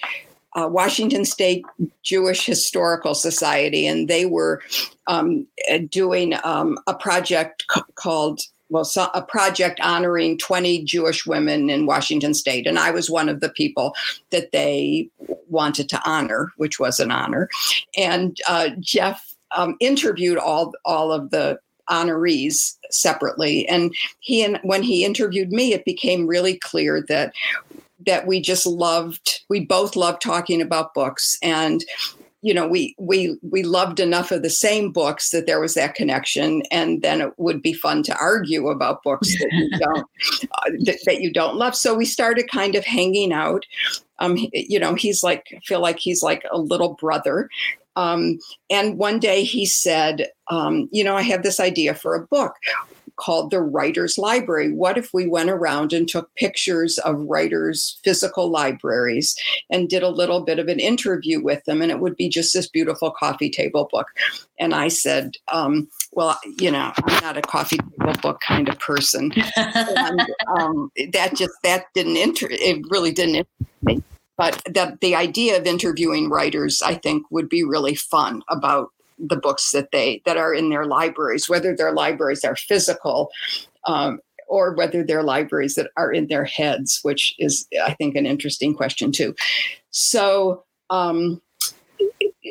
uh, 0.56 0.68
Washington 0.68 1.26
State 1.26 1.66
Jewish 2.04 2.46
Historical 2.46 3.16
Society, 3.16 3.86
and 3.88 4.08
they 4.08 4.26
were 4.26 4.62
um, 5.08 5.46
doing 5.90 6.36
um, 6.44 6.78
a 6.88 6.94
project 6.94 7.66
called 7.96 8.42
well, 8.70 8.84
so 8.84 9.10
a 9.14 9.22
project 9.22 9.80
honoring 9.80 10.40
20 10.40 10.84
Jewish 10.86 11.26
women 11.28 11.70
in 11.70 11.86
Washington 11.86 12.34
State, 12.34 12.66
and 12.66 12.80
I 12.80 12.90
was 12.90 13.12
one 13.12 13.30
of 13.30 13.40
the 13.40 13.50
people 13.50 13.96
that 14.32 14.52
they 14.52 15.08
wanted 15.48 15.88
to 15.90 16.02
honor, 16.04 16.52
which 16.58 16.80
was 16.80 17.00
an 17.00 17.12
honor. 17.12 17.48
And 17.96 18.36
uh, 18.48 18.70
Jeff 18.80 19.36
um, 19.56 19.76
interviewed 19.80 20.38
all 20.38 20.74
all 20.84 21.12
of 21.12 21.30
the 21.30 21.60
honorees 21.90 22.76
separately 22.90 23.68
and 23.68 23.94
he 24.20 24.44
and 24.44 24.60
when 24.64 24.82
he 24.82 25.06
interviewed 25.06 25.52
me 25.52 25.72
it 25.72 25.86
became 25.86 26.26
really 26.26 26.58
clear 26.58 27.06
that 27.08 27.32
that 28.06 28.28
we 28.28 28.42
just 28.42 28.66
loved 28.66 29.42
we 29.50 29.66
both 29.66 29.96
loved 29.96 30.22
talking 30.22 30.62
about 30.62 30.94
books. 30.94 31.38
And 31.42 31.84
you 32.42 32.54
know 32.54 32.68
we 32.68 32.96
we 33.00 33.38
we 33.42 33.64
loved 33.64 34.00
enough 34.00 34.32
of 34.32 34.44
the 34.44 34.52
same 34.52 34.92
books 34.92 35.32
that 35.32 35.48
there 35.48 35.60
was 35.60 35.74
that 35.74 35.96
connection. 35.96 36.62
And 36.72 37.02
then 37.02 37.22
it 37.22 37.34
would 37.38 37.62
be 37.62 37.74
fun 37.74 38.04
to 38.04 38.18
argue 38.18 38.68
about 38.70 39.04
books 39.04 39.36
that 39.40 39.50
you 39.52 39.70
don't 39.80 40.08
uh, 40.44 40.72
that, 40.86 41.00
that, 41.06 41.22
you 41.22 41.32
don't 41.32 41.56
love. 41.56 41.76
So 41.76 41.96
we 41.96 42.06
started 42.06 42.50
kind 42.52 42.76
of 42.76 42.86
hanging 42.86 43.34
out. 43.34 43.66
Um 44.20 44.38
you 44.54 44.80
know 44.80 44.96
he's 44.96 45.24
like 45.24 45.48
I 45.56 45.60
feel 45.66 45.82
like 45.82 46.00
he's 46.00 46.22
like 46.22 46.44
a 46.52 46.60
little 46.60 46.94
brother. 46.96 47.50
Um, 47.98 48.40
and 48.70 48.98
one 48.98 49.20
day 49.20 49.46
he 49.46 49.66
said, 49.66 50.28
um, 50.50 50.90
You 50.92 51.02
know, 51.02 51.16
I 51.16 51.22
have 51.22 51.44
this 51.44 51.62
idea 51.62 51.96
for 51.96 52.14
a 52.14 52.28
book 52.28 52.54
called 53.18 53.52
the 53.52 53.62
Writers 53.62 54.18
Library. 54.18 54.72
What 54.72 54.98
if 54.98 55.14
we 55.14 55.28
went 55.28 55.50
around 55.50 55.94
and 55.94 56.08
took 56.08 56.34
pictures 56.36 56.98
of 57.00 57.20
writers' 57.22 58.00
physical 58.04 58.50
libraries 58.50 59.36
and 59.70 59.90
did 59.90 60.04
a 60.04 60.10
little 60.10 60.42
bit 60.42 60.60
of 60.60 60.68
an 60.68 60.80
interview 60.80 61.42
with 61.42 61.64
them? 61.66 61.82
And 61.82 61.92
it 61.92 62.00
would 62.00 62.16
be 62.16 62.30
just 62.30 62.54
this 62.54 62.68
beautiful 62.68 63.12
coffee 63.12 63.50
table 63.50 63.90
book. 63.92 64.08
And 64.60 64.74
I 64.74 64.88
said, 64.88 65.36
um, 65.52 65.88
well, 66.12 66.40
you 66.60 66.72
know, 66.72 66.92
I'm 67.04 67.22
not 67.22 67.38
a 67.38 67.42
coffee 67.42 67.78
table 67.78 68.14
book 68.22 68.42
kind 68.42 68.70
of 68.70 68.80
person. 68.80 69.32
and, 69.56 70.22
um, 70.58 70.92
that 71.14 71.36
just, 71.36 71.54
that 71.64 71.86
didn't 71.94 72.18
inter, 72.18 72.48
it 72.50 72.84
really 72.90 73.12
didn't 73.12 73.36
interest 73.36 73.50
me 73.82 74.04
but 74.38 74.62
that 74.70 75.00
the 75.02 75.16
idea 75.16 75.58
of 75.58 75.66
interviewing 75.66 76.30
writers 76.30 76.82
i 76.82 76.94
think 76.94 77.26
would 77.30 77.48
be 77.48 77.64
really 77.64 77.96
fun 77.96 78.42
about 78.50 78.92
the 79.18 79.36
books 79.36 79.72
that 79.72 79.92
they 79.92 80.22
that 80.26 80.38
are 80.38 80.54
in 80.54 80.70
their 80.70 80.86
libraries, 80.86 81.50
whether 81.50 81.76
their 81.76 81.92
libraries 81.92 82.44
are 82.44 82.56
physical 82.56 83.32
um, 83.86 84.20
or 84.48 84.74
whether 84.74 85.04
they're 85.04 85.24
libraries 85.24 85.76
that 85.76 85.92
are 85.98 86.12
in 86.12 86.28
their 86.28 86.46
heads, 86.46 87.00
which 87.04 87.34
is 87.40 87.68
I 87.84 87.94
think 87.94 88.16
an 88.16 88.26
interesting 88.26 88.76
question 88.76 89.12
too. 89.12 89.36
So 89.92 90.64
um, 90.90 91.42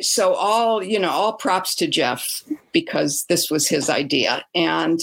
so 0.01 0.35
all 0.35 0.83
you 0.83 0.99
know 0.99 1.11
all 1.11 1.35
props 1.35 1.75
to 1.77 1.87
Jeff 1.87 2.43
because 2.73 3.25
this 3.29 3.51
was 3.51 3.69
his 3.69 3.89
idea 3.89 4.45
and 4.55 5.01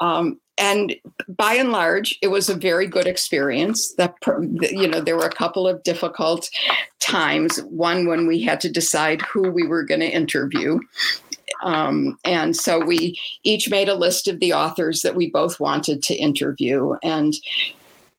um, 0.00 0.40
and 0.60 0.94
by 1.26 1.54
and 1.54 1.72
large, 1.72 2.18
it 2.20 2.28
was 2.28 2.50
a 2.50 2.54
very 2.54 2.86
good 2.86 3.06
experience. 3.06 3.94
That 3.94 4.14
you 4.60 4.86
know, 4.86 5.00
there 5.00 5.16
were 5.16 5.26
a 5.26 5.32
couple 5.32 5.66
of 5.66 5.82
difficult 5.82 6.48
times. 7.00 7.58
One 7.62 8.06
when 8.06 8.26
we 8.26 8.42
had 8.42 8.60
to 8.60 8.70
decide 8.70 9.22
who 9.22 9.50
we 9.50 9.66
were 9.66 9.82
going 9.82 10.00
to 10.00 10.06
interview, 10.06 10.78
um, 11.62 12.18
and 12.24 12.54
so 12.54 12.78
we 12.78 13.18
each 13.42 13.70
made 13.70 13.88
a 13.88 13.94
list 13.94 14.28
of 14.28 14.38
the 14.38 14.52
authors 14.52 15.00
that 15.00 15.16
we 15.16 15.30
both 15.30 15.58
wanted 15.58 16.02
to 16.04 16.14
interview, 16.14 16.94
and 17.02 17.34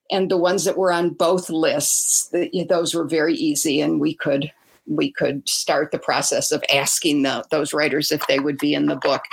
and 0.09 0.29
the 0.29 0.37
ones 0.37 0.65
that 0.65 0.77
were 0.77 0.91
on 0.91 1.11
both 1.11 1.49
lists, 1.49 2.33
those 2.67 2.95
were 2.95 3.05
very 3.05 3.35
easy, 3.35 3.79
and 3.81 4.01
we 4.01 4.15
could 4.15 4.51
we 4.87 5.11
could 5.11 5.47
start 5.47 5.91
the 5.91 5.99
process 5.99 6.51
of 6.51 6.63
asking 6.73 7.21
the, 7.21 7.43
those 7.51 7.73
writers 7.73 8.11
if 8.11 8.25
they 8.27 8.39
would 8.39 8.57
be 8.57 8.73
in 8.73 8.87
the 8.87 8.95
book. 8.95 9.23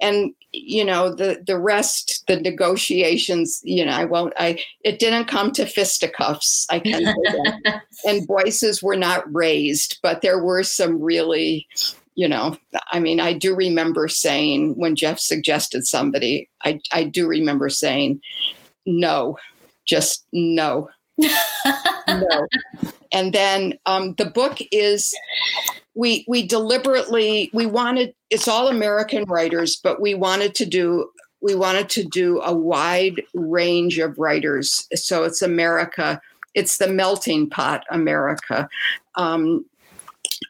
And 0.00 0.34
you 0.52 0.84
know 0.84 1.14
the 1.14 1.42
the 1.46 1.58
rest, 1.58 2.24
the 2.26 2.40
negotiations. 2.40 3.60
You 3.64 3.84
know, 3.84 3.92
I 3.92 4.04
won't. 4.04 4.32
I 4.36 4.62
it 4.84 4.98
didn't 4.98 5.26
come 5.26 5.52
to 5.52 5.66
fisticuffs. 5.66 6.66
I 6.70 6.80
can 6.80 7.14
and 8.06 8.26
voices 8.26 8.82
were 8.82 8.96
not 8.96 9.32
raised, 9.32 9.98
but 10.02 10.22
there 10.22 10.42
were 10.42 10.62
some 10.62 11.00
really 11.00 11.66
you 12.18 12.26
know, 12.26 12.56
I 12.90 12.98
mean, 12.98 13.20
I 13.20 13.32
do 13.32 13.54
remember 13.54 14.08
saying 14.08 14.74
when 14.74 14.96
Jeff 14.96 15.20
suggested 15.20 15.86
somebody, 15.86 16.50
I, 16.64 16.80
I 16.90 17.04
do 17.04 17.28
remember 17.28 17.68
saying, 17.68 18.20
no, 18.84 19.38
just 19.86 20.26
no. 20.32 20.88
no. 21.16 22.46
And 23.12 23.32
then 23.32 23.78
um, 23.86 24.14
the 24.14 24.24
book 24.24 24.58
is 24.72 25.14
we 25.98 26.24
we 26.28 26.46
deliberately 26.46 27.50
we 27.52 27.66
wanted 27.66 28.14
it's 28.30 28.46
all 28.46 28.68
American 28.68 29.24
writers, 29.24 29.76
but 29.76 30.00
we 30.00 30.14
wanted 30.14 30.54
to 30.54 30.64
do 30.64 31.10
we 31.40 31.56
wanted 31.56 31.88
to 31.90 32.04
do 32.04 32.40
a 32.40 32.54
wide 32.54 33.20
range 33.34 33.98
of 33.98 34.16
writers. 34.16 34.86
So 34.94 35.24
it's 35.24 35.42
America. 35.42 36.20
It's 36.54 36.78
the 36.78 36.86
melting 36.86 37.50
pot 37.50 37.84
America. 37.90 38.68
Um, 39.16 39.64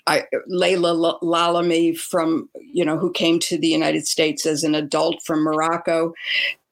I, 0.06 0.24
Laila 0.46 1.18
Lalami 1.22 1.98
from, 1.98 2.50
you 2.60 2.84
know, 2.84 2.98
who 2.98 3.10
came 3.10 3.38
to 3.40 3.56
the 3.56 3.68
United 3.68 4.06
States 4.06 4.44
as 4.44 4.64
an 4.64 4.74
adult 4.74 5.22
from 5.24 5.42
Morocco. 5.42 6.12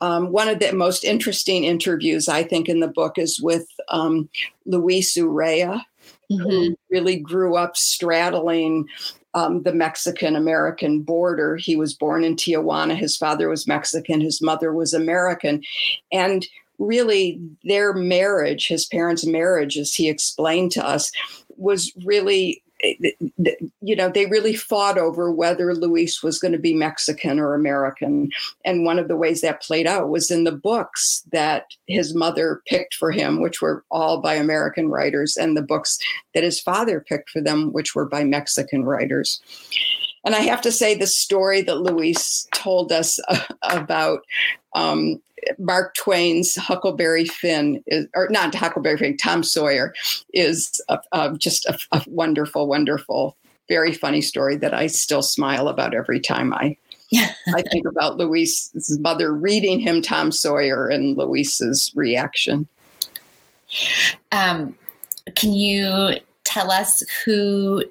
Um, 0.03 0.33
one 0.33 0.49
of 0.49 0.59
the 0.59 0.73
most 0.73 1.03
interesting 1.03 1.65
interviews, 1.65 2.29
I 2.29 2.43
think, 2.43 2.69
in 2.69 2.81
the 2.81 2.89
book 2.89 3.17
is 3.17 3.41
with 3.41 3.67
um, 3.89 4.29
Luis 4.67 5.17
Urrea, 5.17 5.83
mm-hmm. 6.31 6.43
who 6.43 6.77
really 6.91 7.17
grew 7.17 7.57
up 7.57 7.77
straddling 7.77 8.87
um, 9.35 9.63
the 9.63 9.73
Mexican 9.73 10.35
American 10.35 11.03
border. 11.03 11.57
He 11.57 11.77
was 11.77 11.93
born 11.93 12.25
in 12.25 12.37
Tijuana. 12.37 12.97
His 12.97 13.17
father 13.17 13.49
was 13.49 13.67
Mexican, 13.67 14.21
his 14.21 14.41
mother 14.41 14.73
was 14.73 14.95
American. 14.95 15.63
And 16.11 16.47
really, 16.79 17.41
their 17.65 17.93
marriage, 17.93 18.69
his 18.69 18.87
parents' 18.87 19.27
marriage, 19.27 19.77
as 19.77 19.95
he 19.95 20.09
explained 20.09 20.73
to 20.73 20.87
us, 20.87 21.13
was 21.57 21.93
really 22.05 22.63
you 22.83 23.97
know, 23.97 24.09
they 24.09 24.27
really 24.27 24.55
fought 24.55 24.99
over 24.99 25.31
whether 25.33 25.75
Luis 25.75 26.23
was 26.23 26.39
going 26.39 26.53
to 26.53 26.59
be 26.59 26.75
Mexican 26.75 27.39
or 27.39 27.55
American. 27.55 28.31
And 28.65 28.85
one 28.85 28.99
of 28.99 29.09
the 29.09 29.17
ways 29.17 29.41
that 29.41 29.63
played 29.63 29.87
out 29.87 30.11
was 30.11 30.31
in 30.31 30.45
the 30.45 30.53
books 30.53 31.23
that 31.33 31.67
his 31.87 32.15
mother 32.15 32.63
picked 32.67 32.95
for 32.95 33.11
him, 33.11 33.41
which 33.41 33.63
were 33.63 33.85
all 33.91 34.21
by 34.21 34.35
American 34.35 34.89
writers, 34.89 35.37
and 35.37 35.57
the 35.57 35.63
books 35.63 35.99
that 36.35 36.45
his 36.45 36.61
father 36.61 37.01
picked 37.01 37.31
for 37.31 37.41
them, 37.41 37.73
which 37.73 37.95
were 37.95 38.07
by 38.07 38.25
Mexican 38.25 38.85
writers. 38.85 39.41
And 40.25 40.35
I 40.35 40.41
have 40.41 40.61
to 40.63 40.73
say, 40.73 40.95
the 40.95 41.07
story 41.07 41.63
that 41.63 41.81
Luis 41.81 42.49
told 42.53 42.91
us 42.91 43.21
uh, 43.29 43.41
about 43.63 44.21
um, 44.75 45.23
Mark 45.59 45.95
Twain's 45.95 46.57
Huckleberry 46.57 47.27
Finn, 47.27 47.83
is, 47.87 48.07
or 48.15 48.29
not 48.31 48.55
Huckleberry 48.55 48.99
Finn, 48.99 49.17
Tom 49.17 49.43
Sawyer, 49.43 49.95
is 50.33 50.81
a, 50.89 50.99
a, 51.13 51.37
just 51.37 51.67
a, 51.67 51.79
a, 51.93 52.03
wonderful, 52.07 52.67
wonderful, 52.67 53.37
very 53.69 53.93
funny 53.93 54.21
story 54.21 54.57
that 54.57 54.75
I 54.75 54.87
still 54.87 55.23
smile 55.23 55.69
about 55.69 55.95
every 55.95 56.21
time 56.21 56.53
I. 56.53 56.77
I 57.15 57.63
think 57.71 57.87
about 57.87 58.17
Luis's 58.17 58.99
mother 59.01 59.33
reading 59.33 59.79
him 59.79 60.03
Tom 60.03 60.33
Sawyer 60.33 60.89
and 60.89 61.17
Luis's 61.17 61.93
reaction. 61.95 62.67
Um, 64.33 64.77
can 65.37 65.53
you 65.53 66.17
tell 66.45 66.71
us 66.71 67.03
who 67.25 67.85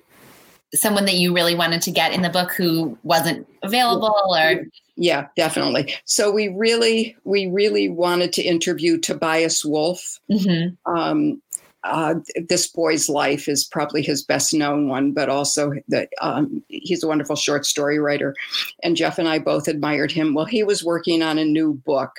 someone 0.74 1.06
that 1.06 1.16
you 1.16 1.34
really 1.34 1.56
wanted 1.56 1.82
to 1.84 1.92
get 1.92 2.14
in 2.14 2.22
the 2.22 2.30
book 2.30 2.52
who 2.52 2.98
wasn't 3.04 3.48
available 3.64 4.14
or 4.30 4.66
yeah 4.96 5.28
definitely 5.36 5.94
so 6.06 6.32
we 6.32 6.48
really 6.50 7.16
we 7.24 7.48
really 7.48 7.90
wanted 7.90 8.32
to 8.34 8.42
interview 8.42 8.98
tobias 8.98 9.66
wolff 9.66 10.20
mm-hmm. 10.32 10.96
um, 10.96 11.42
uh, 11.86 12.16
this 12.50 12.68
boy's 12.68 13.08
life 13.08 13.48
is 13.48 13.64
probably 13.64 14.02
his 14.02 14.24
best 14.24 14.54
known 14.54 14.88
one, 14.88 15.12
but 15.12 15.30
also 15.30 15.72
that 15.88 16.10
um, 16.20 16.64
he's 16.68 17.04
a 17.04 17.08
wonderful 17.08 17.36
short 17.36 17.66
story 17.66 18.00
writer. 18.00 18.36
And 18.82 18.96
Jeff 18.96 19.20
and 19.20 19.28
I 19.28 19.38
both 19.38 19.68
admired 19.68 20.12
him. 20.12 20.34
Well, 20.34 20.46
he 20.46 20.64
was 20.64 20.84
working 20.84 21.22
on 21.22 21.38
a 21.38 21.46
new 21.46 21.74
book, 21.86 22.12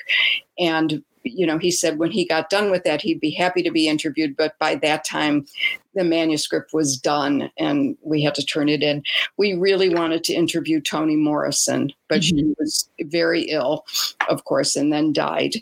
and 0.59 1.03
you 1.33 1.47
know, 1.47 1.59
he 1.59 1.71
said 1.71 1.99
when 1.99 2.11
he 2.11 2.25
got 2.25 2.51
done 2.51 2.71
with 2.71 2.85
that, 2.85 3.03
he'd 3.03 3.21
be 3.21 3.31
happy 3.31 3.63
to 3.63 3.71
be 3.71 3.89
interviewed. 3.89 4.37
But 4.37 4.59
by 4.59 4.77
that 4.77 5.05
time, 5.05 5.47
the 5.95 6.05
manuscript 6.05 6.73
was 6.73 6.97
done 6.97 7.51
and 7.57 7.97
we 8.03 8.23
had 8.23 8.35
to 8.37 8.45
turn 8.45 8.69
it 8.69 8.83
in. 8.83 9.03
We 9.37 9.55
really 9.55 9.89
wanted 9.89 10.25
to 10.25 10.35
interview 10.35 10.81
Toni 10.81 11.17
Morrison, 11.17 11.93
but 12.09 12.21
mm-hmm. 12.21 12.39
she 12.39 12.55
was 12.59 12.89
very 13.03 13.43
ill, 13.43 13.85
of 14.29 14.45
course, 14.45 14.77
and 14.77 14.93
then 14.93 15.13
died. 15.13 15.55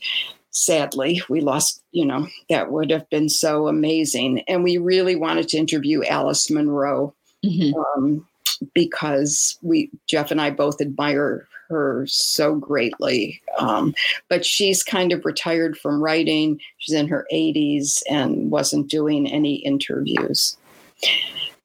Sadly, 0.51 1.23
we 1.29 1.41
lost, 1.41 1.83
you 1.93 2.07
know, 2.07 2.29
that 2.49 2.71
would 2.71 2.91
have 2.91 3.09
been 3.11 3.29
so 3.29 3.67
amazing. 3.67 4.41
And 4.47 4.63
we 4.63 4.79
really 4.79 5.17
wanted 5.17 5.49
to 5.49 5.59
interview 5.59 6.05
Alice 6.05 6.51
Munro. 6.51 7.15
Mm-hmm. 7.45 7.75
Um, 7.79 8.27
because 8.73 9.59
we 9.63 9.91
Jeff 10.07 10.31
and 10.31 10.41
I 10.41 10.51
both 10.51 10.81
admire 10.81 11.49
her 11.69 12.07
so 12.07 12.55
greatly. 12.55 13.41
Um, 13.59 13.95
but 14.29 14.45
she's 14.45 14.83
kind 14.83 15.13
of 15.13 15.25
retired 15.25 15.79
from 15.79 16.03
writing. 16.03 16.61
She's 16.79 16.95
in 16.95 17.09
her 17.09 17.27
80s 17.33 18.03
and 18.11 18.51
wasn't 18.51 18.89
doing 18.89 19.27
any 19.31 19.57
interviews. 19.57 20.57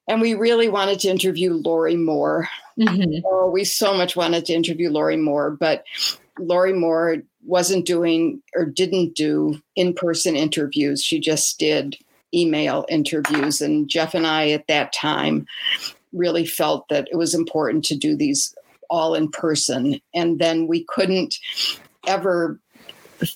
And 0.08 0.20
we 0.20 0.34
really 0.34 0.68
wanted 0.68 0.98
to 1.00 1.08
interview 1.08 1.54
Lorrie 1.54 1.96
Moore. 1.96 2.48
Mm-hmm. 2.78 3.24
Oh, 3.24 3.50
we 3.50 3.64
so 3.64 3.94
much 3.94 4.16
wanted 4.16 4.44
to 4.46 4.54
interview 4.54 4.90
Lorrie 4.90 5.16
Moore, 5.16 5.50
but 5.50 5.84
Lorrie 6.38 6.72
Moore 6.72 7.18
wasn't 7.44 7.86
doing 7.86 8.42
or 8.54 8.64
didn't 8.64 9.14
do 9.14 9.60
in 9.76 9.94
person 9.94 10.36
interviews. 10.36 11.02
She 11.02 11.20
just 11.20 11.58
did 11.58 11.96
email 12.34 12.86
interviews. 12.88 13.60
And 13.60 13.88
Jeff 13.88 14.14
and 14.14 14.26
I 14.26 14.50
at 14.50 14.66
that 14.68 14.92
time 14.92 15.46
really 16.12 16.46
felt 16.46 16.88
that 16.88 17.08
it 17.10 17.16
was 17.16 17.34
important 17.34 17.84
to 17.86 17.96
do 17.96 18.16
these 18.16 18.54
all 18.90 19.14
in 19.14 19.30
person. 19.30 20.00
And 20.14 20.38
then 20.38 20.66
we 20.66 20.84
couldn't 20.84 21.36
ever 22.06 22.60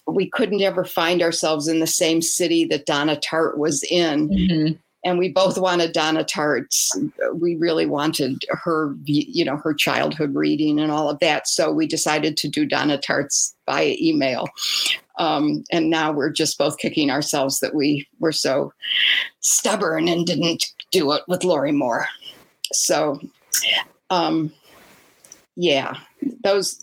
we 0.06 0.28
couldn't 0.30 0.62
ever 0.62 0.84
find 0.84 1.22
ourselves 1.22 1.68
in 1.68 1.80
the 1.80 1.86
same 1.86 2.22
city 2.22 2.64
that 2.66 2.86
Donna 2.86 3.16
Tartt 3.16 3.58
was 3.58 3.82
in. 3.84 4.28
Mm-hmm. 4.28 4.72
And 5.06 5.18
we 5.18 5.28
both 5.28 5.58
wanted 5.58 5.92
Donna 5.92 6.24
Tartt's. 6.24 6.98
We 7.34 7.56
really 7.56 7.84
wanted 7.84 8.42
her, 8.48 8.96
you 9.04 9.44
know, 9.44 9.58
her 9.58 9.74
childhood 9.74 10.34
reading 10.34 10.80
and 10.80 10.90
all 10.90 11.10
of 11.10 11.18
that. 11.18 11.46
So 11.46 11.70
we 11.70 11.86
decided 11.86 12.38
to 12.38 12.48
do 12.48 12.64
Donna 12.64 12.96
Tartt's 12.96 13.54
via 13.66 13.96
email. 14.00 14.48
Um, 15.18 15.62
and 15.70 15.90
now 15.90 16.10
we're 16.10 16.30
just 16.30 16.56
both 16.56 16.78
kicking 16.78 17.10
ourselves 17.10 17.60
that 17.60 17.74
we 17.74 18.08
were 18.18 18.32
so 18.32 18.72
stubborn 19.40 20.08
and 20.08 20.26
didn't 20.26 20.72
do 20.90 21.12
it 21.12 21.22
with 21.28 21.44
Lorrie 21.44 21.70
Moore. 21.70 22.06
So, 22.72 23.20
um, 24.08 24.52
yeah, 25.56 25.96
those. 26.42 26.82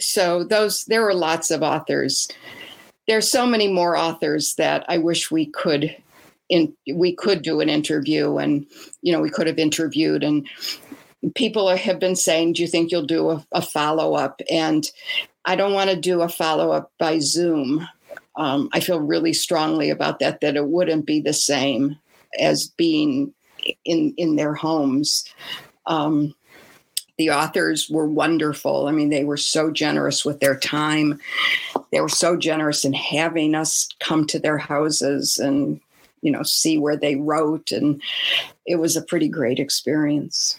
So 0.00 0.44
those 0.44 0.84
there 0.84 1.02
were 1.02 1.14
lots 1.14 1.50
of 1.50 1.62
authors. 1.62 2.28
There's 3.08 3.30
so 3.30 3.46
many 3.46 3.68
more 3.72 3.96
authors 3.96 4.54
that 4.56 4.84
I 4.88 4.98
wish 4.98 5.30
we 5.30 5.46
could 5.46 5.96
in 6.48 6.74
we 6.94 7.14
could 7.14 7.42
do 7.42 7.60
an 7.60 7.68
interview 7.68 8.36
and 8.36 8.66
you 9.02 9.12
know 9.12 9.20
we 9.20 9.30
could 9.30 9.46
have 9.46 9.58
interviewed 9.58 10.22
and 10.22 10.48
people 11.34 11.74
have 11.74 11.98
been 11.98 12.14
saying 12.14 12.52
do 12.52 12.62
you 12.62 12.68
think 12.68 12.90
you'll 12.90 13.04
do 13.04 13.30
a, 13.30 13.46
a 13.52 13.60
follow-up 13.60 14.40
and 14.50 14.90
i 15.44 15.56
don't 15.56 15.72
want 15.72 15.90
to 15.90 15.96
do 15.96 16.22
a 16.22 16.28
follow-up 16.28 16.92
by 16.98 17.18
zoom 17.18 17.86
um, 18.36 18.68
i 18.72 18.80
feel 18.80 19.00
really 19.00 19.32
strongly 19.32 19.90
about 19.90 20.20
that 20.20 20.40
that 20.40 20.56
it 20.56 20.68
wouldn't 20.68 21.04
be 21.04 21.20
the 21.20 21.32
same 21.32 21.96
as 22.38 22.68
being 22.76 23.34
in 23.84 24.14
in 24.16 24.36
their 24.36 24.54
homes 24.54 25.24
um, 25.86 26.34
the 27.18 27.30
authors 27.30 27.88
were 27.88 28.06
wonderful. 28.06 28.88
I 28.88 28.92
mean, 28.92 29.10
they 29.10 29.24
were 29.24 29.36
so 29.36 29.70
generous 29.70 30.24
with 30.24 30.40
their 30.40 30.56
time. 30.56 31.18
They 31.92 32.00
were 32.00 32.08
so 32.08 32.36
generous 32.36 32.84
in 32.84 32.92
having 32.92 33.54
us 33.54 33.88
come 34.00 34.26
to 34.26 34.38
their 34.38 34.58
houses 34.58 35.38
and, 35.38 35.80
you 36.20 36.30
know, 36.30 36.42
see 36.42 36.78
where 36.78 36.96
they 36.96 37.16
wrote. 37.16 37.72
And 37.72 38.02
it 38.66 38.76
was 38.76 38.96
a 38.96 39.02
pretty 39.02 39.28
great 39.28 39.58
experience. 39.58 40.58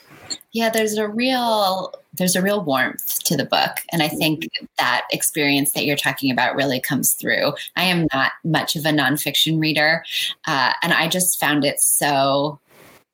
Yeah, 0.51 0.69
there's 0.69 0.97
a 0.97 1.07
real 1.07 1.93
there's 2.13 2.35
a 2.35 2.41
real 2.41 2.63
warmth 2.63 3.23
to 3.25 3.37
the 3.37 3.45
book, 3.45 3.77
and 3.91 4.01
I 4.01 4.07
think 4.07 4.49
that 4.79 5.05
experience 5.11 5.71
that 5.73 5.85
you're 5.85 5.95
talking 5.95 6.31
about 6.31 6.55
really 6.55 6.81
comes 6.81 7.13
through. 7.13 7.53
I 7.75 7.83
am 7.83 8.07
not 8.11 8.31
much 8.43 8.75
of 8.75 8.85
a 8.85 8.89
nonfiction 8.89 9.59
reader, 9.59 10.03
uh, 10.47 10.73
and 10.81 10.93
I 10.93 11.07
just 11.09 11.39
found 11.39 11.63
it 11.63 11.79
so 11.79 12.59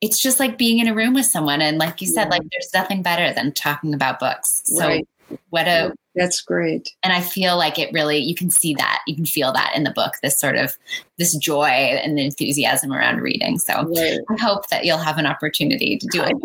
it's 0.03 0.19
just 0.19 0.37
like 0.37 0.57
being 0.57 0.79
in 0.79 0.87
a 0.89 0.93
room 0.93 1.13
with 1.13 1.25
someone 1.25 1.61
and 1.61 1.77
like 1.77 2.01
you 2.01 2.07
said 2.07 2.25
yeah. 2.25 2.29
like 2.29 2.41
there's 2.51 2.69
nothing 2.73 3.01
better 3.01 3.33
than 3.33 3.53
talking 3.53 3.93
about 3.93 4.19
books 4.19 4.61
so 4.65 4.85
right. 4.85 5.07
what 5.49 5.65
a 5.65 5.93
That's 6.15 6.41
great. 6.41 6.89
And 7.01 7.11
I 7.11 7.21
feel 7.21 7.57
like 7.57 7.79
it 7.79 7.91
really, 7.91 8.19
you 8.19 8.35
can 8.35 8.51
see 8.51 8.75
that, 8.75 8.99
you 9.07 9.15
can 9.15 9.25
feel 9.25 9.51
that 9.53 9.73
in 9.75 9.83
the 9.83 9.91
book, 9.91 10.13
this 10.21 10.37
sort 10.37 10.57
of, 10.57 10.75
this 11.17 11.35
joy 11.37 11.65
and 11.65 12.19
enthusiasm 12.19 12.93
around 12.93 13.21
reading. 13.21 13.57
So 13.57 13.73
right. 13.73 14.19
I 14.29 14.41
hope 14.41 14.67
that 14.69 14.85
you'll 14.85 14.99
have 14.99 15.17
an 15.17 15.25
opportunity 15.25 15.97
to 15.97 16.07
do 16.11 16.21
it 16.21 16.35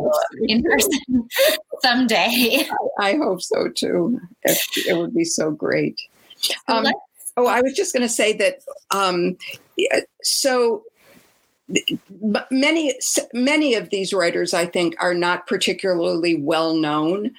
in 0.49 0.63
person 0.63 1.29
someday. 1.83 2.67
I, 2.99 3.17
hope 3.17 3.43
so 3.43 3.69
too. 3.69 4.19
It, 4.45 4.59
it, 4.87 4.97
would 4.97 5.15
be 5.15 5.25
so 5.25 5.51
great. 5.51 6.01
Um, 6.69 6.87
oh, 7.37 7.47
I 7.47 7.61
was 7.61 7.75
just 7.75 7.93
going 7.93 8.05
to 8.05 8.09
say 8.09 8.33
that, 8.39 8.63
um, 8.91 9.37
so 10.23 10.83
many 12.51 12.95
many 13.35 13.75
of 13.75 13.91
these 13.91 14.13
writers 14.13 14.55
i 14.55 14.65
think 14.65 14.95
are 15.01 15.15
not 15.15 15.47
particularly 15.47 16.35
well 16.35 16.75
known 16.75 17.31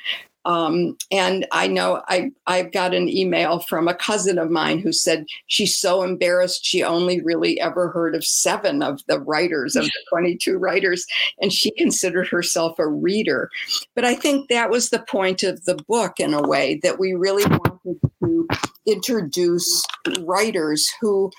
um, 0.46 0.98
and 1.12 1.46
I 1.52 1.68
know 1.68 2.02
I, 2.08 2.32
I've 2.48 2.72
got 2.72 2.94
an 2.94 3.10
email 3.10 3.60
from 3.60 3.88
a 3.88 3.94
cousin 3.94 4.40
of 4.40 4.50
mine 4.50 4.80
who 4.80 4.94
said 4.94 5.26
she's 5.48 5.78
so 5.78 6.02
embarrassed 6.02 6.66
she 6.66 6.82
only 6.82 7.22
really 7.22 7.60
ever 7.60 7.90
heard 7.90 8.16
of 8.16 8.26
seven 8.26 8.82
of 8.82 9.02
the 9.08 9.20
writers, 9.20 9.76
of 9.76 9.86
the 9.86 10.04
22 10.10 10.58
writers, 10.58 11.06
and 11.40 11.52
she 11.52 11.72
considered 11.72 12.28
herself 12.28 12.80
a 12.80 12.88
reader. 12.88 13.52
But 13.96 14.06
I 14.06 14.16
think 14.16 14.50
that 14.50 14.70
was 14.70 14.90
the 14.90 15.00
point 15.00 15.44
of 15.44 15.66
the 15.66 15.76
book 15.88 16.20
in 16.20 16.34
a 16.34 16.42
way 16.42 16.80
that 16.84 17.00
we 17.00 17.14
really 17.14 17.46
wanted 17.46 18.00
to 18.24 18.48
introduce 18.88 19.86
writers 20.22 20.90
who 21.02 21.32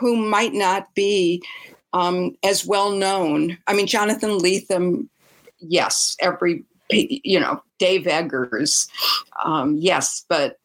who 0.00 0.16
might 0.16 0.54
not 0.54 0.94
be 0.94 1.42
um, 1.94 2.36
as 2.42 2.66
well 2.66 2.90
known. 2.90 3.56
I 3.66 3.72
mean, 3.72 3.86
Jonathan 3.86 4.38
Lethem, 4.38 5.08
yes, 5.60 6.16
every 6.20 6.64
you 6.90 7.40
know, 7.40 7.62
Dave 7.78 8.06
Eggers, 8.06 8.86
um, 9.42 9.78
yes, 9.78 10.26
but 10.28 10.58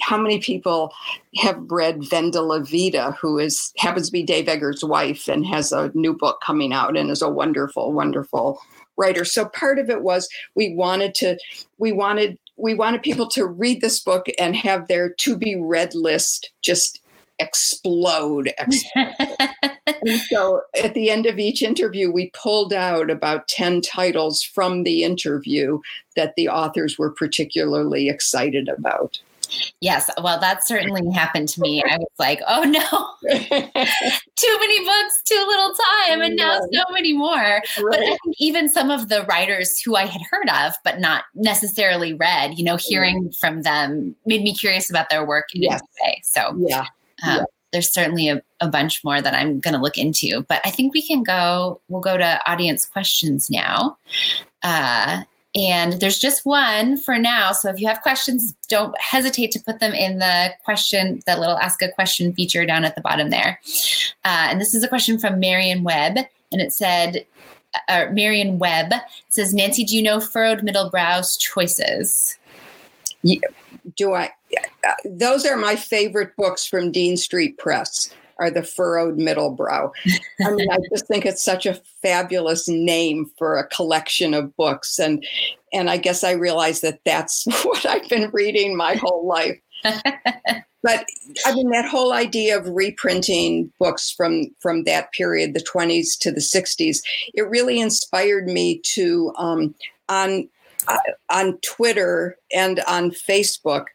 how 0.00 0.16
many 0.16 0.38
people 0.38 0.92
have 1.36 1.58
read 1.68 2.00
Vendela 2.00 2.66
Vida, 2.66 3.16
who 3.20 3.38
is 3.38 3.72
happens 3.76 4.06
to 4.06 4.12
be 4.12 4.22
Dave 4.22 4.48
Eggers' 4.48 4.84
wife 4.84 5.28
and 5.28 5.44
has 5.46 5.72
a 5.72 5.90
new 5.94 6.14
book 6.14 6.40
coming 6.44 6.72
out 6.72 6.96
and 6.96 7.10
is 7.10 7.22
a 7.22 7.28
wonderful, 7.28 7.92
wonderful 7.92 8.60
writer. 8.96 9.24
So 9.24 9.46
part 9.46 9.78
of 9.78 9.90
it 9.90 10.02
was 10.02 10.28
we 10.54 10.74
wanted 10.74 11.14
to, 11.16 11.38
we 11.78 11.92
wanted, 11.92 12.38
we 12.56 12.74
wanted 12.74 13.02
people 13.02 13.28
to 13.30 13.46
read 13.46 13.80
this 13.80 14.00
book 14.00 14.26
and 14.38 14.56
have 14.56 14.88
their 14.88 15.12
to 15.20 15.36
be 15.36 15.54
read 15.56 15.94
list 15.94 16.50
just 16.62 17.00
explode. 17.38 18.52
explode. 18.58 19.14
and 19.86 20.20
so 20.28 20.62
at 20.82 20.94
the 20.94 21.10
end 21.10 21.26
of 21.26 21.38
each 21.38 21.62
interview, 21.62 22.10
we 22.10 22.30
pulled 22.30 22.72
out 22.72 23.10
about 23.10 23.48
10 23.48 23.80
titles 23.82 24.42
from 24.42 24.82
the 24.82 25.04
interview 25.04 25.80
that 26.16 26.34
the 26.36 26.48
authors 26.48 26.98
were 26.98 27.10
particularly 27.10 28.08
excited 28.08 28.68
about. 28.68 29.20
Yes, 29.80 30.10
well, 30.22 30.38
that 30.40 30.66
certainly 30.66 31.10
happened 31.12 31.48
to 31.50 31.60
me. 31.60 31.82
I 31.82 31.96
was 31.96 32.08
like, 32.18 32.40
oh 32.46 32.64
no, 32.64 33.30
too 33.30 34.58
many 34.60 34.84
books, 34.84 35.22
too 35.24 35.44
little 35.48 35.72
time, 35.74 36.20
and 36.20 36.36
now 36.36 36.60
so 36.72 36.82
many 36.90 37.12
more. 37.12 37.34
Right. 37.34 37.62
But 37.90 38.00
I 38.00 38.16
think 38.24 38.36
even 38.38 38.68
some 38.68 38.90
of 38.90 39.08
the 39.08 39.24
writers 39.24 39.80
who 39.80 39.96
I 39.96 40.06
had 40.06 40.20
heard 40.30 40.48
of, 40.48 40.74
but 40.84 41.00
not 41.00 41.24
necessarily 41.34 42.14
read, 42.14 42.58
you 42.58 42.64
know, 42.64 42.76
hearing 42.76 43.32
from 43.32 43.62
them 43.62 44.14
made 44.26 44.42
me 44.42 44.54
curious 44.54 44.90
about 44.90 45.10
their 45.10 45.26
work 45.26 45.46
in 45.54 45.62
yes. 45.62 45.80
a 45.80 46.04
way. 46.04 46.20
So, 46.24 46.56
yeah. 46.68 46.86
Um, 47.22 47.38
yeah 47.38 47.44
there's 47.72 47.92
certainly 47.92 48.28
a, 48.28 48.42
a 48.60 48.68
bunch 48.68 49.04
more 49.04 49.20
that 49.20 49.34
I'm 49.34 49.60
going 49.60 49.74
to 49.74 49.80
look 49.80 49.98
into. 49.98 50.42
But 50.48 50.60
I 50.64 50.70
think 50.70 50.94
we 50.94 51.06
can 51.06 51.22
go, 51.22 51.80
we'll 51.88 52.00
go 52.00 52.16
to 52.16 52.50
audience 52.50 52.86
questions 52.86 53.50
now. 53.50 53.98
Uh, 54.62 55.22
and 55.54 55.94
there's 55.94 56.18
just 56.18 56.46
one 56.46 56.96
for 56.96 57.18
now. 57.18 57.52
So 57.52 57.68
if 57.70 57.80
you 57.80 57.88
have 57.88 58.00
questions, 58.02 58.54
don't 58.68 58.98
hesitate 59.00 59.50
to 59.52 59.60
put 59.60 59.80
them 59.80 59.92
in 59.92 60.18
the 60.18 60.50
question, 60.64 61.20
that 61.26 61.40
little 61.40 61.58
ask 61.58 61.82
a 61.82 61.90
question 61.90 62.32
feature 62.32 62.64
down 62.64 62.84
at 62.84 62.94
the 62.94 63.00
bottom 63.00 63.30
there. 63.30 63.60
Uh, 64.24 64.48
and 64.50 64.60
this 64.60 64.74
is 64.74 64.84
a 64.84 64.88
question 64.88 65.18
from 65.18 65.40
Marion 65.40 65.84
Webb. 65.84 66.18
And 66.52 66.60
it 66.60 66.72
said, 66.72 67.26
uh, 67.88 68.06
Marion 68.12 68.58
Webb 68.58 68.92
says, 69.30 69.52
Nancy, 69.52 69.84
do 69.84 69.96
you 69.96 70.02
know 70.02 70.20
Furrowed 70.20 70.60
Middlebrow's 70.60 71.36
choices? 71.36 72.38
Yeah. 73.22 73.40
Do 73.96 74.14
I? 74.14 74.30
Those 75.04 75.44
are 75.46 75.56
my 75.56 75.76
favorite 75.76 76.36
books 76.36 76.66
from 76.66 76.92
Dean 76.92 77.16
Street 77.16 77.58
Press 77.58 78.10
are 78.38 78.50
the 78.50 78.62
Furrowed 78.62 79.18
Middlebrow. 79.18 79.90
I 80.44 80.50
mean, 80.50 80.70
I 80.70 80.78
just 80.90 81.06
think 81.06 81.26
it's 81.26 81.42
such 81.42 81.66
a 81.66 81.80
fabulous 82.02 82.68
name 82.68 83.30
for 83.36 83.58
a 83.58 83.66
collection 83.66 84.34
of 84.34 84.56
books, 84.56 84.98
and 84.98 85.24
and 85.72 85.90
I 85.90 85.96
guess 85.96 86.24
I 86.24 86.32
realize 86.32 86.80
that 86.80 87.00
that's 87.04 87.44
what 87.64 87.84
I've 87.84 88.08
been 88.08 88.30
reading 88.32 88.76
my 88.76 88.94
whole 88.94 89.26
life. 89.26 89.60
but 89.84 91.06
I 91.46 91.54
mean, 91.54 91.70
that 91.70 91.88
whole 91.88 92.12
idea 92.12 92.58
of 92.58 92.68
reprinting 92.68 93.72
books 93.78 94.10
from 94.10 94.44
from 94.60 94.84
that 94.84 95.12
period, 95.12 95.54
the 95.54 95.60
20s 95.60 96.18
to 96.20 96.30
the 96.30 96.40
60s, 96.40 96.98
it 97.34 97.48
really 97.48 97.80
inspired 97.80 98.46
me 98.46 98.80
to 98.94 99.32
um, 99.36 99.74
on 100.08 100.48
uh, 100.86 100.98
on 101.30 101.58
Twitter 101.58 102.36
and 102.54 102.80
on 102.88 103.10
Facebook 103.10 103.86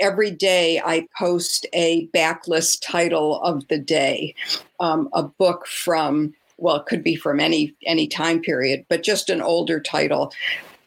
every 0.00 0.30
day 0.30 0.80
I 0.84 1.06
post 1.18 1.66
a 1.72 2.08
backlist 2.08 2.82
title 2.82 3.40
of 3.42 3.66
the 3.68 3.78
day, 3.78 4.34
um, 4.80 5.08
a 5.12 5.22
book 5.22 5.66
from 5.66 6.34
well, 6.58 6.76
it 6.76 6.86
could 6.86 7.02
be 7.02 7.16
from 7.16 7.40
any 7.40 7.74
any 7.86 8.06
time 8.06 8.40
period, 8.40 8.84
but 8.88 9.02
just 9.02 9.30
an 9.30 9.42
older 9.42 9.80
title 9.80 10.32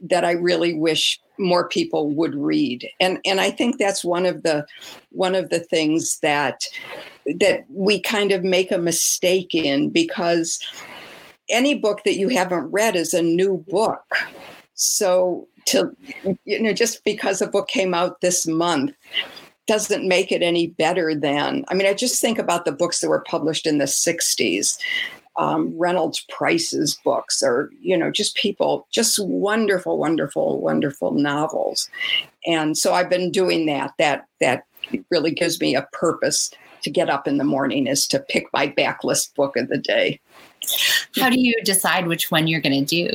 that 0.01 0.23
I 0.23 0.31
really 0.31 0.73
wish 0.73 1.19
more 1.37 1.67
people 1.67 2.09
would 2.11 2.35
read. 2.35 2.89
And 2.99 3.19
and 3.25 3.41
I 3.41 3.51
think 3.51 3.77
that's 3.77 4.03
one 4.03 4.25
of 4.25 4.43
the 4.43 4.65
one 5.11 5.35
of 5.35 5.49
the 5.49 5.59
things 5.59 6.19
that 6.19 6.65
that 7.39 7.65
we 7.69 7.99
kind 7.99 8.31
of 8.31 8.43
make 8.43 8.71
a 8.71 8.77
mistake 8.77 9.53
in 9.53 9.89
because 9.89 10.59
any 11.49 11.75
book 11.75 12.03
that 12.05 12.15
you 12.15 12.29
haven't 12.29 12.71
read 12.71 12.95
is 12.95 13.13
a 13.13 13.21
new 13.21 13.63
book. 13.67 14.03
So 14.75 15.47
to 15.65 15.95
you 16.45 16.61
know 16.61 16.73
just 16.73 17.03
because 17.03 17.41
a 17.41 17.47
book 17.47 17.67
came 17.67 17.93
out 17.93 18.21
this 18.21 18.45
month 18.45 18.93
doesn't 19.67 20.07
make 20.07 20.31
it 20.31 20.43
any 20.43 20.67
better 20.67 21.15
than 21.15 21.65
i 21.69 21.73
mean 21.73 21.87
i 21.87 21.93
just 21.93 22.21
think 22.21 22.37
about 22.37 22.65
the 22.65 22.71
books 22.71 22.99
that 22.99 23.09
were 23.09 23.23
published 23.27 23.65
in 23.65 23.79
the 23.79 23.85
60s 23.85 24.77
um, 25.37 25.77
reynolds 25.77 26.25
price's 26.29 26.95
books 27.03 27.43
or 27.43 27.69
you 27.81 27.97
know 27.97 28.11
just 28.11 28.35
people 28.35 28.87
just 28.91 29.19
wonderful 29.19 29.97
wonderful 29.97 30.61
wonderful 30.61 31.11
novels. 31.11 31.89
And 32.45 32.77
so 32.77 32.93
i've 32.93 33.09
been 33.09 33.31
doing 33.31 33.65
that. 33.65 33.93
That 33.97 34.27
that 34.39 34.63
really 35.09 35.31
gives 35.31 35.59
me 35.59 35.75
a 35.75 35.87
purpose 35.91 36.51
to 36.83 36.89
get 36.89 37.09
up 37.09 37.27
in 37.27 37.37
the 37.37 37.43
morning 37.43 37.87
is 37.87 38.07
to 38.07 38.19
pick 38.19 38.45
my 38.53 38.67
backlist 38.67 39.33
book 39.35 39.57
of 39.57 39.67
the 39.69 39.77
day 39.77 40.19
how 41.15 41.29
do 41.29 41.39
you 41.39 41.55
decide 41.63 42.07
which 42.07 42.31
one 42.31 42.47
you're 42.47 42.61
going 42.61 42.85
to 42.85 43.07
do? 43.07 43.11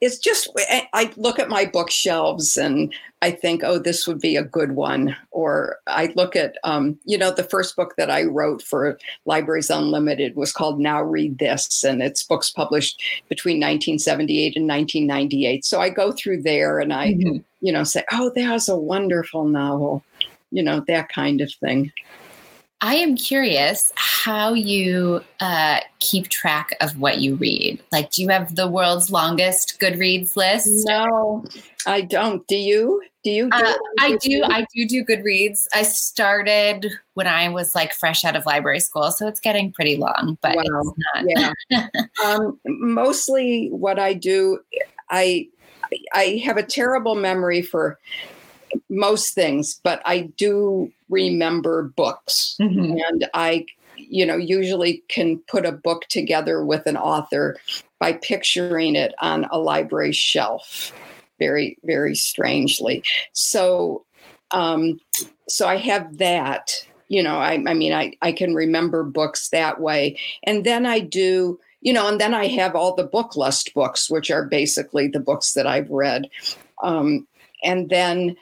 It's 0.00 0.18
just, 0.18 0.50
I 0.92 1.12
look 1.16 1.38
at 1.38 1.48
my 1.48 1.64
bookshelves 1.64 2.56
and 2.56 2.92
I 3.22 3.30
think, 3.30 3.62
oh, 3.64 3.78
this 3.78 4.06
would 4.06 4.20
be 4.20 4.36
a 4.36 4.42
good 4.42 4.72
one. 4.72 5.16
Or 5.30 5.78
I 5.86 6.12
look 6.16 6.34
at, 6.34 6.56
um, 6.64 6.98
you 7.04 7.16
know, 7.16 7.30
the 7.30 7.44
first 7.44 7.76
book 7.76 7.94
that 7.96 8.10
I 8.10 8.24
wrote 8.24 8.62
for 8.62 8.98
Libraries 9.24 9.70
Unlimited 9.70 10.34
was 10.34 10.52
called 10.52 10.80
Now 10.80 11.02
Read 11.02 11.38
This, 11.38 11.84
and 11.84 12.02
it's 12.02 12.24
books 12.24 12.50
published 12.50 13.00
between 13.28 13.58
1978 13.58 14.56
and 14.56 14.68
1998. 14.68 15.64
So 15.64 15.80
I 15.80 15.88
go 15.88 16.12
through 16.12 16.42
there 16.42 16.80
and 16.80 16.92
I, 16.92 17.14
mm-hmm. 17.14 17.38
you 17.60 17.72
know, 17.72 17.84
say, 17.84 18.04
oh, 18.12 18.32
that 18.34 18.50
was 18.50 18.68
a 18.68 18.76
wonderful 18.76 19.44
novel, 19.44 20.04
you 20.50 20.62
know, 20.62 20.84
that 20.88 21.08
kind 21.08 21.40
of 21.40 21.52
thing. 21.54 21.92
I 22.84 22.96
am 22.96 23.14
curious 23.16 23.92
how 23.94 24.54
you 24.54 25.22
uh, 25.38 25.78
keep 26.00 26.26
track 26.28 26.76
of 26.80 26.98
what 26.98 27.20
you 27.20 27.36
read. 27.36 27.80
Like, 27.92 28.10
do 28.10 28.22
you 28.22 28.28
have 28.28 28.56
the 28.56 28.66
world's 28.66 29.08
longest 29.08 29.78
Goodreads 29.80 30.34
list? 30.34 30.68
No, 30.88 31.44
I 31.86 32.00
don't. 32.00 32.44
Do 32.48 32.56
you? 32.56 33.00
Do 33.22 33.30
you? 33.30 33.50
Do 33.50 33.56
uh, 33.56 33.74
I 34.00 34.16
do. 34.16 34.42
I 34.44 34.66
do 34.74 34.88
do 34.88 35.04
Goodreads. 35.04 35.68
I 35.72 35.84
started 35.84 36.90
when 37.14 37.28
I 37.28 37.50
was 37.50 37.72
like 37.76 37.94
fresh 37.94 38.24
out 38.24 38.34
of 38.34 38.46
library 38.46 38.80
school, 38.80 39.12
so 39.12 39.28
it's 39.28 39.40
getting 39.40 39.70
pretty 39.70 39.96
long. 39.96 40.36
But 40.42 40.56
wow. 40.56 40.94
yeah. 41.24 41.52
um, 42.24 42.58
mostly, 42.66 43.68
what 43.68 44.00
I 44.00 44.12
do, 44.12 44.58
I 45.08 45.46
I 46.12 46.42
have 46.44 46.56
a 46.56 46.64
terrible 46.64 47.14
memory 47.14 47.62
for 47.62 48.00
most 48.88 49.34
things, 49.34 49.78
but 49.84 50.02
I 50.04 50.32
do 50.36 50.90
remember 51.12 51.92
books. 51.94 52.56
Mm-hmm. 52.60 52.98
And 53.06 53.28
I, 53.34 53.66
you 53.96 54.26
know, 54.26 54.36
usually 54.36 55.04
can 55.08 55.38
put 55.48 55.66
a 55.66 55.72
book 55.72 56.06
together 56.08 56.64
with 56.64 56.86
an 56.86 56.96
author 56.96 57.56
by 58.00 58.14
picturing 58.14 58.96
it 58.96 59.14
on 59.20 59.44
a 59.52 59.58
library 59.58 60.12
shelf 60.12 60.92
very, 61.38 61.76
very 61.84 62.14
strangely. 62.14 63.04
So, 63.32 64.04
um, 64.50 64.98
so 65.48 65.68
I 65.68 65.76
have 65.76 66.18
that. 66.18 66.72
You 67.08 67.22
know, 67.22 67.36
I, 67.36 67.62
I 67.66 67.74
mean, 67.74 67.92
I, 67.92 68.14
I 68.22 68.32
can 68.32 68.54
remember 68.54 69.04
books 69.04 69.50
that 69.50 69.80
way. 69.80 70.18
And 70.44 70.64
then 70.64 70.86
I 70.86 71.00
do, 71.00 71.60
you 71.82 71.92
know, 71.92 72.08
and 72.08 72.20
then 72.20 72.32
I 72.32 72.46
have 72.46 72.74
all 72.74 72.94
the 72.94 73.04
book 73.04 73.36
list 73.36 73.74
books, 73.74 74.08
which 74.08 74.30
are 74.30 74.46
basically 74.46 75.08
the 75.08 75.20
books 75.20 75.52
that 75.52 75.66
I've 75.66 75.90
read. 75.90 76.30
Um, 76.82 77.26
and 77.62 77.90
then 77.90 78.36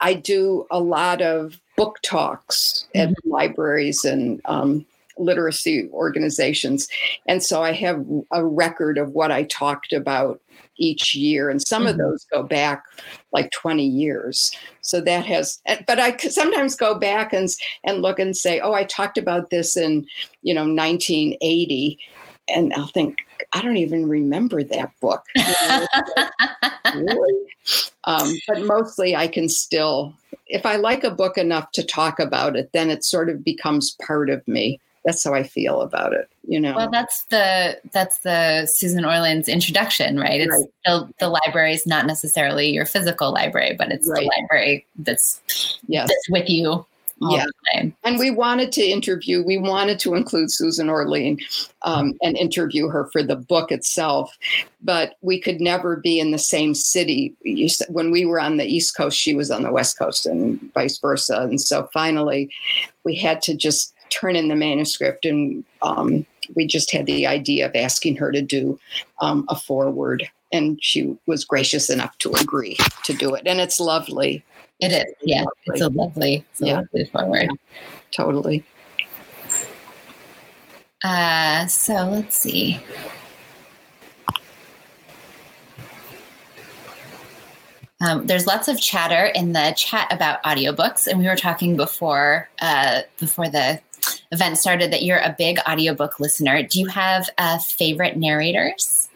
I 0.00 0.14
do 0.14 0.66
a 0.70 0.80
lot 0.80 1.22
of 1.22 1.60
book 1.80 1.98
talks 2.02 2.84
at 2.94 3.08
Mhm. 3.08 3.14
libraries 3.24 4.04
and 4.04 4.42
um, 4.44 4.84
literacy 5.16 5.88
organizations. 5.92 6.88
And 7.26 7.42
so 7.42 7.62
I 7.62 7.72
have 7.72 8.04
a 8.32 8.44
record 8.44 8.98
of 8.98 9.12
what 9.12 9.30
I 9.32 9.44
talked 9.44 9.94
about 9.94 10.40
each 10.76 11.14
year. 11.14 11.48
And 11.48 11.66
some 11.66 11.86
of 11.86 11.94
Mhm. 11.94 11.98
those 11.98 12.26
go 12.30 12.42
back 12.42 12.84
like 13.32 13.50
20 13.50 13.86
years. 13.86 14.52
So 14.82 15.00
that 15.00 15.24
has, 15.24 15.60
but 15.86 15.98
I 15.98 16.16
sometimes 16.18 16.74
go 16.76 16.94
back 16.94 17.32
and, 17.32 17.48
and 17.84 18.02
look 18.02 18.18
and 18.18 18.36
say, 18.36 18.60
oh, 18.60 18.74
I 18.74 18.84
talked 18.84 19.16
about 19.16 19.48
this 19.48 19.74
in, 19.76 20.06
you 20.42 20.52
know, 20.52 20.66
1980. 20.66 21.98
And 22.54 22.72
I'll 22.74 22.86
think, 22.86 23.18
I 23.52 23.62
don't 23.62 23.76
even 23.76 24.08
remember 24.08 24.62
that 24.64 24.92
book. 25.00 25.24
You 26.92 27.04
know, 27.04 27.14
really? 27.14 27.46
Um, 28.04 28.34
but 28.48 28.64
mostly 28.64 29.14
I 29.14 29.28
can 29.28 29.48
still, 29.48 30.12
if 30.48 30.66
I 30.66 30.74
like 30.76 31.04
a 31.04 31.10
book 31.10 31.38
enough 31.38 31.70
to 31.72 31.84
talk 31.84 32.18
about 32.18 32.56
it, 32.56 32.70
then 32.72 32.90
it 32.90 33.04
sort 33.04 33.28
of 33.28 33.44
becomes 33.44 33.96
part 34.04 34.28
of 34.28 34.46
me. 34.48 34.80
That's 35.04 35.22
how 35.22 35.34
I 35.34 35.44
feel 35.44 35.80
about 35.80 36.12
it, 36.12 36.28
you 36.48 36.60
know. 36.60 36.74
Well, 36.74 36.90
that's 36.90 37.24
the 37.26 37.78
that's 37.92 38.18
the 38.18 38.66
Susan 38.74 39.04
Orlean's 39.04 39.48
introduction, 39.48 40.18
right? 40.18 40.40
It's 40.40 40.50
Right. 40.50 40.66
the, 40.84 41.08
the 41.20 41.28
library 41.28 41.72
is 41.72 41.86
not 41.86 42.06
necessarily 42.06 42.70
your 42.70 42.86
physical 42.86 43.32
library, 43.32 43.76
but 43.78 43.92
it's 43.92 44.08
Right. 44.08 44.20
the 44.20 44.26
library 44.26 44.84
that's 44.98 45.78
yes. 45.86 46.08
that's 46.08 46.28
with 46.28 46.50
you 46.50 46.84
Yeah. 47.20 47.46
And 48.02 48.18
we 48.18 48.30
wanted 48.30 48.72
to 48.72 48.82
interview, 48.82 49.42
we 49.42 49.58
wanted 49.58 49.98
to 50.00 50.14
include 50.14 50.50
Susan 50.50 50.88
Orlean 50.88 51.38
um, 51.82 52.14
and 52.22 52.36
interview 52.36 52.88
her 52.88 53.08
for 53.12 53.22
the 53.22 53.36
book 53.36 53.70
itself, 53.70 54.36
but 54.80 55.16
we 55.20 55.38
could 55.38 55.60
never 55.60 55.96
be 55.96 56.18
in 56.18 56.30
the 56.30 56.38
same 56.38 56.74
city. 56.74 57.34
When 57.88 58.10
we 58.10 58.24
were 58.24 58.40
on 58.40 58.56
the 58.56 58.64
East 58.64 58.96
Coast, 58.96 59.18
she 59.18 59.34
was 59.34 59.50
on 59.50 59.62
the 59.62 59.72
West 59.72 59.98
Coast 59.98 60.24
and 60.24 60.58
vice 60.72 60.98
versa. 60.98 61.40
And 61.42 61.60
so 61.60 61.90
finally, 61.92 62.50
we 63.04 63.14
had 63.16 63.42
to 63.42 63.54
just 63.54 63.94
turn 64.08 64.34
in 64.34 64.48
the 64.48 64.56
manuscript 64.56 65.24
and 65.24 65.62
um, 65.82 66.26
we 66.56 66.66
just 66.66 66.90
had 66.90 67.06
the 67.06 67.26
idea 67.26 67.66
of 67.66 67.76
asking 67.76 68.16
her 68.16 68.32
to 68.32 68.42
do 68.42 68.78
um, 69.20 69.44
a 69.48 69.56
foreword. 69.56 70.28
And 70.52 70.82
she 70.82 71.16
was 71.26 71.44
gracious 71.44 71.90
enough 71.90 72.16
to 72.18 72.32
agree 72.32 72.76
to 73.04 73.12
do 73.12 73.34
it. 73.34 73.42
And 73.46 73.60
it's 73.60 73.78
lovely. 73.78 74.42
It 74.80 74.92
is, 74.92 75.14
yeah. 75.22 75.44
It's 75.66 75.80
a 75.80 75.88
lovely, 75.88 76.44
it's 76.50 76.62
a 76.62 76.66
Yeah. 76.66 76.74
lovely 76.80 77.04
forward. 77.06 77.50
Totally. 78.12 78.64
Uh, 81.04 81.66
so 81.66 81.94
let's 82.10 82.36
see. 82.36 82.78
Um, 88.02 88.26
there's 88.26 88.46
lots 88.46 88.68
of 88.68 88.80
chatter 88.80 89.26
in 89.26 89.52
the 89.52 89.74
chat 89.76 90.10
about 90.10 90.42
audiobooks, 90.42 91.06
and 91.06 91.18
we 91.18 91.26
were 91.26 91.36
talking 91.36 91.76
before 91.76 92.48
uh, 92.62 93.02
before 93.18 93.48
the 93.48 93.78
event 94.32 94.56
started 94.56 94.90
that 94.92 95.02
you're 95.02 95.18
a 95.18 95.34
big 95.36 95.58
audiobook 95.68 96.18
listener. 96.18 96.62
Do 96.62 96.80
you 96.80 96.86
have 96.86 97.28
uh, 97.36 97.58
favorite 97.58 98.16
narrators? 98.16 99.08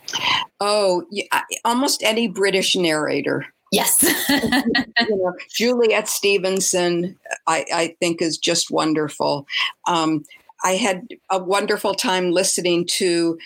Oh, 0.61 1.07
yeah, 1.11 1.43
almost 1.65 2.03
any 2.03 2.29
British 2.29 2.77
narrator. 2.77 3.47
Yes. 3.75 4.03
you 4.29 5.17
know, 5.17 5.35
Juliet 5.51 6.09
Stevenson, 6.09 7.17
I, 7.47 7.65
I 7.75 7.97
think, 8.01 8.23
is 8.23 8.39
just 8.39 8.71
wonderful. 8.71 9.47
Um, 9.87 10.25
I 10.63 10.73
had 10.77 11.07
a 11.31 11.39
wonderful 11.43 11.95
time 11.95 12.31
listening 12.31 12.87
to 12.99 13.39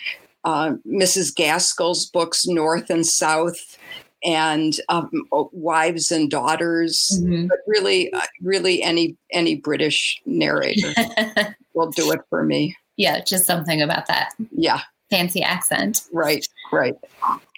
uh, 0.45 0.73
Mrs. 0.87 1.35
Gaskell's 1.35 2.05
books, 2.05 2.47
North 2.47 2.89
and 2.89 3.05
South, 3.05 3.77
and 4.23 4.73
um, 4.89 5.09
Wives 5.31 6.11
and 6.11 6.29
Daughters. 6.29 7.19
Mhm. 7.21 7.47
But 7.49 7.59
really, 7.67 8.11
uh, 8.13 8.21
really, 8.41 8.81
any 8.83 9.15
any 9.31 9.55
British 9.55 10.21
narrator 10.25 10.93
will 11.73 11.91
do 11.91 12.11
it 12.11 12.19
for 12.29 12.43
me. 12.43 12.75
yeah, 12.97 13.21
just 13.23 13.45
something 13.45 13.81
about 13.81 14.07
that 14.07 14.31
Yeah, 14.51 14.81
fancy 15.09 15.41
accent. 15.41 16.01
right, 16.13 16.45
right. 16.71 16.95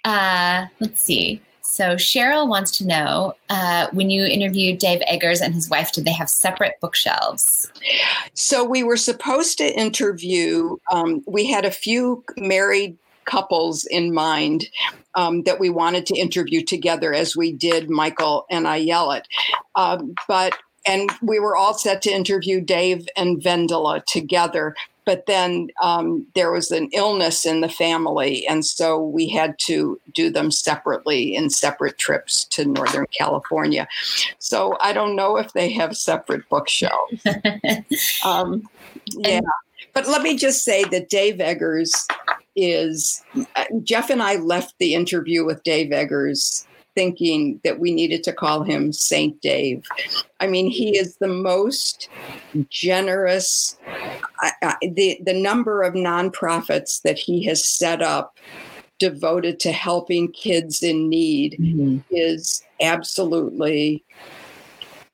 Uh, 0.04 0.66
let's 0.80 1.02
see. 1.02 1.40
So 1.72 1.94
Cheryl 1.94 2.48
wants 2.48 2.76
to 2.78 2.86
know 2.86 3.34
uh, 3.48 3.86
when 3.92 4.10
you 4.10 4.26
interviewed 4.26 4.78
Dave 4.78 5.00
Eggers 5.06 5.40
and 5.40 5.54
his 5.54 5.70
wife, 5.70 5.90
did 5.90 6.04
they 6.04 6.12
have 6.12 6.28
separate 6.28 6.74
bookshelves? 6.82 7.72
So 8.34 8.62
we 8.62 8.82
were 8.82 8.98
supposed 8.98 9.56
to 9.56 9.74
interview. 9.74 10.76
Um, 10.92 11.24
we 11.26 11.46
had 11.46 11.64
a 11.64 11.70
few 11.70 12.24
married 12.36 12.98
couples 13.24 13.86
in 13.86 14.12
mind 14.12 14.66
um, 15.14 15.44
that 15.44 15.60
we 15.60 15.70
wanted 15.70 16.04
to 16.06 16.14
interview 16.14 16.62
together, 16.62 17.14
as 17.14 17.38
we 17.38 17.52
did 17.52 17.88
Michael 17.88 18.44
and 18.50 18.66
Ayelet. 18.66 19.22
Um, 19.74 20.14
but 20.28 20.52
and 20.86 21.10
we 21.22 21.38
were 21.38 21.56
all 21.56 21.72
set 21.74 22.02
to 22.02 22.10
interview 22.10 22.60
Dave 22.60 23.08
and 23.16 23.40
Vendela 23.40 24.04
together. 24.04 24.74
But 25.04 25.26
then 25.26 25.68
um, 25.82 26.26
there 26.34 26.52
was 26.52 26.70
an 26.70 26.88
illness 26.92 27.44
in 27.44 27.60
the 27.60 27.68
family, 27.68 28.46
and 28.46 28.64
so 28.64 29.02
we 29.02 29.28
had 29.28 29.58
to 29.60 30.00
do 30.12 30.30
them 30.30 30.50
separately 30.50 31.34
in 31.34 31.50
separate 31.50 31.98
trips 31.98 32.44
to 32.46 32.64
Northern 32.64 33.06
California. 33.16 33.88
So 34.38 34.76
I 34.80 34.92
don't 34.92 35.16
know 35.16 35.36
if 35.36 35.52
they 35.52 35.70
have 35.72 35.96
separate 35.96 36.48
bookshelves. 36.48 37.22
Um, 38.24 38.68
yeah. 39.06 39.40
But 39.92 40.08
let 40.08 40.22
me 40.22 40.36
just 40.36 40.64
say 40.64 40.84
that 40.84 41.08
Dave 41.08 41.40
Eggers 41.40 42.06
is, 42.56 43.22
uh, 43.56 43.64
Jeff 43.82 44.10
and 44.10 44.22
I 44.22 44.36
left 44.36 44.78
the 44.78 44.94
interview 44.94 45.44
with 45.44 45.62
Dave 45.64 45.92
Eggers 45.92 46.66
thinking 46.94 47.60
that 47.64 47.78
we 47.78 47.92
needed 47.92 48.22
to 48.24 48.32
call 48.32 48.62
him 48.62 48.92
Saint 48.92 49.40
Dave. 49.40 49.86
I 50.40 50.46
mean, 50.46 50.68
he 50.68 50.96
is 50.96 51.16
the 51.16 51.28
most 51.28 52.08
generous. 52.68 53.76
I, 54.40 54.52
I, 54.62 54.76
the, 54.82 55.20
the 55.24 55.34
number 55.34 55.82
of 55.82 55.94
nonprofits 55.94 57.02
that 57.02 57.18
he 57.18 57.44
has 57.44 57.66
set 57.66 58.02
up 58.02 58.36
devoted 58.98 59.58
to 59.58 59.72
helping 59.72 60.30
kids 60.30 60.82
in 60.82 61.08
need 61.08 61.56
mm-hmm. 61.58 61.98
is 62.10 62.62
absolutely 62.80 64.04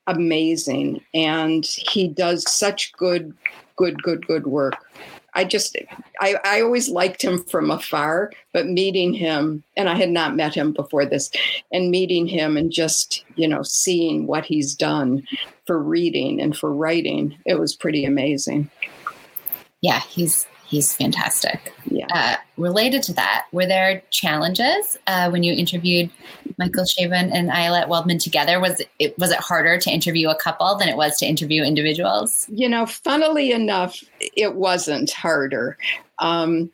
amazing 0.07 1.03
and 1.13 1.65
he 1.67 2.09
does 2.09 2.51
such 2.51 2.93
good 2.95 3.35
good 3.77 4.03
good 4.03 4.27
good 4.27 4.47
work 4.47 4.75
i 5.39 5.45
just 5.45 5.77
I, 6.21 6.37
I 6.45 6.61
always 6.61 6.89
liked 6.89 7.23
him 7.23 7.43
from 7.45 7.71
afar 7.71 8.31
but 8.53 8.67
meeting 8.67 9.13
him 9.15 9.63
and 9.77 9.89
i 9.89 9.95
had 9.95 10.11
not 10.11 10.37
met 10.37 10.55
him 10.55 10.73
before 10.73 11.07
this 11.07 11.31
and 11.73 11.91
meeting 11.91 12.27
him 12.27 12.57
and 12.57 12.71
just 12.71 13.25
you 13.37 13.49
know 13.49 13.63
seeing 13.63 14.27
what 14.27 14.45
he's 14.45 14.75
done 14.75 15.23
for 15.67 15.79
reading 15.83 16.41
and 16.43 16.57
for 16.57 16.73
writing 16.73 17.37
it 17.47 17.59
was 17.59 17.75
pretty 17.77 18.05
amazing 18.05 18.69
Yeah, 19.81 20.01
he's 20.01 20.47
he's 20.67 20.95
fantastic. 20.97 21.73
yeah 21.91 22.07
Uh, 22.13 22.37
related 22.57 23.03
to 23.05 23.13
that, 23.15 23.47
were 23.53 23.67
there 23.67 24.03
challenges 24.11 24.99
uh, 25.07 25.31
when 25.31 25.43
you 25.45 25.53
interviewed 25.55 26.11
Michael 26.59 26.85
Chabon 26.85 27.31
and 27.33 27.51
Ayelet 27.51 27.89
Waldman 27.89 28.19
together? 28.19 28.61
Was 28.61 28.83
it 28.99 29.19
was 29.19 29.31
it 29.31 29.39
harder 29.39 29.79
to 29.79 29.91
interview 29.91 30.29
a 30.29 30.35
couple 30.37 30.77
than 30.77 30.89
it 30.89 30.97
was 30.97 31.17
to 31.19 31.27
interview 31.27 31.63
individuals? 31.63 32.47
you 32.49 32.69
know 32.69 32.87
funnily 32.87 33.53
enough 33.53 34.03
it 34.21 34.55
wasn't 34.55 35.11
harder 35.11 35.77
um, 36.19 36.71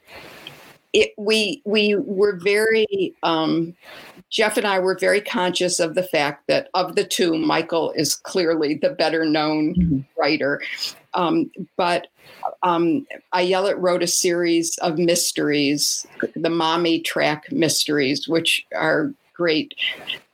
it, 0.92 1.12
we 1.18 1.60
we 1.64 1.94
were 1.96 2.36
very 2.36 3.14
um, 3.22 3.74
jeff 4.30 4.56
and 4.56 4.66
i 4.66 4.78
were 4.78 4.96
very 4.98 5.20
conscious 5.20 5.80
of 5.80 5.94
the 5.94 6.02
fact 6.02 6.46
that 6.46 6.68
of 6.74 6.94
the 6.96 7.04
two 7.04 7.36
michael 7.36 7.92
is 7.92 8.14
clearly 8.14 8.74
the 8.74 8.90
better 8.90 9.24
known 9.24 9.74
Mhm. 9.74 10.04
writer 10.16 10.62
um, 11.14 11.50
but 11.76 12.08
um, 12.62 13.06
Ayelet 13.32 13.76
wrote 13.78 14.02
a 14.02 14.06
series 14.08 14.76
of 14.78 14.98
mysteries, 14.98 16.06
the 16.34 16.50
Mommy 16.50 17.00
Track 17.00 17.50
mysteries, 17.52 18.26
which 18.26 18.66
are 18.74 19.12
great, 19.34 19.74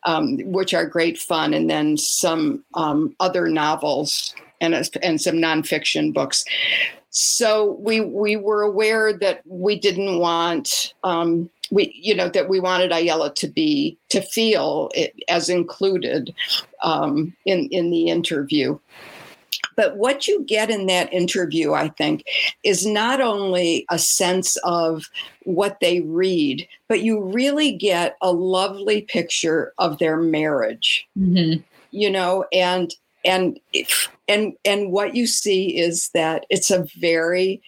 um, 0.05 0.38
which 0.44 0.74
are 0.74 0.86
great 0.86 1.18
fun, 1.18 1.55
and 1.55 1.68
then 1.68 1.96
some 1.96 2.64
um, 2.74 3.14
other 3.20 3.48
novels 3.48 4.34
and 4.61 4.74
and 5.03 5.20
some 5.20 5.36
nonfiction 5.36 6.12
books. 6.12 6.44
So 7.11 7.72
we 7.80 8.01
we 8.01 8.36
were 8.36 8.62
aware 8.62 9.12
that 9.12 9.42
we 9.46 9.78
didn't 9.78 10.18
want 10.18 10.94
um, 11.03 11.51
we 11.70 11.92
you 11.94 12.14
know 12.14 12.28
that 12.28 12.48
we 12.48 12.61
wanted 12.61 12.92
Ayelet 12.92 13.34
to 13.36 13.48
be 13.48 13.98
to 14.11 14.20
feel 14.20 14.90
it 14.94 15.14
as 15.28 15.48
included 15.48 16.34
um, 16.82 17.34
in 17.46 17.68
in 17.70 17.90
the 17.90 18.09
interview. 18.09 18.78
But 19.76 19.96
what 19.96 20.26
you 20.26 20.44
get 20.44 20.70
in 20.70 20.86
that 20.86 21.12
interview, 21.12 21.72
I 21.72 21.88
think, 21.88 22.24
is 22.64 22.86
not 22.86 23.20
only 23.20 23.86
a 23.90 23.98
sense 23.98 24.57
of 24.59 25.05
what 25.44 25.78
they 25.80 26.01
read, 26.01 26.66
but 26.88 27.03
you 27.03 27.22
really 27.22 27.72
get 27.72 28.16
a 28.20 28.32
lovely 28.32 29.03
picture 29.03 29.72
of 29.78 29.98
their 29.98 30.16
marriage 30.16 31.07
Mm-hmm. 31.18 31.61
you 31.90 32.11
know 32.11 32.44
and 32.53 32.94
and 33.24 33.61
and 34.28 34.55
and 34.64 34.92
what 34.92 35.14
you 35.14 35.26
see 35.26 35.76
is 35.76 36.11
that 36.14 36.46
it's 36.51 36.70
a 36.70 36.86
very 36.98 37.61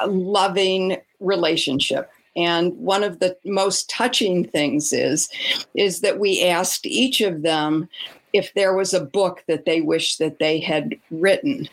uh, 0.00 0.08
loving 0.08 0.96
relationship 1.20 2.10
And 2.38 2.72
one 2.78 3.02
of 3.02 3.18
the 3.18 3.36
most 3.44 3.90
touching 3.90 4.46
things 4.46 4.92
is, 4.92 5.28
is 5.74 6.02
that 6.02 6.20
we 6.20 6.44
asked 6.44 6.86
each 6.86 7.20
of 7.20 7.42
them 7.42 7.88
if 8.32 8.54
there 8.54 8.74
was 8.74 8.94
a 8.94 9.04
book 9.04 9.42
that 9.48 9.64
they 9.64 9.80
wish 9.80 10.16
that 10.18 10.38
they 10.38 10.60
had 10.60 10.94
written. 11.10 11.68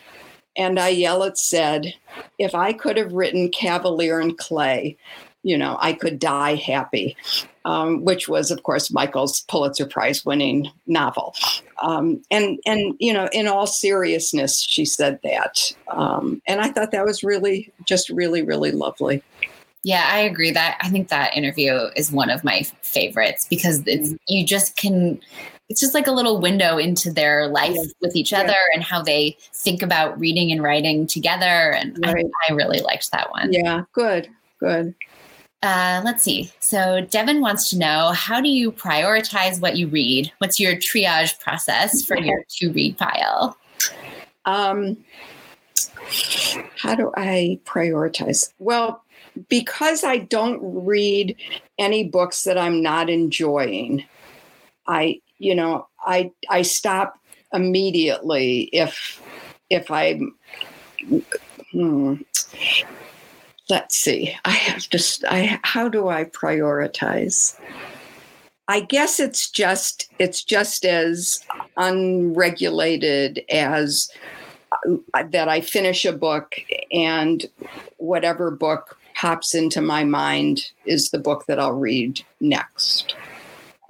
And 0.56 0.76
Ayelet 0.76 1.36
said, 1.36 1.94
if 2.40 2.52
I 2.54 2.72
could 2.72 2.96
have 2.96 3.12
written 3.12 3.50
Kavalier 3.50 4.18
and 4.18 4.36
Clay, 4.36 4.96
you 5.44 5.56
know, 5.56 5.76
I 5.80 5.92
could 5.92 6.18
die 6.18 6.56
happy, 6.56 7.16
um, 7.64 8.04
which 8.04 8.26
was, 8.26 8.50
of 8.50 8.64
course, 8.64 8.90
Michael's 8.90 9.42
Pulitzer 9.42 9.86
Prize 9.86 10.24
winning 10.24 10.68
novel. 10.88 11.36
Um, 11.80 12.20
and, 12.32 12.58
and, 12.66 12.96
you 12.98 13.12
know, 13.12 13.28
in 13.32 13.46
all 13.46 13.68
seriousness, 13.68 14.60
she 14.60 14.84
said 14.84 15.20
that. 15.22 15.72
Um, 15.88 16.42
and 16.48 16.60
I 16.60 16.70
thought 16.70 16.90
that 16.90 17.04
was 17.04 17.22
really, 17.22 17.72
just 17.84 18.08
really, 18.08 18.42
really 18.42 18.72
lovely. 18.72 19.22
Yeah, 19.86 20.10
I 20.10 20.18
agree 20.18 20.50
that 20.50 20.78
I 20.80 20.88
think 20.88 21.10
that 21.10 21.36
interview 21.36 21.90
is 21.94 22.10
one 22.10 22.28
of 22.28 22.42
my 22.42 22.62
favorites 22.82 23.46
because 23.48 23.84
it's 23.86 24.16
you 24.26 24.44
just 24.44 24.74
can 24.76 25.20
it's 25.68 25.80
just 25.80 25.94
like 25.94 26.08
a 26.08 26.12
little 26.12 26.40
window 26.40 26.76
into 26.76 27.12
their 27.12 27.46
life 27.46 27.76
yeah. 27.76 27.84
with 28.00 28.16
each 28.16 28.32
other 28.32 28.56
and 28.74 28.82
how 28.82 29.00
they 29.00 29.36
think 29.54 29.82
about 29.82 30.18
reading 30.18 30.50
and 30.50 30.60
writing 30.60 31.06
together. 31.06 31.72
And 31.72 31.96
right. 32.04 32.26
I, 32.48 32.52
I, 32.52 32.56
really 32.56 32.80
liked 32.80 33.12
that 33.12 33.30
one. 33.30 33.52
Yeah, 33.52 33.82
good, 33.92 34.28
good. 34.58 34.92
Uh, 35.62 36.02
let's 36.04 36.24
see. 36.24 36.50
So 36.58 37.02
Devin 37.02 37.40
wants 37.40 37.70
to 37.70 37.78
know 37.78 38.10
how 38.10 38.40
do 38.40 38.48
you 38.48 38.72
prioritize 38.72 39.60
what 39.60 39.76
you 39.76 39.86
read? 39.86 40.32
What's 40.38 40.58
your 40.58 40.74
triage 40.74 41.38
process 41.38 42.04
for 42.04 42.18
your 42.18 42.44
to 42.58 42.72
read 42.72 42.98
pile? 42.98 43.56
Um, 44.46 44.96
how 46.76 46.96
do 46.96 47.12
I 47.16 47.60
prioritize? 47.64 48.52
Well, 48.58 49.04
because 49.48 50.04
I 50.04 50.18
don't 50.18 50.60
read 50.62 51.36
any 51.78 52.04
books 52.04 52.44
that 52.44 52.58
I'm 52.58 52.82
not 52.82 53.10
enjoying, 53.10 54.04
I 54.86 55.20
you 55.38 55.54
know, 55.54 55.88
I 56.00 56.30
I 56.48 56.62
stop 56.62 57.18
immediately 57.52 58.62
if 58.72 59.22
if 59.70 59.90
I 59.90 60.20
hmm, 61.72 62.14
let's 63.68 63.96
see. 63.96 64.34
I 64.44 64.50
have 64.50 64.88
to 64.90 65.26
I 65.28 65.60
how 65.62 65.88
do 65.88 66.08
I 66.08 66.24
prioritize? 66.24 67.58
I 68.68 68.80
guess 68.80 69.20
it's 69.20 69.48
just 69.50 70.10
it's 70.18 70.42
just 70.42 70.84
as 70.84 71.44
unregulated 71.76 73.44
as 73.50 74.10
uh, 74.72 75.22
that 75.30 75.48
I 75.48 75.60
finish 75.60 76.04
a 76.04 76.12
book 76.12 76.56
and 76.90 77.46
whatever 77.98 78.50
book 78.50 78.98
pops 79.26 79.56
into 79.56 79.80
my 79.80 80.04
mind 80.04 80.70
is 80.84 81.10
the 81.10 81.18
book 81.18 81.46
that 81.46 81.58
I'll 81.58 81.72
read 81.72 82.24
next. 82.40 83.16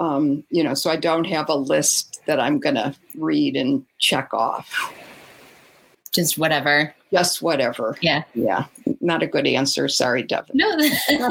Um, 0.01 0.45
you 0.49 0.65
know, 0.65 0.73
so 0.73 0.91
I 0.91 0.97
don't 0.97 1.27
have 1.27 1.51
a 1.51 1.55
list 1.55 2.23
that 2.25 2.41
I'm 2.41 2.59
going 2.59 2.77
to 2.77 2.95
read 3.15 3.55
and 3.55 3.85
check 3.99 4.33
off. 4.33 4.95
Just 6.15 6.39
whatever. 6.39 6.95
Just 7.13 7.43
whatever. 7.43 7.99
Yeah. 8.01 8.23
Yeah. 8.35 8.65
Not 9.03 9.23
a 9.23 9.27
good 9.27 9.47
answer. 9.47 9.89
Sorry, 9.89 10.23
Devin. 10.23 10.57
No. 10.57 10.71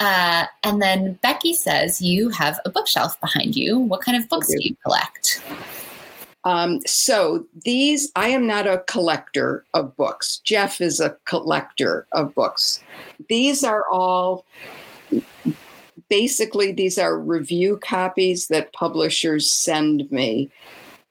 uh, 0.00 0.46
and 0.64 0.82
then 0.82 1.20
Becky 1.22 1.54
says 1.54 2.02
you 2.02 2.28
have 2.30 2.58
a 2.64 2.70
bookshelf 2.70 3.20
behind 3.20 3.54
you. 3.54 3.78
What 3.78 4.00
kind 4.00 4.20
of 4.20 4.28
books 4.28 4.48
do. 4.48 4.56
do 4.58 4.68
you 4.68 4.76
collect? 4.82 5.40
Um, 6.44 6.80
so 6.86 7.46
these, 7.64 8.10
I 8.16 8.28
am 8.28 8.46
not 8.46 8.66
a 8.66 8.84
collector 8.88 9.64
of 9.74 9.96
books. 9.96 10.38
Jeff 10.38 10.80
is 10.80 10.98
a 10.98 11.16
collector 11.24 12.06
of 12.12 12.34
books. 12.34 12.82
These 13.28 13.62
are 13.62 13.84
all 13.90 14.44
basically 16.08 16.72
these 16.72 16.98
are 16.98 17.18
review 17.18 17.78
copies 17.78 18.48
that 18.48 18.72
publishers 18.72 19.50
send 19.50 20.10
me 20.12 20.50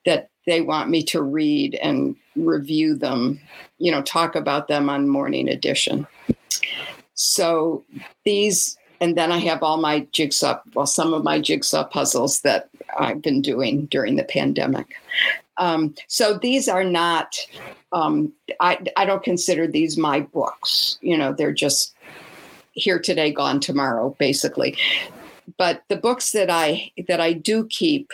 that 0.06 0.30
they 0.46 0.62
want 0.62 0.90
me 0.90 1.04
to 1.04 1.22
read 1.22 1.76
and 1.76 2.16
review 2.36 2.96
them, 2.96 3.40
you 3.78 3.92
know, 3.92 4.02
talk 4.02 4.36
about 4.36 4.68
them 4.68 4.90
on 4.90 5.08
morning 5.08 5.50
edition. 5.50 6.06
So 7.14 7.84
these, 8.26 8.78
and 9.02 9.18
then 9.18 9.32
I 9.32 9.40
have 9.40 9.64
all 9.64 9.78
my 9.78 10.08
jigsaw, 10.12 10.62
well, 10.76 10.86
some 10.86 11.14
of 11.14 11.24
my 11.24 11.42
jigsaw 11.42 11.84
puzzles 11.84 12.42
that 12.42 12.70
I've 12.98 13.22
been 13.22 13.42
doing 13.42 13.88
during 13.88 14.16
the 14.16 14.24
pandemic. 14.24 14.94
Um, 15.58 15.96
so 16.08 16.38
these 16.38 16.70
are 16.70 16.84
not, 16.84 17.36
um, 17.92 18.32
I, 18.60 18.80
I 18.96 19.06
don't 19.06 19.24
consider 19.24 19.68
these 19.68 19.98
my 19.98 20.22
books. 20.22 21.00
You 21.02 21.18
know, 21.18 21.34
they're 21.34 21.52
just 21.52 21.96
here 22.74 23.00
today, 23.00 23.32
gone 23.32 23.60
tomorrow, 23.60 24.16
basically. 24.20 24.78
But 25.58 25.84
the 25.90 25.98
books 25.98 26.32
that 26.32 26.50
I 26.50 26.92
that 27.08 27.20
I 27.20 27.34
do 27.34 27.66
keep 27.66 28.14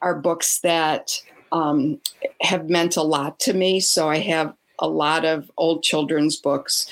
are 0.00 0.18
books 0.18 0.60
that 0.60 1.22
um, 1.52 2.00
have 2.40 2.68
meant 2.68 2.96
a 2.96 3.02
lot 3.02 3.38
to 3.40 3.52
me. 3.52 3.80
So 3.80 4.08
I 4.08 4.18
have 4.18 4.54
a 4.78 4.88
lot 4.88 5.24
of 5.24 5.50
old 5.56 5.82
children's 5.82 6.36
books. 6.36 6.90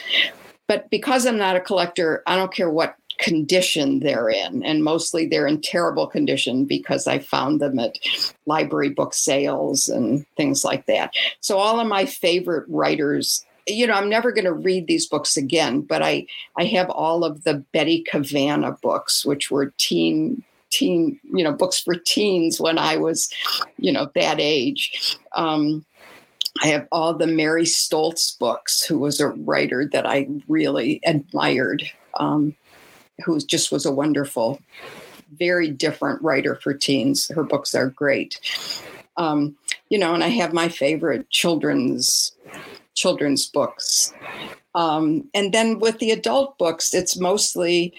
But 0.70 0.88
because 0.88 1.26
I'm 1.26 1.36
not 1.36 1.56
a 1.56 1.60
collector, 1.60 2.22
I 2.28 2.36
don't 2.36 2.54
care 2.54 2.70
what 2.70 2.94
condition 3.18 3.98
they're 3.98 4.28
in. 4.28 4.62
And 4.62 4.84
mostly 4.84 5.26
they're 5.26 5.48
in 5.48 5.60
terrible 5.60 6.06
condition 6.06 6.64
because 6.64 7.08
I 7.08 7.18
found 7.18 7.60
them 7.60 7.80
at 7.80 7.98
library 8.46 8.90
book 8.90 9.12
sales 9.12 9.88
and 9.88 10.24
things 10.36 10.64
like 10.64 10.86
that. 10.86 11.12
So 11.40 11.58
all 11.58 11.80
of 11.80 11.88
my 11.88 12.06
favorite 12.06 12.66
writers 12.68 13.44
you 13.66 13.86
know, 13.86 13.92
I'm 13.92 14.08
never 14.08 14.32
going 14.32 14.46
to 14.46 14.52
read 14.52 14.86
these 14.86 15.06
books 15.06 15.36
again, 15.36 15.82
but 15.82 16.02
I 16.02 16.26
I 16.56 16.64
have 16.64 16.88
all 16.88 17.24
of 17.24 17.44
the 17.44 17.54
Betty 17.72 18.02
Cavanna 18.02 18.72
books, 18.80 19.24
which 19.24 19.50
were 19.50 19.72
teen 19.76 20.42
teen, 20.70 21.20
you 21.34 21.44
know, 21.44 21.52
books 21.52 21.80
for 21.80 21.94
teens 21.94 22.60
when 22.60 22.78
I 22.78 22.96
was, 22.96 23.28
you 23.76 23.92
know, 23.92 24.10
that 24.14 24.38
age. 24.40 25.18
Um, 25.32 25.84
I 26.62 26.68
have 26.68 26.88
all 26.90 27.14
the 27.14 27.26
Mary 27.26 27.64
Stolz 27.64 28.38
books, 28.38 28.82
who 28.82 28.98
was 28.98 29.20
a 29.20 29.28
writer 29.28 29.88
that 29.92 30.06
I 30.06 30.28
really 30.48 31.00
admired, 31.06 31.84
um, 32.14 32.54
who 33.24 33.40
just 33.40 33.70
was 33.70 33.86
a 33.86 33.92
wonderful, 33.92 34.60
very 35.38 35.68
different 35.70 36.20
writer 36.22 36.56
for 36.56 36.74
teens. 36.74 37.28
Her 37.28 37.44
books 37.44 37.74
are 37.74 37.90
great. 37.90 38.40
Um, 39.16 39.56
you 39.88 39.98
know, 39.98 40.14
and 40.14 40.24
I 40.24 40.28
have 40.28 40.52
my 40.52 40.68
favorite 40.68 41.30
children's 41.30 42.32
children's 42.94 43.46
books. 43.46 44.12
Um, 44.74 45.28
and 45.34 45.52
then 45.52 45.78
with 45.78 45.98
the 45.98 46.10
adult 46.10 46.58
books, 46.58 46.94
it's 46.94 47.18
mostly 47.18 47.94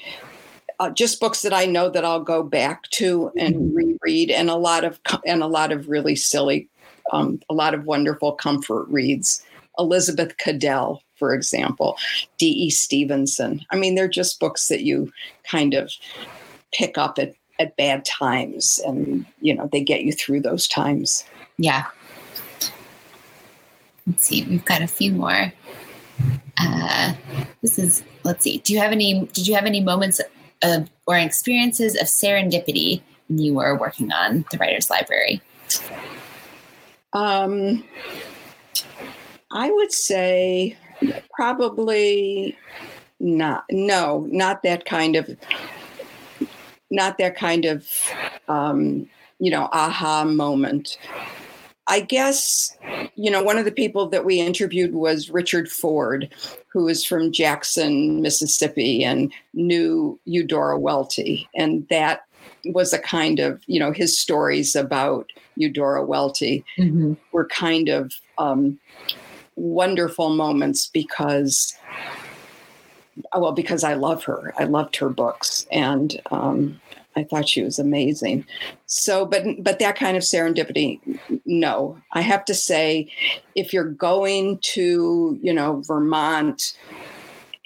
uh, 0.79 0.89
just 0.89 1.19
books 1.19 1.41
that 1.43 1.53
I 1.53 1.65
know 1.65 1.89
that 1.89 2.05
I'll 2.05 2.23
go 2.23 2.43
back 2.43 2.89
to 2.91 3.31
and 3.37 3.55
mm-hmm. 3.55 3.75
reread, 3.75 4.31
and 4.31 4.49
a 4.49 4.55
lot 4.55 4.83
of 4.83 4.99
and 5.25 5.43
a 5.43 5.47
lot 5.47 5.71
of 5.71 5.89
really 5.89 6.15
silly, 6.15 6.69
um, 7.11 7.39
a 7.49 7.53
lot 7.53 7.73
of 7.73 7.85
wonderful 7.85 8.33
comfort 8.33 8.85
reads. 8.89 9.43
Elizabeth 9.77 10.37
Cadell, 10.37 11.01
for 11.15 11.33
example, 11.33 11.97
D.E. 12.37 12.69
Stevenson. 12.69 13.61
I 13.71 13.75
mean, 13.75 13.95
they're 13.95 14.07
just 14.07 14.39
books 14.39 14.67
that 14.67 14.81
you 14.81 15.11
kind 15.49 15.73
of 15.73 15.91
pick 16.71 16.97
up 16.97 17.19
at 17.19 17.33
at 17.59 17.75
bad 17.77 18.03
times, 18.05 18.79
and 18.85 19.25
you 19.39 19.53
know 19.53 19.69
they 19.71 19.83
get 19.83 20.01
you 20.01 20.13
through 20.13 20.41
those 20.41 20.67
times. 20.67 21.23
Yeah, 21.57 21.85
let's 24.07 24.27
see, 24.27 24.43
we've 24.43 24.65
got 24.65 24.81
a 24.81 24.87
few 24.87 25.11
more. 25.11 25.53
Uh, 26.57 27.13
this 27.61 27.79
is, 27.79 28.03
let's 28.23 28.43
see, 28.43 28.59
do 28.59 28.73
you 28.73 28.79
have 28.79 28.91
any, 28.91 29.25
did 29.33 29.47
you 29.47 29.55
have 29.55 29.65
any 29.65 29.81
moments 29.81 30.21
of, 30.63 30.89
or 31.07 31.17
experiences 31.17 31.95
of 31.95 32.07
serendipity 32.07 33.01
when 33.27 33.39
you 33.39 33.53
were 33.53 33.77
working 33.77 34.11
on 34.11 34.45
the 34.51 34.57
Writer's 34.57 34.89
Library? 34.89 35.41
Um, 37.13 37.83
I 39.51 39.69
would 39.69 39.91
say 39.91 40.77
probably 41.33 42.57
not. 43.19 43.65
No, 43.69 44.27
not 44.29 44.63
that 44.63 44.85
kind 44.85 45.15
of, 45.15 45.29
not 46.89 47.17
that 47.17 47.35
kind 47.35 47.65
of, 47.65 47.87
um, 48.47 49.09
you 49.39 49.51
know, 49.51 49.69
aha 49.71 50.23
moment. 50.23 50.97
I 51.87 51.99
guess, 51.99 52.77
you 53.15 53.29
know, 53.29 53.43
one 53.43 53.57
of 53.57 53.65
the 53.65 53.71
people 53.71 54.07
that 54.09 54.23
we 54.23 54.39
interviewed 54.39 54.93
was 54.93 55.29
Richard 55.29 55.69
Ford, 55.69 56.29
who 56.71 56.87
is 56.87 57.03
from 57.03 57.33
Jackson, 57.33 58.21
Mississippi, 58.21 59.03
and 59.03 59.33
knew 59.53 60.17
Eudora 60.25 60.79
Welty. 60.79 61.49
And 61.53 61.85
that 61.89 62.25
was 62.65 62.93
a 62.93 62.99
kind 62.99 63.39
of, 63.39 63.61
you 63.65 63.79
know, 63.79 63.91
his 63.91 64.17
stories 64.17 64.75
about 64.75 65.31
Eudora 65.61 66.03
Welty 66.05 66.65
mm-hmm. 66.77 67.13
were 67.31 67.45
kind 67.47 67.89
of 67.89 68.13
um, 68.37 68.79
wonderful 69.55 70.29
moments 70.29 70.87
because, 70.87 71.73
well, 73.35 73.51
because 73.51 73.83
I 73.83 73.93
love 73.93 74.23
her. 74.25 74.53
I 74.57 74.65
loved 74.65 74.95
her 74.97 75.09
books. 75.09 75.67
And, 75.71 76.19
um, 76.31 76.79
I 77.15 77.23
thought 77.23 77.49
she 77.49 77.61
was 77.61 77.77
amazing. 77.77 78.45
So, 78.85 79.25
but 79.25 79.43
but 79.59 79.79
that 79.79 79.97
kind 79.97 80.15
of 80.15 80.23
serendipity, 80.23 80.99
no. 81.45 81.97
I 82.13 82.21
have 82.21 82.45
to 82.45 82.53
say, 82.53 83.11
if 83.55 83.73
you're 83.73 83.83
going 83.83 84.59
to, 84.59 85.37
you 85.41 85.53
know, 85.53 85.81
Vermont 85.85 86.73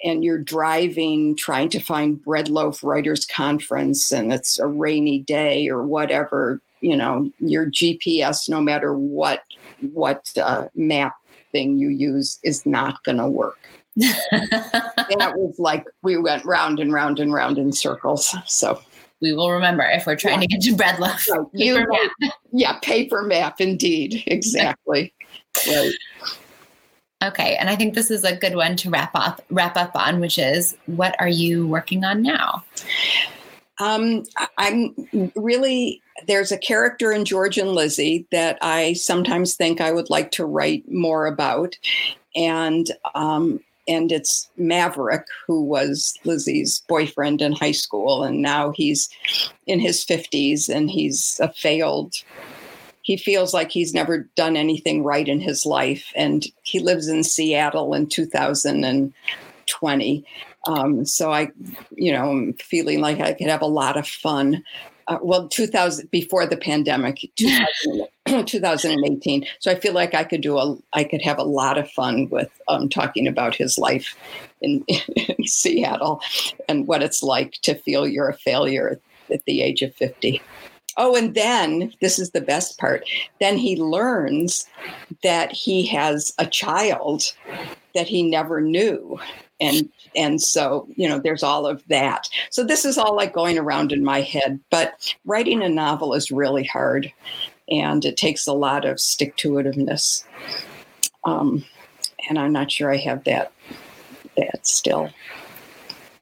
and 0.04 0.24
you're 0.24 0.38
driving 0.38 1.36
trying 1.36 1.68
to 1.70 1.80
find 1.80 2.22
Bread 2.22 2.48
Loaf 2.48 2.82
writers 2.82 3.24
conference 3.24 4.12
and 4.12 4.32
it's 4.32 4.58
a 4.58 4.66
rainy 4.66 5.20
day 5.20 5.68
or 5.68 5.82
whatever 5.84 6.60
you 6.80 6.96
know 6.96 7.30
your 7.38 7.66
gps 7.66 8.48
no 8.48 8.60
matter 8.60 8.94
what 8.94 9.42
what 9.92 10.30
uh, 10.40 10.66
map 10.74 11.14
thing 11.52 11.76
you 11.76 11.88
use 11.88 12.38
is 12.42 12.66
not 12.66 13.02
going 13.04 13.18
to 13.18 13.28
work 13.28 13.58
that 13.96 15.32
was 15.36 15.58
like 15.58 15.84
we 16.02 16.16
went 16.16 16.44
round 16.44 16.78
and 16.78 16.92
round 16.92 17.18
and 17.18 17.32
round 17.32 17.56
in 17.58 17.72
circles 17.72 18.36
so 18.46 18.78
we 19.22 19.32
will 19.32 19.50
remember 19.50 19.82
if 19.84 20.06
we're 20.06 20.16
trying 20.16 20.34
yeah. 20.34 20.40
to 20.40 20.46
get 20.48 20.60
to 20.60 20.76
Bread 20.76 20.98
Loaf 20.98 21.26
right. 21.30 21.52
paper 21.54 21.86
map. 21.88 22.32
yeah 22.52 22.78
paper 22.80 23.22
map 23.22 23.60
indeed 23.60 24.22
exactly 24.26 25.14
right 25.68 25.92
Okay, 27.22 27.56
and 27.56 27.70
I 27.70 27.76
think 27.76 27.94
this 27.94 28.10
is 28.10 28.24
a 28.24 28.36
good 28.36 28.56
one 28.56 28.76
to 28.76 28.90
wrap 28.90 29.10
up 29.14 29.40
wrap 29.50 29.76
up 29.76 29.96
on, 29.96 30.20
which 30.20 30.38
is 30.38 30.76
what 30.84 31.16
are 31.18 31.28
you 31.28 31.66
working 31.66 32.04
on 32.04 32.22
now? 32.22 32.62
Um, 33.78 34.24
I'm 34.58 34.94
really 35.36 36.02
there's 36.26 36.50
a 36.50 36.58
character 36.58 37.12
in 37.12 37.26
George 37.26 37.58
and 37.58 37.72
Lizzie 37.72 38.26
that 38.32 38.58
I 38.62 38.94
sometimes 38.94 39.54
think 39.54 39.80
I 39.80 39.92
would 39.92 40.08
like 40.08 40.30
to 40.32 40.46
write 40.46 40.90
more 40.90 41.26
about, 41.26 41.76
and 42.34 42.90
um, 43.14 43.60
and 43.86 44.10
it's 44.10 44.48
Maverick, 44.56 45.26
who 45.46 45.62
was 45.62 46.18
Lizzie's 46.24 46.82
boyfriend 46.88 47.42
in 47.42 47.52
high 47.52 47.72
school, 47.72 48.24
and 48.24 48.40
now 48.40 48.72
he's 48.72 49.10
in 49.66 49.78
his 49.78 50.04
50s 50.04 50.68
and 50.68 50.90
he's 50.90 51.38
a 51.42 51.52
failed 51.52 52.14
he 53.06 53.16
feels 53.16 53.54
like 53.54 53.70
he's 53.70 53.94
never 53.94 54.28
done 54.34 54.56
anything 54.56 55.04
right 55.04 55.28
in 55.28 55.40
his 55.40 55.64
life. 55.64 56.12
And 56.16 56.44
he 56.64 56.80
lives 56.80 57.06
in 57.06 57.22
Seattle 57.22 57.94
in 57.94 58.08
2020. 58.08 60.24
Um, 60.66 61.04
so 61.04 61.32
I, 61.32 61.50
you 61.90 62.12
know, 62.12 62.30
I'm 62.30 62.52
feeling 62.54 63.00
like 63.00 63.20
I 63.20 63.32
could 63.32 63.48
have 63.48 63.62
a 63.62 63.66
lot 63.66 63.96
of 63.96 64.06
fun. 64.06 64.62
Uh, 65.08 65.18
well, 65.22 65.46
2000 65.48 66.10
before 66.10 66.46
the 66.46 66.56
pandemic, 66.56 67.30
2000, 67.36 68.46
2018. 68.46 69.46
So 69.60 69.70
I 69.70 69.76
feel 69.76 69.92
like 69.92 70.14
I 70.14 70.24
could 70.24 70.40
do 70.40 70.58
a, 70.58 70.76
I 70.92 71.04
could 71.04 71.22
have 71.22 71.38
a 71.38 71.44
lot 71.44 71.78
of 71.78 71.88
fun 71.90 72.28
with 72.28 72.50
um, 72.66 72.88
talking 72.88 73.28
about 73.28 73.54
his 73.54 73.78
life 73.78 74.16
in, 74.60 74.84
in 74.88 75.46
Seattle 75.46 76.20
and 76.68 76.88
what 76.88 77.02
it's 77.02 77.22
like 77.22 77.52
to 77.62 77.74
feel 77.76 78.06
you're 78.06 78.28
a 78.28 78.36
failure 78.36 79.00
at 79.30 79.44
the 79.44 79.62
age 79.62 79.82
of 79.82 79.94
50. 79.94 80.42
Oh, 80.98 81.14
and 81.14 81.34
then 81.34 81.92
this 82.00 82.18
is 82.18 82.30
the 82.30 82.40
best 82.40 82.78
part. 82.78 83.06
Then 83.38 83.58
he 83.58 83.76
learns 83.76 84.66
that 85.22 85.52
he 85.52 85.84
has 85.86 86.32
a 86.38 86.46
child 86.46 87.34
that 87.94 88.08
he 88.08 88.22
never 88.22 88.60
knew. 88.60 89.20
And 89.60 89.88
and 90.14 90.40
so, 90.40 90.86
you 90.96 91.08
know, 91.08 91.18
there's 91.18 91.42
all 91.42 91.66
of 91.66 91.82
that. 91.88 92.28
So 92.50 92.64
this 92.64 92.84
is 92.84 92.98
all 92.98 93.14
like 93.16 93.32
going 93.32 93.58
around 93.58 93.92
in 93.92 94.04
my 94.04 94.20
head, 94.20 94.60
but 94.70 95.14
writing 95.24 95.62
a 95.62 95.68
novel 95.68 96.14
is 96.14 96.30
really 96.30 96.64
hard 96.64 97.12
and 97.68 98.04
it 98.04 98.16
takes 98.16 98.46
a 98.46 98.52
lot 98.52 98.84
of 98.84 99.00
stick 99.00 99.36
to 99.36 99.52
itiveness. 99.52 100.24
Um, 101.24 101.64
and 102.28 102.38
I'm 102.38 102.52
not 102.52 102.70
sure 102.70 102.92
I 102.92 102.96
have 102.98 103.24
that 103.24 103.52
that 104.36 104.66
still. 104.66 105.10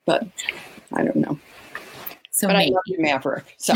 But 0.06 0.26
I 0.92 1.04
don't 1.04 1.16
know. 1.16 1.38
So 2.30 2.48
but 2.48 2.54
maybe. 2.54 2.72
I 2.72 2.74
love 2.74 2.82
you, 2.86 3.00
Maverick. 3.00 3.54
So. 3.58 3.74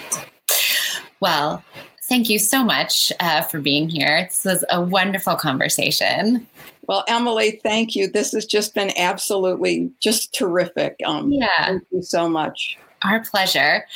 well, 1.20 1.62
thank 2.08 2.28
you 2.28 2.38
so 2.38 2.64
much 2.64 3.12
uh, 3.20 3.42
for 3.42 3.60
being 3.60 3.88
here. 3.88 4.26
This 4.28 4.44
was 4.44 4.64
a 4.70 4.80
wonderful 4.80 5.36
conversation. 5.36 6.46
Well, 6.92 7.04
Emily, 7.08 7.58
thank 7.62 7.96
you. 7.96 8.06
This 8.06 8.32
has 8.32 8.44
just 8.44 8.74
been 8.74 8.92
absolutely 8.98 9.90
just 9.98 10.34
terrific. 10.34 11.00
Um, 11.06 11.32
yeah. 11.32 11.64
Thank 11.64 11.84
you 11.90 12.02
so 12.02 12.28
much. 12.28 12.76
Our 13.02 13.24
pleasure. 13.24 13.86